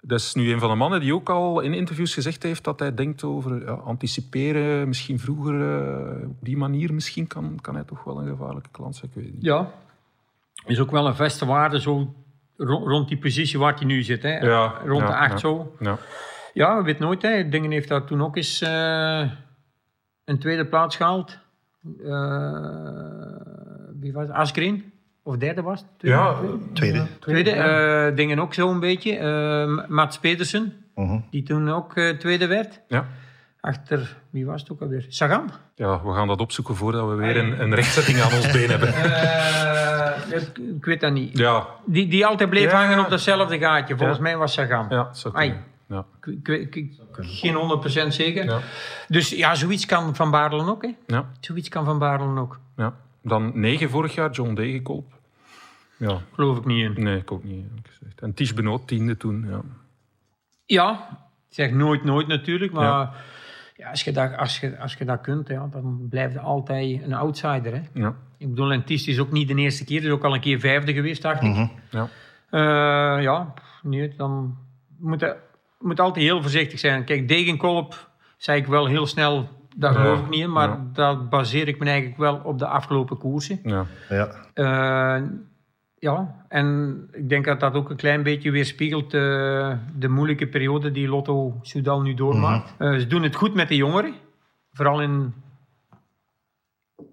Dat 0.00 0.20
is 0.20 0.34
nu 0.34 0.52
een 0.52 0.60
van 0.60 0.70
de 0.70 0.76
mannen 0.76 1.00
die 1.00 1.14
ook 1.14 1.30
al 1.30 1.60
in 1.60 1.74
interviews 1.74 2.14
gezegd 2.14 2.42
heeft 2.42 2.64
dat 2.64 2.78
hij 2.78 2.94
denkt 2.94 3.24
over 3.24 3.64
ja, 3.64 3.72
anticiperen, 3.72 4.88
misschien 4.88 5.18
vroeger, 5.18 5.54
uh, 5.54 6.28
op 6.28 6.36
die 6.40 6.56
manier 6.56 6.94
misschien 6.94 7.26
kan, 7.26 7.58
kan 7.60 7.74
hij 7.74 7.84
toch 7.84 8.04
wel 8.04 8.20
een 8.20 8.28
gevaarlijke 8.28 8.68
klant 8.70 8.96
zijn, 8.96 9.10
ik 9.14 9.22
weet 9.22 9.32
niet. 9.32 9.42
Ja, 9.42 9.72
is 10.66 10.80
ook 10.80 10.90
wel 10.90 11.06
een 11.06 11.14
vaste 11.14 11.46
waarde 11.46 11.80
zo 11.80 12.14
rond 12.56 13.08
die 13.08 13.18
positie 13.18 13.58
waar 13.58 13.74
hij 13.74 13.84
nu 13.84 14.02
zit. 14.02 14.22
Hè? 14.22 14.38
Ja, 14.38 14.74
rond 14.84 15.00
ja, 15.00 15.06
de 15.06 15.16
8 15.16 15.30
ja, 15.30 15.36
zo. 15.36 15.76
Ja. 15.78 15.98
ja, 16.52 16.76
we 16.76 16.82
weten 16.82 17.04
nooit. 17.04 17.22
Hè. 17.22 17.48
Dingen 17.48 17.70
heeft 17.70 17.88
dat 17.88 18.06
toen 18.06 18.22
ook 18.22 18.36
eens 18.36 18.62
uh, 18.62 19.30
een 20.24 20.38
tweede 20.38 20.66
plaats 20.66 20.96
gehaald. 20.96 21.38
Uh, 22.00 22.10
wie 24.00 24.12
was 24.12 24.26
het? 24.26 24.36
Asgreen? 24.36 24.92
Of 25.22 25.36
derde 25.36 25.62
was 25.62 25.80
het? 25.80 25.88
Tweede? 25.98 26.18
Ja, 26.18 26.36
tweede. 26.72 27.06
Tweede. 27.20 27.50
Ja. 27.50 28.08
Uh, 28.08 28.16
dingen 28.16 28.38
ook 28.38 28.54
zo'n 28.54 28.80
beetje. 28.80 29.18
Uh, 29.18 29.88
Mats 29.88 30.18
Pedersen, 30.18 30.72
uh 30.94 31.08
-huh. 31.08 31.20
die 31.30 31.42
toen 31.42 31.70
ook 31.70 32.00
tweede 32.18 32.46
werd. 32.46 32.80
Ja. 32.88 33.06
Achter, 33.60 34.16
wie 34.30 34.46
was 34.46 34.60
het 34.60 34.70
ook 34.70 34.80
alweer? 34.80 35.06
Sagan? 35.08 35.50
Ja, 35.74 36.04
we 36.04 36.12
gaan 36.12 36.26
dat 36.26 36.40
opzoeken 36.40 36.76
voordat 36.76 37.08
we 37.08 37.14
weer 37.14 37.36
een, 37.36 37.60
een 37.60 37.74
rechtzetting 37.74 38.20
aan 38.20 38.32
ons 38.32 38.52
been 38.52 38.70
hebben. 38.70 38.88
Uh, 38.88 39.91
ik, 40.32 40.84
weet 40.84 41.00
dat 41.00 41.12
niet. 41.12 41.38
Ja. 41.38 41.66
Die, 41.86 42.08
die 42.08 42.26
altijd 42.26 42.50
bleef 42.50 42.70
ja, 42.70 42.76
hangen 42.84 43.04
op 43.04 43.10
datzelfde 43.10 43.58
gaatje. 43.58 43.96
Volgens 43.96 44.18
mij 44.18 44.36
was 44.36 44.52
Sagan. 44.52 44.86
Ja, 44.90 45.12
zo. 45.14 45.32
Ja. 45.88 46.04
Geen 47.20 47.54
100% 48.04 48.06
zeker. 48.08 48.44
Ja. 48.44 48.60
Dus 49.08 49.30
ja, 49.30 49.54
zoiets 49.54 49.86
kan 49.86 50.14
Van 50.16 50.30
Baarlen 50.30 50.68
ook. 50.68 50.82
Hè? 50.82 50.90
Ja. 51.06 51.30
Zoiets 51.40 51.68
kan 51.68 51.84
Van 51.84 51.98
Baarlen 51.98 52.38
ook. 52.38 52.58
ja. 52.76 52.94
Dan 53.22 53.50
negen 53.54 53.90
vorig 53.90 54.14
jaar, 54.14 54.30
John 54.30 54.54
Degenkolb. 54.54 55.12
Ja, 55.96 56.18
Geloof 56.34 56.56
ik 56.58 56.64
niet 56.64 56.96
in. 56.96 57.02
nee, 57.02 57.16
ik 57.16 57.32
ook 57.32 57.44
niet. 57.44 57.64
gezegd. 57.82 58.20
En 58.20 58.34
Ties 58.34 58.54
Benoot, 58.54 58.88
tiende 58.88 59.16
toen. 59.16 59.46
Ja. 59.48 59.60
Ja, 60.66 61.08
ik 61.48 61.54
zeg 61.54 61.70
nooit 61.70 62.04
nooit 62.04 62.26
natuurlijk. 62.26 62.72
Maar 62.72 63.10
ja. 63.82 63.90
Als, 63.90 64.04
je 64.04 64.12
dat, 64.12 64.36
als, 64.36 64.60
je, 64.60 64.78
als 64.78 64.94
je 64.94 65.04
dat 65.04 65.20
kunt, 65.20 65.48
ja, 65.48 65.68
dan 65.70 66.06
blijf 66.10 66.32
je 66.32 66.40
altijd 66.40 67.02
een 67.02 67.14
outsider. 67.14 67.72
Hè? 67.72 67.80
Ja. 67.92 68.14
Ik 68.38 68.48
bedoel, 68.48 68.72
en 68.72 68.84
Ties 68.84 69.06
is 69.06 69.18
ook 69.18 69.32
niet 69.32 69.48
de 69.48 69.54
eerste 69.54 69.84
keer. 69.84 70.00
Hij 70.00 70.08
is 70.08 70.14
ook 70.14 70.24
al 70.24 70.34
een 70.34 70.40
keer 70.40 70.60
vijfde 70.60 70.92
geweest, 70.92 71.22
dacht 71.22 71.42
ik. 71.42 71.68
Ja. 71.90 72.08
Eh, 72.50 73.22
ja, 73.22 73.52
nee, 73.82 74.14
dan 74.16 74.56
moet 74.98 75.20
je 75.20 75.36
moet 75.82 76.00
altijd 76.00 76.24
heel 76.24 76.42
voorzichtig 76.42 76.78
zijn. 76.78 77.04
Kijk, 77.04 77.28
Degenkolp 77.28 78.10
zei 78.36 78.60
ik 78.60 78.66
wel 78.66 78.86
heel 78.86 79.06
snel, 79.06 79.48
daar 79.76 79.92
Ja, 79.92 80.00
geloof 80.00 80.20
ik 80.20 80.28
niet 80.28 80.40
in. 80.40 80.52
Maar 80.52 80.68
ja. 80.68 80.86
daar 80.92 81.28
baseer 81.28 81.68
ik 81.68 81.78
me 81.78 81.84
eigenlijk 81.84 82.16
wel 82.16 82.40
op 82.44 82.58
de 82.58 82.66
afgelopen 82.66 83.18
koersen. 83.18 83.60
Ja. 83.62 83.86
Ja. 84.08 84.28
Eh, 84.54 85.22
ja, 86.02 86.44
en 86.48 86.98
ik 87.12 87.28
denk 87.28 87.44
dat 87.44 87.60
dat 87.60 87.74
ook 87.74 87.90
een 87.90 87.96
klein 87.96 88.22
beetje 88.22 88.50
weerspiegelt 88.50 89.14
eh, 89.14 89.72
de 89.96 90.08
moeilijke 90.08 90.48
periode 90.48 90.90
die 90.90 91.08
Lotto 91.08 91.58
Soudal 91.62 92.00
nu 92.00 92.14
doormaakt. 92.14 92.74
Eh, 92.78 92.96
ze 92.96 93.06
doen 93.06 93.22
het 93.22 93.34
goed 93.34 93.54
met 93.54 93.68
de 93.68 93.76
jongeren, 93.76 94.14
vooral 94.72 95.02
in, 95.02 95.34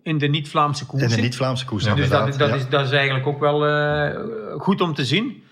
in 0.03 0.17
de 0.17 0.27
niet-Vlaamse 0.27 0.81
In 0.81 0.87
koersen. 0.87 1.15
de 1.15 1.21
niet-Vlaamse 1.21 1.65
koers, 1.65 1.83
dus 1.83 2.09
dat, 2.09 2.37
dat, 2.37 2.49
ja. 2.49 2.55
is, 2.55 2.69
dat 2.69 2.85
is 2.85 2.91
eigenlijk 2.91 3.27
ook 3.27 3.39
wel 3.39 3.67
eh, 3.67 4.19
goed 4.57 4.81
om 4.81 4.93
te 4.93 5.05
zien. 5.05 5.43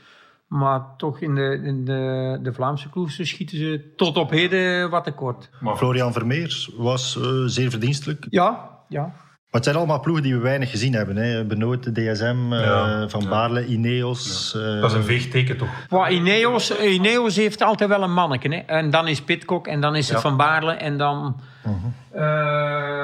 Maar 0.48 0.82
toch 0.96 1.20
in 1.20 1.36
de, 1.36 1.62
in 1.64 1.86
de, 1.86 2.40
de 2.42 2.54
Vlaamse 2.54 2.90
koersen 2.90 3.28
schieten 3.28 3.58
ze 3.58 3.94
tot 3.96 4.18
op 4.18 4.30
heden 4.30 4.90
wat 4.90 5.04
tekort. 5.04 5.50
Florian 5.76 6.14
Vermeers 6.14 6.72
was 6.78 7.20
zeer 7.46 7.70
verdienstelijk. 7.70 8.26
Ja, 8.30 8.70
ja. 8.90 9.14
Maar 9.58 9.66
het 9.66 9.76
zijn 9.76 9.86
allemaal 9.86 10.04
ploegen 10.04 10.24
die 10.24 10.36
we 10.36 10.42
weinig 10.42 10.70
gezien 10.70 10.94
hebben. 10.94 11.16
Hè. 11.16 11.46
Benoot, 11.46 11.84
DSM, 11.96 12.54
eh, 12.54 13.04
Van 13.08 13.22
ja. 13.22 13.30
Baarle, 13.30 13.66
Ineos. 13.66 14.56
eh, 14.56 14.82
Dat 14.82 14.92
is 14.92 14.98
een 14.98 15.04
veegteken 15.04 15.58
toch? 15.58 15.70
Well, 15.90 16.12
Ineos, 16.14 16.80
Ineos 16.80 17.36
heeft 17.36 17.62
altijd 17.62 17.90
wel 17.90 18.04
een 18.04 18.14
manneke. 18.14 18.48
Hè? 18.48 18.56
En 18.56 18.90
dan 18.90 19.08
is 19.08 19.22
Pitcock 19.22 19.68
en 19.68 19.82
dan 19.82 19.96
is 19.96 20.08
het 20.08 20.16
Ja. 20.16 20.22
Van 20.22 20.38
Baarle 20.38 20.72
en 20.72 20.98
dan... 20.98 21.40
eh, 22.12 22.22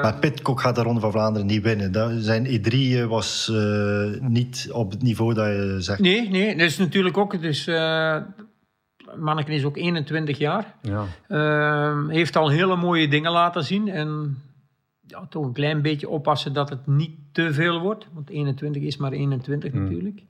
Maar 0.02 0.16
Pitcock 0.20 0.60
gaat 0.60 0.74
de 0.74 0.82
Ronde 0.82 1.00
van 1.00 1.10
Vlaanderen 1.10 1.46
niet 1.46 1.62
winnen. 1.62 1.92
Dat, 1.92 2.10
zijn 2.16 2.46
E3 2.46 2.70
eh, 2.72 3.04
was 3.04 3.50
eh, 3.52 4.20
niet 4.20 4.68
op 4.72 4.90
het 4.90 5.02
niveau 5.02 5.34
dat 5.34 5.46
je 5.46 5.76
zegt. 5.78 6.00
nee, 6.00 6.28
nee, 6.30 6.56
dat 6.56 6.66
is 6.66 6.78
natuurlijk 6.78 7.16
ook... 7.18 7.40
Dus, 7.40 7.66
eh 7.66 8.16
manneke 9.18 9.52
is 9.52 9.64
ook 9.64 9.76
21 9.76 10.38
jaar. 10.38 10.74
Ja. 10.82 11.04
Ehm, 11.28 12.08
heeft 12.08 12.36
al 12.36 12.48
hele 12.48 12.76
mooie 12.76 13.08
dingen 13.08 13.32
laten 13.32 13.64
zien. 13.64 13.88
En 13.88 14.38
ja, 15.06 15.26
toch 15.28 15.44
een 15.44 15.52
klein 15.52 15.82
beetje 15.82 16.08
oppassen 16.08 16.52
dat 16.52 16.68
het 16.68 16.86
niet 16.86 17.16
te 17.32 17.52
veel 17.52 17.80
wordt. 17.80 18.06
Want 18.12 18.30
21 18.30 18.82
is 18.82 18.96
maar 18.96 19.12
21 19.12 19.72
natuurlijk. 19.72 20.22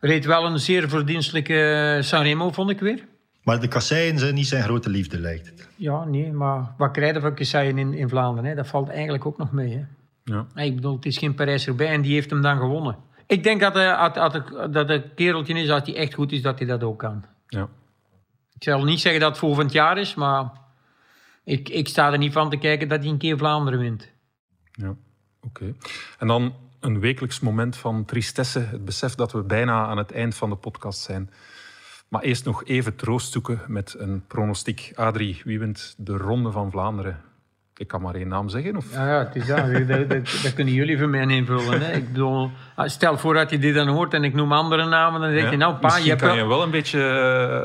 Reed 0.00 0.24
wel 0.24 0.46
een 0.46 0.58
zeer 0.58 0.88
verdienstelijke 0.88 1.98
Sanremo, 2.02 2.50
vond 2.50 2.70
ik 2.70 2.80
weer. 2.80 3.04
Maar 3.42 3.60
de 3.60 3.68
kasseien 3.68 4.18
zijn 4.18 4.34
niet 4.34 4.46
zijn 4.46 4.62
grote 4.62 4.90
liefde, 4.90 5.20
lijkt 5.20 5.46
het. 5.46 5.68
Ja, 5.76 6.04
nee, 6.04 6.32
maar 6.32 6.74
wat 6.76 6.90
krijgen 6.90 7.20
van 7.20 7.34
kasseien 7.34 7.78
in, 7.78 7.94
in 7.94 8.08
Vlaanderen? 8.08 8.50
Hè? 8.50 8.56
Dat 8.56 8.66
valt 8.66 8.88
eigenlijk 8.88 9.26
ook 9.26 9.38
nog 9.38 9.52
mee. 9.52 9.72
Hè? 9.72 9.84
Ja. 10.24 10.46
Ik 10.54 10.74
bedoel, 10.74 10.94
het 10.94 11.06
is 11.06 11.18
geen 11.18 11.34
Parijs 11.34 11.66
erbij 11.66 11.88
en 11.88 12.02
die 12.02 12.12
heeft 12.12 12.30
hem 12.30 12.42
dan 12.42 12.58
gewonnen. 12.58 12.96
Ik 13.26 13.42
denk 13.42 13.60
dat, 13.60 13.74
hij 13.74 14.10
dat, 14.12 14.32
dat, 14.32 14.72
dat 14.72 14.88
het 14.88 15.04
kereltje 15.14 15.54
is, 15.54 15.70
als 15.70 15.82
hij 15.84 15.96
echt 15.96 16.14
goed 16.14 16.32
is, 16.32 16.42
dat 16.42 16.58
hij 16.58 16.68
dat 16.68 16.82
ook 16.82 16.98
kan. 16.98 17.24
Ja. 17.46 17.68
Ik 18.54 18.64
zal 18.64 18.84
niet 18.84 19.00
zeggen 19.00 19.20
dat 19.20 19.30
het 19.30 19.38
volgend 19.38 19.72
jaar 19.72 19.98
is, 19.98 20.14
maar 20.14 20.50
ik, 21.48 21.68
ik 21.68 21.88
sta 21.88 22.12
er 22.12 22.18
niet 22.18 22.32
van 22.32 22.50
te 22.50 22.56
kijken 22.56 22.88
dat 22.88 23.02
hij 23.02 23.08
een 23.08 23.18
keer 23.18 23.38
Vlaanderen 23.38 23.80
wint. 23.80 24.10
Ja, 24.72 24.96
oké. 25.40 25.74
En 26.18 26.26
dan 26.26 26.54
een 26.80 27.00
wekelijks 27.00 27.40
moment 27.40 27.76
van 27.76 28.04
tristesse. 28.04 28.58
Het 28.58 28.84
besef 28.84 29.14
dat 29.14 29.32
we 29.32 29.42
bijna 29.42 29.86
aan 29.86 29.98
het 29.98 30.12
eind 30.12 30.34
van 30.34 30.50
de 30.50 30.56
podcast 30.56 31.00
zijn. 31.00 31.30
Maar 32.08 32.22
eerst 32.22 32.44
nog 32.44 32.64
even 32.64 32.96
troost 32.96 33.32
zoeken 33.32 33.60
met 33.66 33.94
een 33.98 34.26
pronostiek. 34.26 34.92
Adrie, 34.94 35.40
wie 35.44 35.58
wint 35.58 35.94
de 35.98 36.16
Ronde 36.16 36.50
van 36.50 36.70
Vlaanderen? 36.70 37.20
Ik 37.78 37.88
kan 37.88 38.00
maar 38.02 38.14
één 38.14 38.28
naam 38.28 38.48
zeggen. 38.48 38.76
Of? 38.76 38.92
Ja, 38.92 39.06
ja 39.06 39.18
het 39.18 39.36
is 39.36 39.46
dat. 39.46 39.88
dat, 39.88 40.08
dat, 40.10 40.40
dat 40.42 40.54
kunnen 40.54 40.74
jullie 40.74 40.98
voor 40.98 41.08
mij 41.08 41.26
invullen. 41.26 41.80
Hè. 41.80 41.92
Ik 41.92 42.06
bedoel, 42.08 42.50
ah, 42.74 42.88
stel 42.88 43.18
voor 43.18 43.34
dat 43.34 43.50
je 43.50 43.58
dit 43.58 43.74
dan 43.74 43.88
hoort 43.88 44.14
en 44.14 44.24
ik 44.24 44.34
noem 44.34 44.52
andere 44.52 44.86
namen, 44.86 45.20
dan 45.20 45.30
zeg 45.30 45.42
je, 45.44 45.50
Ja? 45.50 45.56
nou 45.56 45.74
pa, 45.74 45.80
Misschien 45.82 46.04
je 46.04 46.10
hebt 46.10 46.22
kan 46.22 46.30
wel... 46.30 46.38
je 46.44 46.48
wel 46.48 46.62
een 46.62 46.70
beetje, 46.70 47.02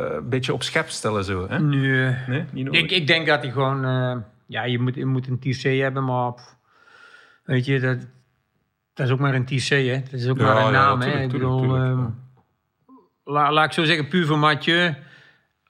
eh, 0.09 0.15
een 0.15 0.29
beetje 0.29 0.53
op 0.53 0.63
schep 0.63 0.89
stellen. 0.89 1.23
Zo, 1.23 1.47
hè? 1.49 1.59
Nee. 1.59 2.15
Nee, 2.27 2.43
niet 2.51 2.65
nodig. 2.65 2.81
Ik, 2.81 2.91
ik 2.91 3.07
denk 3.07 3.27
dat 3.27 3.41
hij 3.41 3.51
gewoon... 3.51 3.85
eh, 3.85 4.15
ja, 4.47 4.63
je 4.63 4.79
moet, 4.79 4.95
je 4.95 5.05
moet 5.05 5.27
een 5.27 5.39
TC 5.39 5.61
hebben, 5.61 6.03
maar... 6.05 6.33
pff, 6.33 6.55
weet 7.43 7.65
je, 7.65 7.79
dat, 7.79 7.97
dat 8.93 9.05
is 9.05 9.11
ook 9.11 9.19
maar 9.19 9.33
een 9.33 9.45
TC, 9.45 9.67
hè. 9.69 10.01
Dat 10.11 10.19
is 10.19 10.27
ook 10.27 10.37
Ja, 10.37 10.43
maar 10.43 10.57
een 10.57 10.63
ja, 10.63 10.69
naam, 10.71 10.99
tuurlijk, 10.99 11.17
hè. 11.19 11.23
Ik 11.23 11.29
tuurlijk, 11.29 11.51
bedoel... 11.51 11.69
tuurlijk, 11.69 11.99
ja. 11.99 12.13
la- 13.23 13.51
laat 13.51 13.65
ik 13.65 13.71
zo 13.71 13.83
zeggen, 13.83 14.07
puur 14.07 14.25
voor 14.25 14.39
Mathieu... 14.39 14.93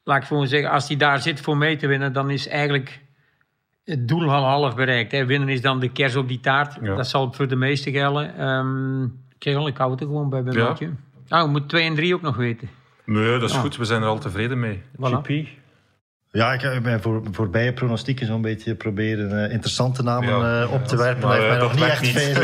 Laat 0.06 0.22
ik 0.22 0.28
gewoon 0.28 0.48
zeggen, 0.48 0.70
als 0.72 0.88
hij 0.88 0.98
daar 0.98 1.20
zit 1.22 1.42
voor 1.42 1.58
mee 1.58 1.76
te 1.76 1.88
winnen, 1.88 2.14
dan 2.14 2.30
is 2.30 2.48
eigenlijk 2.48 3.02
het 3.84 4.08
doel 4.08 4.32
al 4.32 4.44
half 4.44 4.76
bereikt. 4.76 5.12
Hè. 5.12 5.26
Winnen 5.26 5.50
is 5.50 5.62
dan 5.62 5.80
de 5.80 5.90
kers 5.92 6.16
op 6.16 6.28
die 6.28 6.40
taart. 6.40 6.78
Ja. 6.82 6.96
Dat 6.96 7.08
zal 7.08 7.34
voor 7.34 7.48
de 7.48 7.56
meesten 7.56 7.92
gelden. 7.92 8.38
Ehm 8.38 9.06
Kerel, 9.38 9.68
ik 9.68 9.78
hou 9.78 9.92
het 9.92 10.00
er 10.00 10.06
gewoon 10.06 10.30
bij, 10.30 10.44
bij 10.44 10.54
Ja. 10.54 10.64
Mathieu. 10.68 10.96
Nou, 11.28 11.46
je 11.46 11.52
moet 11.52 11.70
2 11.70 11.86
en 11.88 11.96
3 11.96 12.14
ook 12.16 12.22
nog 12.22 12.36
weten. 12.36 12.70
Nee, 13.06 13.40
dat 13.40 13.50
is 13.50 13.56
Ah. 13.56 13.62
goed. 13.62 13.78
We 13.78 13.86
zijn 13.86 14.02
er 14.02 14.08
al 14.08 14.20
tevreden 14.20 14.60
mee. 14.60 14.82
Voilà. 14.98 15.22
GP? 15.22 15.48
Ja, 16.32 16.54
ik 16.54 16.62
heb 16.62 17.02
voor, 17.02 17.22
voorbije 17.32 17.74
pronostieken 17.74 18.26
zo'n 18.28 18.42
beetje 18.42 18.76
proberen 18.76 19.44
eh, 19.46 19.52
interessante 19.54 20.04
namen 20.04 20.30
Ja, 20.30 20.62
eh, 20.62 20.74
op 20.74 20.86
te 20.88 20.98
werpen. 20.98 21.28
maar, 21.28 21.40
Maar 21.40 21.50
heeft 21.50 21.50
mij 21.50 21.58
eh, 21.58 21.64
nog 21.64 21.74
niet 21.74 21.84
echt 21.84 22.08
veel, 22.08 22.42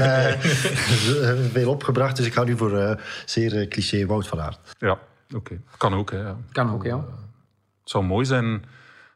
eh, 1.22 1.40
veel 1.58 1.70
opgebracht. 1.72 2.16
Dus 2.18 2.26
ik 2.26 2.34
ga 2.34 2.44
nu 2.44 2.58
voor 2.58 2.78
eh, 2.78 2.96
zeer 3.26 3.68
cliché 3.68 4.06
Wout 4.06 4.28
van 4.28 4.42
Aert. 4.42 4.60
Ja, 4.80 4.98
oké. 5.36 5.62
Kan 5.78 5.94
ook, 5.94 6.12
hè. 6.12 6.24
Kan 6.52 6.74
ook, 6.74 6.84
ja. 6.84 6.96
Het 6.96 7.90
zou 7.90 8.04
mooi 8.04 8.26
zijn... 8.26 8.64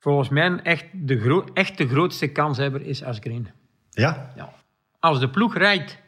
Volgens 0.04 0.30
mij 0.30 0.60
echt 0.64 0.86
de, 0.94 1.20
gro 1.20 1.46
echt 1.54 1.78
de 1.78 1.88
grootste 1.88 2.28
kanshebber 2.28 2.82
is 2.82 3.04
Asgreen. 3.04 3.48
Ja? 3.90 4.32
Ja. 4.36 4.54
Als 5.00 5.20
de 5.20 5.30
ploeg 5.30 5.58
rijdt 5.58 6.00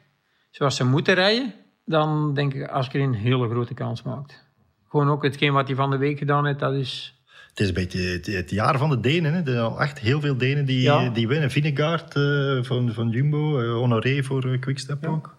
zoals 0.51 0.75
ze 0.75 0.85
moeten 0.85 1.13
rijden, 1.13 1.53
dan 1.85 2.33
denk 2.33 2.53
ik 2.53 2.67
Asgreen 2.67 3.07
een 3.07 3.13
hele 3.13 3.49
grote 3.49 3.73
kans 3.73 4.03
maakt. 4.03 4.45
Gewoon 4.89 5.09
ook 5.09 5.23
hetgeen 5.23 5.53
wat 5.53 5.67
hij 5.67 5.75
van 5.75 5.89
de 5.89 5.97
week 5.97 6.17
gedaan 6.17 6.45
heeft, 6.45 6.59
dat 6.59 6.73
is... 6.73 7.19
Het 7.49 7.59
is 7.59 7.67
een 7.67 7.73
beetje 7.73 7.99
het, 7.99 8.25
het 8.25 8.49
jaar 8.49 8.77
van 8.77 8.89
de 8.89 8.99
Denen. 8.99 9.33
Hè. 9.33 9.39
Er 9.39 9.45
zijn 9.45 9.57
al 9.59 9.81
echt 9.81 9.99
heel 9.99 10.19
veel 10.21 10.37
Denen 10.37 10.65
die, 10.65 10.81
Ja. 10.81 11.09
die 11.09 11.27
winnen. 11.27 11.51
Vinegaard 11.51 12.15
eh, 12.15 12.63
van, 12.63 12.93
van 12.93 13.09
Jumbo, 13.09 13.59
eh, 13.59 13.73
Honoré 13.73 14.23
voor 14.23 14.51
eh, 14.51 14.59
Quickstep 14.59 15.05
ook. 15.05 15.35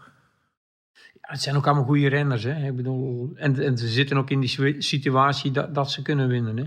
Ja, 0.94 1.32
het 1.32 1.42
zijn 1.42 1.56
ook 1.56 1.66
allemaal 1.66 1.84
goede 1.84 2.08
renners. 2.08 2.42
Hè. 2.42 2.66
Ik 2.66 2.76
bedoel, 2.76 3.30
en, 3.34 3.58
en 3.64 3.78
ze 3.78 3.88
zitten 3.88 4.16
ook 4.16 4.30
in 4.30 4.40
die 4.40 4.48
situ- 4.48 4.82
situatie 4.82 5.50
dat, 5.50 5.74
dat 5.74 5.90
ze 5.90 6.02
kunnen 6.02 6.28
winnen. 6.28 6.56
Hè. 6.56 6.64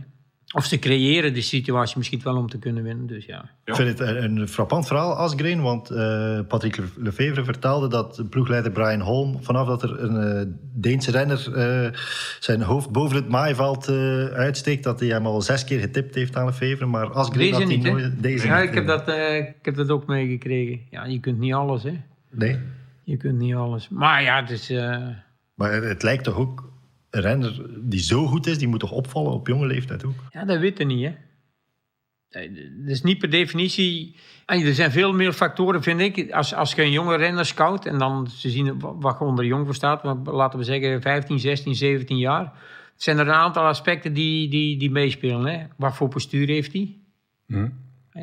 Of 0.56 0.66
ze 0.66 0.80
creëren 0.80 1.34
de 1.34 1.42
situatie 1.42 1.98
misschien 1.98 2.22
wel 2.24 2.36
om 2.36 2.50
te 2.50 2.60
kunnen 2.60 2.84
winnen. 2.84 3.08
Dus 3.08 3.26
ja. 3.26 3.36
Ja. 3.36 3.50
Ik 3.66 3.76
vind 3.76 4.00
het 4.00 4.08
een, 4.08 4.38
een 4.38 4.48
frappant 4.48 4.88
verhaal, 4.88 5.14
Asgreen. 5.16 5.62
Want 5.62 5.90
eh, 5.90 6.40
Patrick 6.48 6.78
Le- 6.78 6.84
Lefevre 6.98 7.44
vertelde 7.44 7.88
dat 7.88 8.24
ploegleider 8.30 8.72
Brian 8.72 9.02
Holm... 9.02 9.44
vanaf 9.44 9.68
dat 9.68 9.84
er 9.84 10.00
een 10.04 10.18
eh, 10.40 10.46
Deense 10.74 11.12
renner 11.12 11.54
eh, 11.56 11.92
zijn 12.40 12.62
hoofd 12.62 12.90
boven 12.92 13.16
het 13.16 13.30
maaiveld 13.30 13.88
eh, 13.88 14.26
uitsteekt... 14.26 14.84
dat 14.84 15.00
hij 15.00 15.10
hem 15.10 15.26
al 15.26 15.42
zes 15.42 15.64
keer 15.64 15.80
getipt 15.80 16.16
heeft 16.16 16.36
aan 16.36 16.46
Lefevre. 16.46 16.86
Maar 16.86 17.12
Asgreen 17.12 17.40
Deze 17.40 17.54
had 17.54 17.64
hij 17.64 17.76
niet, 17.76 17.86
hè? 17.86 17.92
nooit... 17.92 18.24
Deze 18.24 18.48
ja, 18.48 18.60
niet, 18.60 18.70
ik 18.70 18.76
heb, 18.76 18.88
dat, 18.88 19.08
eh, 19.08 19.38
ik 19.38 19.56
heb 19.62 19.76
dat 19.76 19.90
ook 19.90 20.06
meegekregen. 20.08 20.80
Ja, 20.90 21.06
je 21.06 21.20
kunt 21.20 21.40
niet 21.40 21.54
alles, 21.54 21.84
hè. 21.84 21.94
Nee. 22.32 22.60
Je 23.04 23.18
kunt 23.18 23.38
niet 23.38 23.56
alles. 23.56 23.90
Maar 23.90 24.24
ja, 24.24 24.40
het 24.42 24.50
is... 24.50 24.70
eh, 24.70 25.08
Maar 25.56 25.72
het 25.74 26.04
lijkt 26.04 26.24
toch 26.24 26.36
ook... 26.38 26.68
Een 27.10 27.22
renner 27.22 27.66
die 27.80 28.00
zo 28.00 28.26
goed 28.26 28.48
is, 28.48 28.58
die 28.58 28.68
moet 28.68 28.80
toch 28.80 28.92
opvallen 28.92 29.32
op 29.32 29.48
jonge 29.48 29.66
leeftijd 29.66 30.06
ook? 30.06 30.24
Ja, 30.30 30.46
dat 30.46 30.60
weet 30.60 30.78
je 30.78 30.86
niet, 30.86 31.06
hè. 31.06 31.16
Dat 32.30 32.90
is 32.90 33.02
niet 33.02 33.18
per 33.18 33.30
definitie... 33.30 34.16
Er 34.46 34.74
zijn 34.74 34.92
veel 34.92 35.14
meer 35.14 35.34
factoren, 35.34 35.84
vind 35.84 36.00
ik. 36.00 36.32
Als, 36.32 36.54
als 36.54 36.74
je 36.74 36.82
een 36.82 36.92
jonge 36.92 37.16
renner 37.16 37.46
scout... 37.46 37.86
en 37.86 37.98
dan 37.98 38.28
ze 38.28 38.50
zien 38.50 38.80
wa- 38.80 38.96
wat 38.96 39.16
je 39.20 39.26
onder 39.26 39.46
jong 39.46 39.66
verstaat... 39.66 40.04
maar 40.04 40.16
laten 40.16 40.60
we 40.60 40.66
zeggen 40.66 41.02
15, 41.02 41.40
16, 41.40 41.76
17 41.76 42.18
jaar... 42.18 42.52
zijn 42.96 43.18
er 43.18 43.28
een 43.28 43.34
aantal 43.34 43.64
aspecten 43.64 44.14
die, 44.14 44.50
die, 44.50 44.78
die 44.78 44.92
meespelen. 44.92 45.46
Hè. 45.46 45.66
Wat 45.78 45.96
voor 45.96 46.08
postuur 46.08 46.48
heeft 46.48 46.74
hij? 46.74 46.98
Hm? 47.48 47.70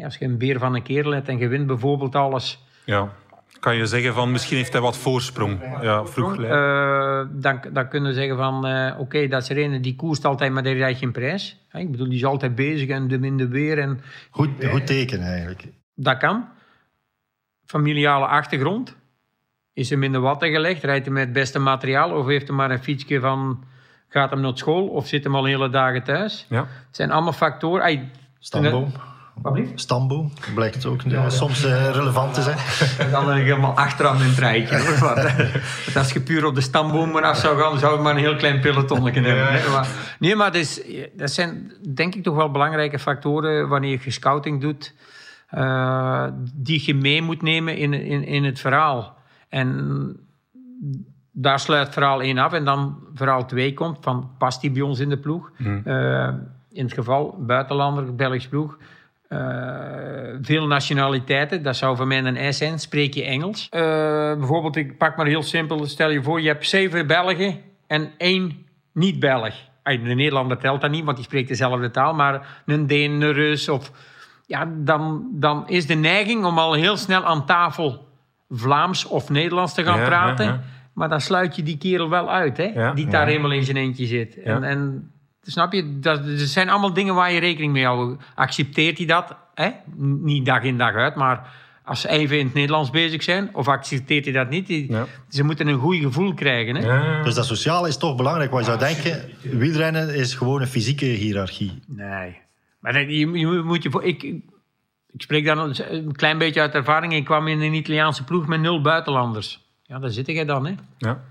Als 0.05 0.17
je 0.17 0.25
een 0.25 0.39
beer 0.39 0.59
van 0.59 0.75
een 0.75 0.83
kerel 0.83 1.13
hebt 1.13 1.29
en 1.29 1.39
je 1.39 1.49
wint 1.49 1.67
bijvoorbeeld 1.67 2.15
alles... 2.15 2.59
Ja. 2.85 3.15
Kan 3.61 3.77
je 3.77 3.87
zeggen 3.87 4.15
van 4.15 4.31
misschien 4.31 4.57
heeft 4.57 4.73
hij 4.73 4.81
wat 4.81 4.97
voorsprong. 4.97 5.61
Ja, 5.81 6.07
vroeg. 6.07 6.43
eh, 6.43 7.21
dan, 7.31 7.61
dan 7.73 7.89
kunnen 7.89 8.11
we 8.11 8.17
zeggen 8.19 8.37
van... 8.37 8.67
eh, 8.67 8.99
oké, 9.01 9.29
dat 9.29 9.43
is 9.43 9.49
er 9.49 9.59
een 9.59 9.83
die 9.83 9.97
koerst 9.97 10.25
altijd, 10.25 10.53
maar 10.53 10.63
die 10.63 10.75
rijdt 10.75 10.99
geen 10.99 11.13
prijs. 11.13 11.57
Hè, 11.69 11.79
Ik 11.79 11.91
bedoel, 11.91 12.09
die 12.09 12.17
is 12.17 12.25
altijd 12.25 12.55
bezig 12.55 12.89
en 12.89 13.09
de 13.09 13.19
minder 13.19 13.49
weer... 13.49 13.79
En, 13.79 14.01
Goed, 14.31 14.51
goed 14.71 14.87
teken 14.87 15.21
eigenlijk. 15.21 15.65
Dat 15.95 16.17
kan. 16.17 16.49
Familiale 17.67 18.27
achtergrond. 18.27 18.97
Is 19.73 19.91
hem 19.91 20.03
in 20.03 20.13
de 20.13 20.19
watten 20.19 20.51
gelegd? 20.51 20.83
Rijdt 20.83 21.05
hij 21.05 21.15
met 21.15 21.25
het 21.25 21.33
beste 21.33 21.59
materiaal? 21.59 22.11
Of 22.11 22.27
heeft 22.27 22.47
hij 22.49 22.57
maar 22.57 22.71
een 22.71 22.83
fietsje 22.83 23.21
van 23.21 23.65
Gaat 24.09 24.31
hem 24.31 24.41
naar 24.41 24.59
school 24.59 24.87
of 24.89 25.07
zit 25.07 25.25
hem 25.25 25.35
al 25.35 25.45
hele 25.45 25.69
dagen 25.71 26.03
thuis? 26.03 26.47
Ja. 26.49 26.61
Het 26.61 26.97
zijn 26.97 27.11
allemaal 27.11 27.33
factoren. 27.33 28.11
Stamboom. 28.39 28.93
Wat 29.43 29.53
blieft? 29.53 29.81
Stamboom 29.81 30.33
blijkt 30.55 30.87
ook 30.87 31.01
soms 31.29 31.65
eh, 31.65 31.91
relevant 31.91 32.35
te 32.35 32.43
zijn. 32.43 32.57
En 33.07 33.11
dan 33.11 33.27
lig 33.27 33.37
ik 33.37 33.45
helemaal 33.45 33.77
achteraan 33.77 34.21
in 34.21 34.29
het 34.29 34.39
rijtje. 34.39 34.79
hoor. 34.79 34.99
Want, 35.15 35.19
eh, 35.19 35.97
als 35.97 36.13
je 36.13 36.21
puur 36.21 36.45
op 36.45 36.55
de 36.55 36.61
stamboom 36.61 37.17
af 37.17 37.37
zou 37.37 37.61
gaan, 37.61 37.79
zou 37.79 37.97
ik 37.97 38.03
maar 38.03 38.15
een 38.15 38.21
heel 38.21 38.37
klein 38.37 38.61
pelotonnetje 38.61 39.21
hebben. 39.21 39.61
hè. 39.61 39.71
Maar, 39.71 39.89
nee, 40.19 40.37
maar 40.37 40.53
dus, 40.53 40.81
dat 41.17 41.31
zijn 41.31 41.73
denk 41.95 42.15
ik 42.15 42.23
toch 42.23 42.37
wel 42.37 42.51
belangrijke 42.51 42.99
factoren 42.99 43.69
wanneer 43.69 44.01
je 44.05 44.11
scouting 44.11 44.61
doet, 44.61 44.95
eh, 45.49 46.27
die 46.55 46.83
je 46.87 46.95
mee 46.95 47.23
moet 47.23 47.43
nemen 47.43 47.77
in, 47.77 47.93
in, 47.93 48.25
in 48.25 48.45
het 48.45 48.61
verhaal. 48.61 49.17
En 49.49 50.17
daar 51.33 51.61
sluit 51.61 51.93
verhaal 51.93 52.23
1 52.23 52.39
af 52.39 52.53
en 52.53 52.65
dan 52.65 52.99
verhaal 53.15 53.47
2 53.47 53.75
komt 53.75 53.99
van 54.01 54.31
past 54.39 54.61
die 54.61 54.71
bij 54.71 54.83
ons 54.83 54.99
in 54.99 55.09
de 55.09 55.19
ploeg? 55.19 55.51
Eh, 55.85 56.29
in 56.71 56.85
het 56.85 56.95
geval 56.95 57.37
buitenlander, 57.47 58.15
Belgisch 58.15 58.49
ploeg. 58.49 58.79
Eh, 59.29 59.39
veel 60.43 60.67
nationaliteiten, 60.67 61.63
dat 61.63 61.77
zou 61.77 61.97
voor 61.97 62.07
mij 62.07 62.25
een 62.25 62.55
S 62.55 62.59
zijn. 62.59 62.79
Spreek 62.79 63.15
je 63.15 63.25
Engels? 63.25 63.69
Eh, 63.71 63.81
bijvoorbeeld, 64.37 64.77
ik 64.77 64.99
pak 64.99 65.17
maar 65.17 65.27
heel 65.27 65.43
simpel. 65.43 65.87
Stel 65.87 66.11
je 66.11 66.23
voor, 66.23 66.41
je 66.41 66.49
hebt 66.49 66.67
zeven 66.67 67.07
Belgen 67.07 67.61
en 67.87 68.11
één 68.19 68.67
niet-Belg. 68.93 69.55
Ay, 69.83 70.03
De 70.03 70.15
Nederlander 70.15 70.59
telt 70.59 70.81
dat 70.81 70.91
niet, 70.91 71.05
want 71.05 71.17
die 71.17 71.27
spreekt 71.27 71.49
dezelfde 71.49 71.91
taal. 71.91 72.15
Maar 72.15 72.63
een 72.67 72.87
Deen, 72.87 73.11
een 73.11 73.33
Rus 73.33 73.69
of... 73.69 73.91
Ja, 74.47 74.69
dan, 74.77 75.29
dan 75.33 75.69
is 75.69 75.87
de 75.87 75.95
neiging 75.95 76.45
om 76.45 76.59
al 76.59 76.73
heel 76.73 76.97
snel 76.97 77.25
aan 77.25 77.47
tafel 77.47 78.09
Vlaams 78.51 79.05
of 79.07 79.31
Nederlands 79.31 79.75
te 79.75 79.83
gaan 79.85 79.99
Ja, 79.99 80.05
praten. 80.05 80.45
ja. 80.47 80.61
Maar 80.93 81.09
dan 81.09 81.21
sluit 81.21 81.57
je 81.57 81.63
die 81.63 81.79
kerel 81.79 82.09
wel 82.11 82.31
uit, 82.31 82.57
hè? 82.57 82.65
Ja. 82.65 82.93
die 82.93 83.07
daar 83.07 83.27
helemaal 83.27 83.53
in 83.53 83.65
zijn 83.65 83.77
eentje 83.77 84.07
zit. 84.07 84.43
En, 84.43 84.65
en 84.65 85.11
snap 85.47 85.73
je, 85.73 85.99
dat, 86.01 86.19
er 86.27 86.39
zijn 86.39 86.69
allemaal 86.69 86.93
dingen 86.93 87.15
waar 87.15 87.33
je 87.33 87.41
rekening 87.41 87.73
mee 87.73 87.85
houdt. 87.85 88.23
Accepteert 88.35 88.97
hij 88.99 89.07
dat? 89.07 89.37
Hè? 89.55 89.71
Niet 89.97 90.47
dag 90.47 90.63
in 90.63 90.79
dag 90.79 90.95
uit, 90.95 91.15
maar 91.15 91.49
als 91.85 92.01
ze 92.01 92.09
even 92.09 92.39
in 92.39 92.45
het 92.45 92.55
Nederlands 92.55 92.91
bezig 92.91 93.23
zijn, 93.23 93.55
of 93.55 93.69
accepteert 93.69 94.25
hij 94.25 94.35
dat 94.35 94.49
niet? 94.51 94.67
Die- 94.67 94.93
Ja. 94.93 95.07
Ze 95.29 95.45
moeten 95.45 95.67
een 95.67 95.79
goed 95.79 95.97
gevoel 95.97 96.35
krijgen. 96.35 96.75
Hè? 96.77 96.87
Ja. 96.87 97.23
Dus 97.23 97.35
dat 97.35 97.47
sociale 97.47 97.89
is 97.89 97.97
toch 97.97 98.17
belangrijk. 98.17 98.51
Want 98.51 98.67
je 98.67 98.71
zou 98.71 98.95
denken, 98.95 99.31
wielrennen 99.59 100.15
is 100.15 100.35
gewoon 100.35 100.61
een 100.61 100.67
fysieke 100.67 101.05
hiërarchie. 101.05 101.83
Nee. 101.87 102.37
Maar 102.81 103.01
je, 103.11 103.31
je 103.31 103.47
moet 103.65 103.83
je 103.83 103.91
voor. 103.91 104.05
Ik, 104.05 104.23
ik 104.23 105.23
spreek 105.23 105.45
dan 105.45 105.75
een 105.89 106.13
klein 106.13 106.39
beetje 106.39 106.61
uit 106.61 106.75
ervaring. 106.75 107.13
Ik 107.15 107.25
kwam 107.25 107.47
in 107.49 107.61
een 107.61 107.75
Italiaanse 107.75 108.25
ploeg 108.25 108.47
met 108.47 108.61
nul 108.61 108.81
buitenlanders. 108.81 109.65
Ja, 109.83 109.99
daar 109.99 110.11
zit 110.11 110.27
jij 110.27 110.45
dan, 110.45 110.67
hè? 110.67 110.75
Ja. 110.99 111.25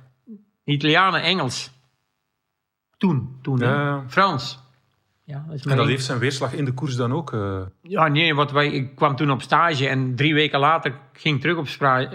Italianen, 0.66 1.22
Engels. 1.22 1.72
Toen, 3.08 3.38
toen. 3.41 3.58
Ja. 3.60 4.03
Frans. 4.08 4.60
Ja, 5.24 5.45
dat 5.49 5.66
En 5.66 5.78
dat 5.78 5.88
heeft 5.88 6.06
zijn 6.06 6.20
weerslag 6.20 6.53
in 6.53 6.66
de 6.66 6.72
koers 6.74 6.95
dan 6.95 7.14
ook. 7.14 7.34
eh, 7.34 7.62
Ja, 7.82 8.08
nee, 8.08 8.36
want 8.36 8.51
wij, 8.51 8.68
ik 8.72 8.95
kwam 8.95 9.16
toen 9.16 9.32
op 9.32 9.41
stage 9.41 9.88
en 9.88 10.16
drie 10.16 10.34
weken 10.34 10.60
later 10.60 10.93
ging 11.14 11.36
ik 11.36 11.41
terug 11.41 11.58
op 11.58 11.68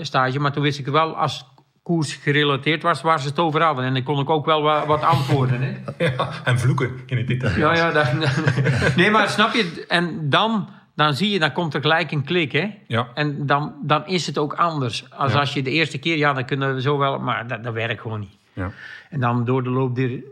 stage. 0.02 0.38
Maar 0.38 0.52
toen 0.52 0.62
wist 0.62 0.78
ik 0.78 0.86
wel, 0.86 1.16
als 1.16 1.46
koers 1.82 2.14
gerelateerd 2.14 2.82
was, 2.82 3.02
waar 3.02 3.20
ze 3.20 3.28
het 3.28 3.38
over 3.38 3.62
hadden. 3.62 3.84
En 3.84 3.94
dan 3.94 4.02
kon 4.02 4.20
ik 4.20 4.30
ook 4.30 4.44
wel 4.46 4.62
wat, 4.62 4.86
wat 4.86 5.02
antwoorden. 5.02 5.60
Hè? 5.62 5.74
ja, 6.16 6.28
en 6.44 6.58
vloeken 6.58 6.90
in 7.06 7.16
het 7.16 7.30
Italiaans. 7.30 7.78
Ja, 7.78 7.86
ja. 7.86 7.92
Dat, 7.92 8.12
nee, 8.96 9.10
maar 9.10 9.28
snap 9.28 9.52
je? 9.54 9.84
En 9.88 10.30
dan, 10.30 10.68
dan 10.94 11.14
zie 11.14 11.30
je, 11.30 11.38
dan 11.38 11.52
komt 11.52 11.74
er 11.74 11.80
gelijk 11.80 12.10
een 12.10 12.24
klik, 12.24 12.52
hè? 12.52 12.70
Ja. 12.86 13.08
En 13.14 13.46
dan, 13.46 13.74
dan 13.82 14.06
is 14.06 14.26
het 14.26 14.38
ook 14.38 14.54
anders. 14.54 15.10
Als 15.10 15.32
Ja. 15.32 15.38
als 15.38 15.52
je 15.52 15.62
de 15.62 15.70
eerste 15.70 15.98
keer, 15.98 16.16
ja, 16.16 16.32
dan 16.32 16.44
kunnen 16.44 16.74
we 16.74 16.80
zo 16.80 16.98
wel, 16.98 17.18
maar 17.18 17.46
dat, 17.46 17.64
dat 17.64 17.72
werkt 17.74 18.00
gewoon 18.00 18.20
niet. 18.20 18.36
Ja. 18.52 18.70
En 19.10 19.20
dan 19.20 19.44
door 19.44 19.62
de 19.62 19.70
loop 19.70 19.94
der 19.96 20.22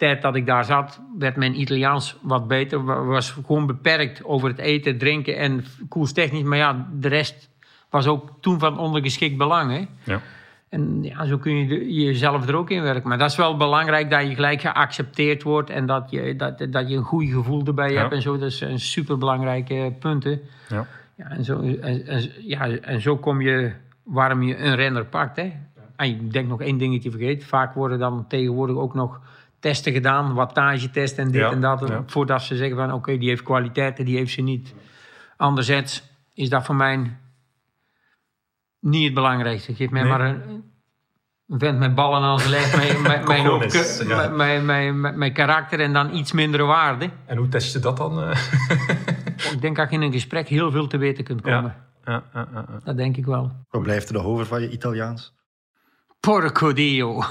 tijd 0.00 0.22
dat 0.22 0.34
ik 0.34 0.46
daar 0.46 0.64
zat, 0.64 1.00
werd 1.18 1.36
mijn 1.36 1.60
Italiaans 1.60 2.16
wat 2.22 2.48
beter. 2.48 2.84
Wa- 2.84 3.02
Was 3.04 3.30
gewoon 3.30 3.66
beperkt 3.66 4.24
over 4.24 4.48
het 4.48 4.58
eten, 4.58 4.98
drinken 4.98 5.36
en 5.36 5.64
koerstechnisch. 5.88 6.42
Maar 6.42 6.58
ja, 6.58 6.86
de 6.92 7.08
rest 7.08 7.48
was 7.90 8.06
ook 8.06 8.30
toen 8.40 8.58
van 8.58 8.78
ondergeschikt 8.78 9.36
belang, 9.36 9.70
hè? 9.72 10.12
Ja. 10.12 10.20
En 10.68 11.02
ja, 11.02 11.24
zo 11.26 11.38
kun 11.38 11.68
je 11.68 11.92
jezelf 11.94 12.48
er 12.48 12.54
ook 12.56 12.70
in 12.70 12.82
werken. 12.82 13.08
Maar 13.08 13.18
dat 13.18 13.30
is 13.30 13.36
wel 13.36 13.56
belangrijk 13.56 14.10
dat 14.10 14.22
je 14.28 14.34
gelijk 14.34 14.60
geaccepteerd 14.60 15.42
wordt 15.42 15.70
en 15.70 15.86
dat 15.86 16.10
je, 16.10 16.36
dat, 16.36 16.66
dat 16.70 16.88
je 16.88 16.96
een 16.96 17.02
goed 17.02 17.28
gevoel 17.28 17.64
erbij 17.66 17.92
Ja. 17.92 18.00
hebt 18.00 18.12
en 18.12 18.22
zo. 18.22 18.38
Dat 18.38 18.52
zijn 18.52 18.78
superbelangrijke 18.78 19.92
punten. 19.98 20.40
Ja. 20.68 20.86
Ja, 21.14 21.26
en, 21.30 21.44
zo, 21.44 21.60
en, 21.60 22.06
en- 22.06 22.30
ja, 22.40 22.68
en 22.68 23.00
zo 23.00 23.16
kom 23.16 23.40
je 23.40 23.72
waarom 24.02 24.42
je 24.42 24.58
een 24.58 24.74
renner 24.74 25.04
pakt. 25.04 25.36
Hè. 25.36 25.52
En 25.96 26.06
ik 26.08 26.32
denk 26.32 26.48
nog 26.48 26.60
één 26.60 26.78
dingetje 26.78 27.10
vergeet. 27.10 27.44
Vaak 27.44 27.74
worden 27.74 27.98
dan 27.98 28.24
tegenwoordig 28.28 28.76
ook 28.76 28.94
nog 28.94 29.20
testen 29.60 29.92
gedaan, 29.92 30.34
wattagetest 30.34 31.18
en 31.18 31.24
dit 31.30 31.40
Ja, 31.40 31.50
en 31.50 31.60
dat. 31.60 31.88
ja. 31.88 32.02
Voordat 32.06 32.42
ze 32.42 32.56
zeggen 32.56 32.76
van 32.76 32.92
oké, 32.92 33.18
die 33.18 33.28
heeft 33.28 33.42
kwaliteiten, 33.42 34.04
die 34.04 34.16
heeft 34.16 34.32
ze 34.32 34.40
niet. 34.40 34.74
Anderzijds 35.36 36.02
is 36.34 36.48
dat 36.48 36.64
voor 36.64 36.74
mij 36.74 37.16
niet 38.80 39.04
het 39.04 39.14
belangrijkste. 39.14 39.74
Geef 39.74 39.90
mij 39.90 40.02
Nee. 40.02 40.10
maar 40.10 40.20
een, 40.20 40.64
een 41.48 41.58
vent 41.58 41.78
met 41.78 41.94
ballen 41.94 42.20
aan 42.22 42.38
zijn 42.38 42.50
lijf, 42.50 42.76
mijn, 42.76 43.02
mijn, 43.02 43.24
mijn, 44.36 44.36
mijn, 44.66 45.00
mijn, 45.00 45.18
mijn, 45.18 45.32
karakter 45.32 45.80
en 45.80 45.92
dan 45.92 46.14
iets 46.14 46.32
mindere 46.32 46.62
waarde. 46.62 47.10
En 47.26 47.36
hoe 47.36 47.48
test 47.48 47.72
je 47.72 47.78
dat 47.78 47.96
dan? 47.96 48.22
eh? 48.22 48.38
Ik 49.52 49.60
denk 49.60 49.76
dat 49.76 49.90
je 49.90 49.96
in 49.96 50.02
een 50.02 50.12
gesprek 50.12 50.48
heel 50.48 50.70
veel 50.70 50.86
te 50.86 50.96
weten 50.96 51.24
kunt 51.24 51.40
komen. 51.40 51.74
ja, 52.04 52.12
ja, 52.12 52.22
ja, 52.34 52.48
ja. 52.54 52.80
Dat 52.84 52.96
denk 52.96 53.16
ik 53.16 53.24
wel. 53.26 53.52
Wat 53.70 53.82
blijft 53.82 54.08
er 54.08 54.14
nog 54.14 54.24
over 54.24 54.46
van 54.46 54.60
je 54.60 54.70
Italiaans? 54.70 55.34
Porco 56.20 56.72
dio. 56.72 57.14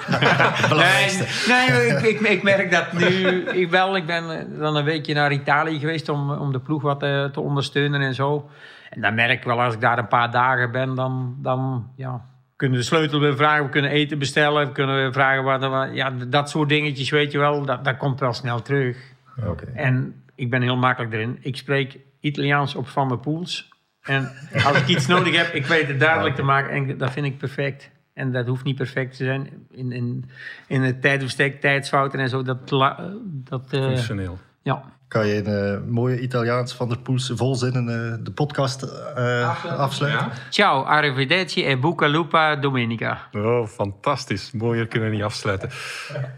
Nee, 0.70 1.10
nee 1.48 1.88
ik, 1.88 2.02
ik, 2.02 2.20
ik 2.20 2.44
merk 2.44 2.72
dat 2.72 2.94
nu. 2.94 3.06
Ik, 3.46 3.70
wel, 3.70 3.96
ik 3.96 4.06
ben 4.06 4.40
eh, 4.40 4.60
dan 4.60 4.76
een 4.76 4.84
weekje 4.84 5.14
naar 5.14 5.32
Italië 5.32 5.80
geweest 5.80 6.10
om, 6.10 6.32
om 6.32 6.52
de 6.52 6.60
ploeg 6.60 6.82
wat 6.82 7.04
eh, 7.04 7.26
te 7.26 7.40
ondersteunen 7.40 8.02
en 8.02 8.14
zo. 8.16 8.50
En 8.90 9.02
dan 9.02 9.16
merk 9.16 9.32
ik 9.38 9.44
wel, 9.44 9.62
als 9.62 9.74
ik 9.74 9.82
daar 9.82 9.98
een 9.98 10.08
paar 10.08 10.32
dagen 10.32 10.72
ben, 10.72 10.96
dan, 10.96 11.36
dan 11.42 11.92
ja, 11.96 12.22
kunnen 12.56 12.78
we 12.78 12.84
de 12.84 12.90
sleutel 12.90 13.20
weer 13.20 13.36
vragen. 13.36 13.64
We 13.64 13.70
kunnen 13.70 13.92
eten 13.92 14.20
bestellen. 14.20 14.68
We 14.68 14.72
kunnen 14.72 15.06
we 15.06 15.14
vragen 15.14 15.44
wat, 15.44 15.62
wat- 15.68 15.90
Ja, 15.94 16.10
dat 16.28 16.50
soort 16.50 16.70
dingetjes, 16.70 17.10
weet 17.10 17.32
je 17.32 17.38
wel. 17.38 17.66
Dat, 17.66 17.84
dat 17.84 17.98
komt 17.98 18.20
wel 18.20 18.34
snel 18.34 18.62
terug. 18.62 18.98
Oké. 19.46 19.66
En 19.76 20.24
ik 20.36 20.50
ben 20.50 20.62
heel 20.62 20.78
makkelijk 20.78 21.14
erin. 21.14 21.38
Ik 21.42 21.58
spreek 21.58 21.98
Italiaans 22.20 22.76
op 22.76 22.88
Van 22.88 23.08
der 23.08 23.18
Poels. 23.18 23.70
En 24.02 24.32
als 24.66 24.78
ik 24.78 24.88
iets 24.88 25.08
nodig 25.08 25.36
heb, 25.36 25.54
ik 25.54 25.66
weet 25.66 25.88
het 25.88 26.00
duidelijk 26.00 26.36
te 26.36 26.44
maken. 26.44 26.72
En 26.72 26.98
dat 26.98 27.12
vind 27.12 27.26
ik 27.26 27.38
perfect. 27.38 27.90
En 28.20 28.32
dat 28.32 28.48
hoeft 28.48 28.64
niet 28.64 28.76
perfect 28.76 29.18
te 29.18 29.24
zijn. 29.24 29.68
In, 29.72 29.92
in, 29.92 30.26
in 30.68 30.82
het 30.82 31.02
tijdbestek, 31.02 31.62
tijdsfouten 31.62 32.20
en 32.20 32.30
zo. 32.30 32.42
Dat, 32.42 32.72
la- 32.72 33.14
dat, 33.26 33.74
eh, 33.74 33.84
Functioneel. 33.86 34.38
ja. 34.62 34.84
Kan 35.10 35.28
je 35.28 35.46
een 35.46 35.76
eh, 35.76 35.92
mooie 35.92 36.20
Italiaans 36.20 36.74
van 36.74 36.90
der 36.90 37.00
Poels 37.00 37.32
volzinnen 37.36 38.14
eh, 38.14 38.18
de 38.24 38.32
podcast 38.32 38.82
eh, 38.84 39.66
afsluiten? 39.80 40.32
Ciao, 40.50 40.84
arrivederci 40.84 41.66
e 41.66 41.78
buca 41.78 42.08
lupa 42.08 42.56
domenica. 42.56 43.28
Oh, 43.32 43.68
fantastisch. 43.68 44.52
Mooier 44.52 44.88
kunnen 44.88 45.10
we 45.10 45.16
niet 45.16 45.24
afsluiten. 45.24 45.70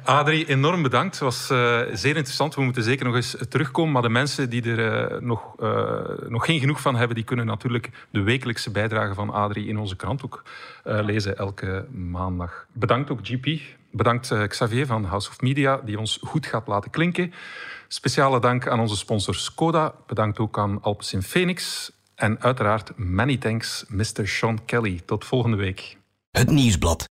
Adrie, 0.04 0.48
enorm 0.48 0.82
bedankt. 0.82 1.14
Het 1.14 1.24
was 1.24 1.50
eh, 1.50 1.80
zeer 1.94 2.16
interessant. 2.16 2.56
We 2.56 2.62
moeten 2.62 2.84
zeker 2.84 3.06
nog 3.06 3.16
eens 3.16 3.36
terugkomen. 3.50 3.92
Maar 3.92 4.02
de 4.02 4.10
mensen 4.10 4.50
die 4.50 4.76
er 4.76 5.12
eh, 5.12 5.22
nog, 5.22 5.56
eh, 5.60 6.00
nog 6.28 6.46
geen 6.46 6.60
genoeg 6.60 6.82
van 6.82 6.96
hebben, 6.96 7.16
die 7.16 7.26
kunnen 7.26 7.46
natuurlijk 7.46 7.90
de 8.12 8.22
wekelijkse 8.22 8.72
bijdrage 8.72 9.14
van 9.14 9.30
Adrie 9.30 9.68
in 9.68 9.78
onze 9.78 9.96
krant 9.96 10.26
ook 10.26 10.44
eh, 10.84 11.00
lezen 11.04 11.38
elke 11.38 11.86
maandag. 11.92 12.66
Bedankt 12.74 13.12
ook 13.12 13.20
GP. 13.24 13.60
Bedankt 13.92 14.32
eh, 14.32 14.48
Xavier 14.48 14.86
van 14.86 15.06
House 15.06 15.30
of 15.30 15.42
Media, 15.42 15.80
die 15.86 16.00
ons 16.00 16.20
goed 16.24 16.46
gaat 16.46 16.68
laten 16.68 16.92
klinken. 16.92 17.34
Speciale 17.94 18.40
dank 18.40 18.68
aan 18.68 18.80
onze 18.80 18.96
sponsor 18.96 19.36
Skoda. 19.36 19.96
Bedankt 20.08 20.40
ook 20.40 20.58
aan 20.58 20.82
Alpes 20.82 21.14
in 21.14 21.24
Phoenix. 21.24 21.92
En 22.16 22.42
uiteraard 22.42 22.98
many 22.98 23.38
thanks, 23.38 23.86
Mr. 23.88 24.28
Sean 24.28 24.66
Kelly. 24.66 25.02
Tot 25.06 25.26
volgende 25.26 25.58
week. 25.58 25.98
Het 26.30 26.50
Nieuwsblad. 26.50 27.10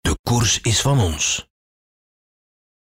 De 0.00 0.16
koers 0.22 0.60
is 0.60 0.80
van 0.80 1.00
ons. 1.00 1.49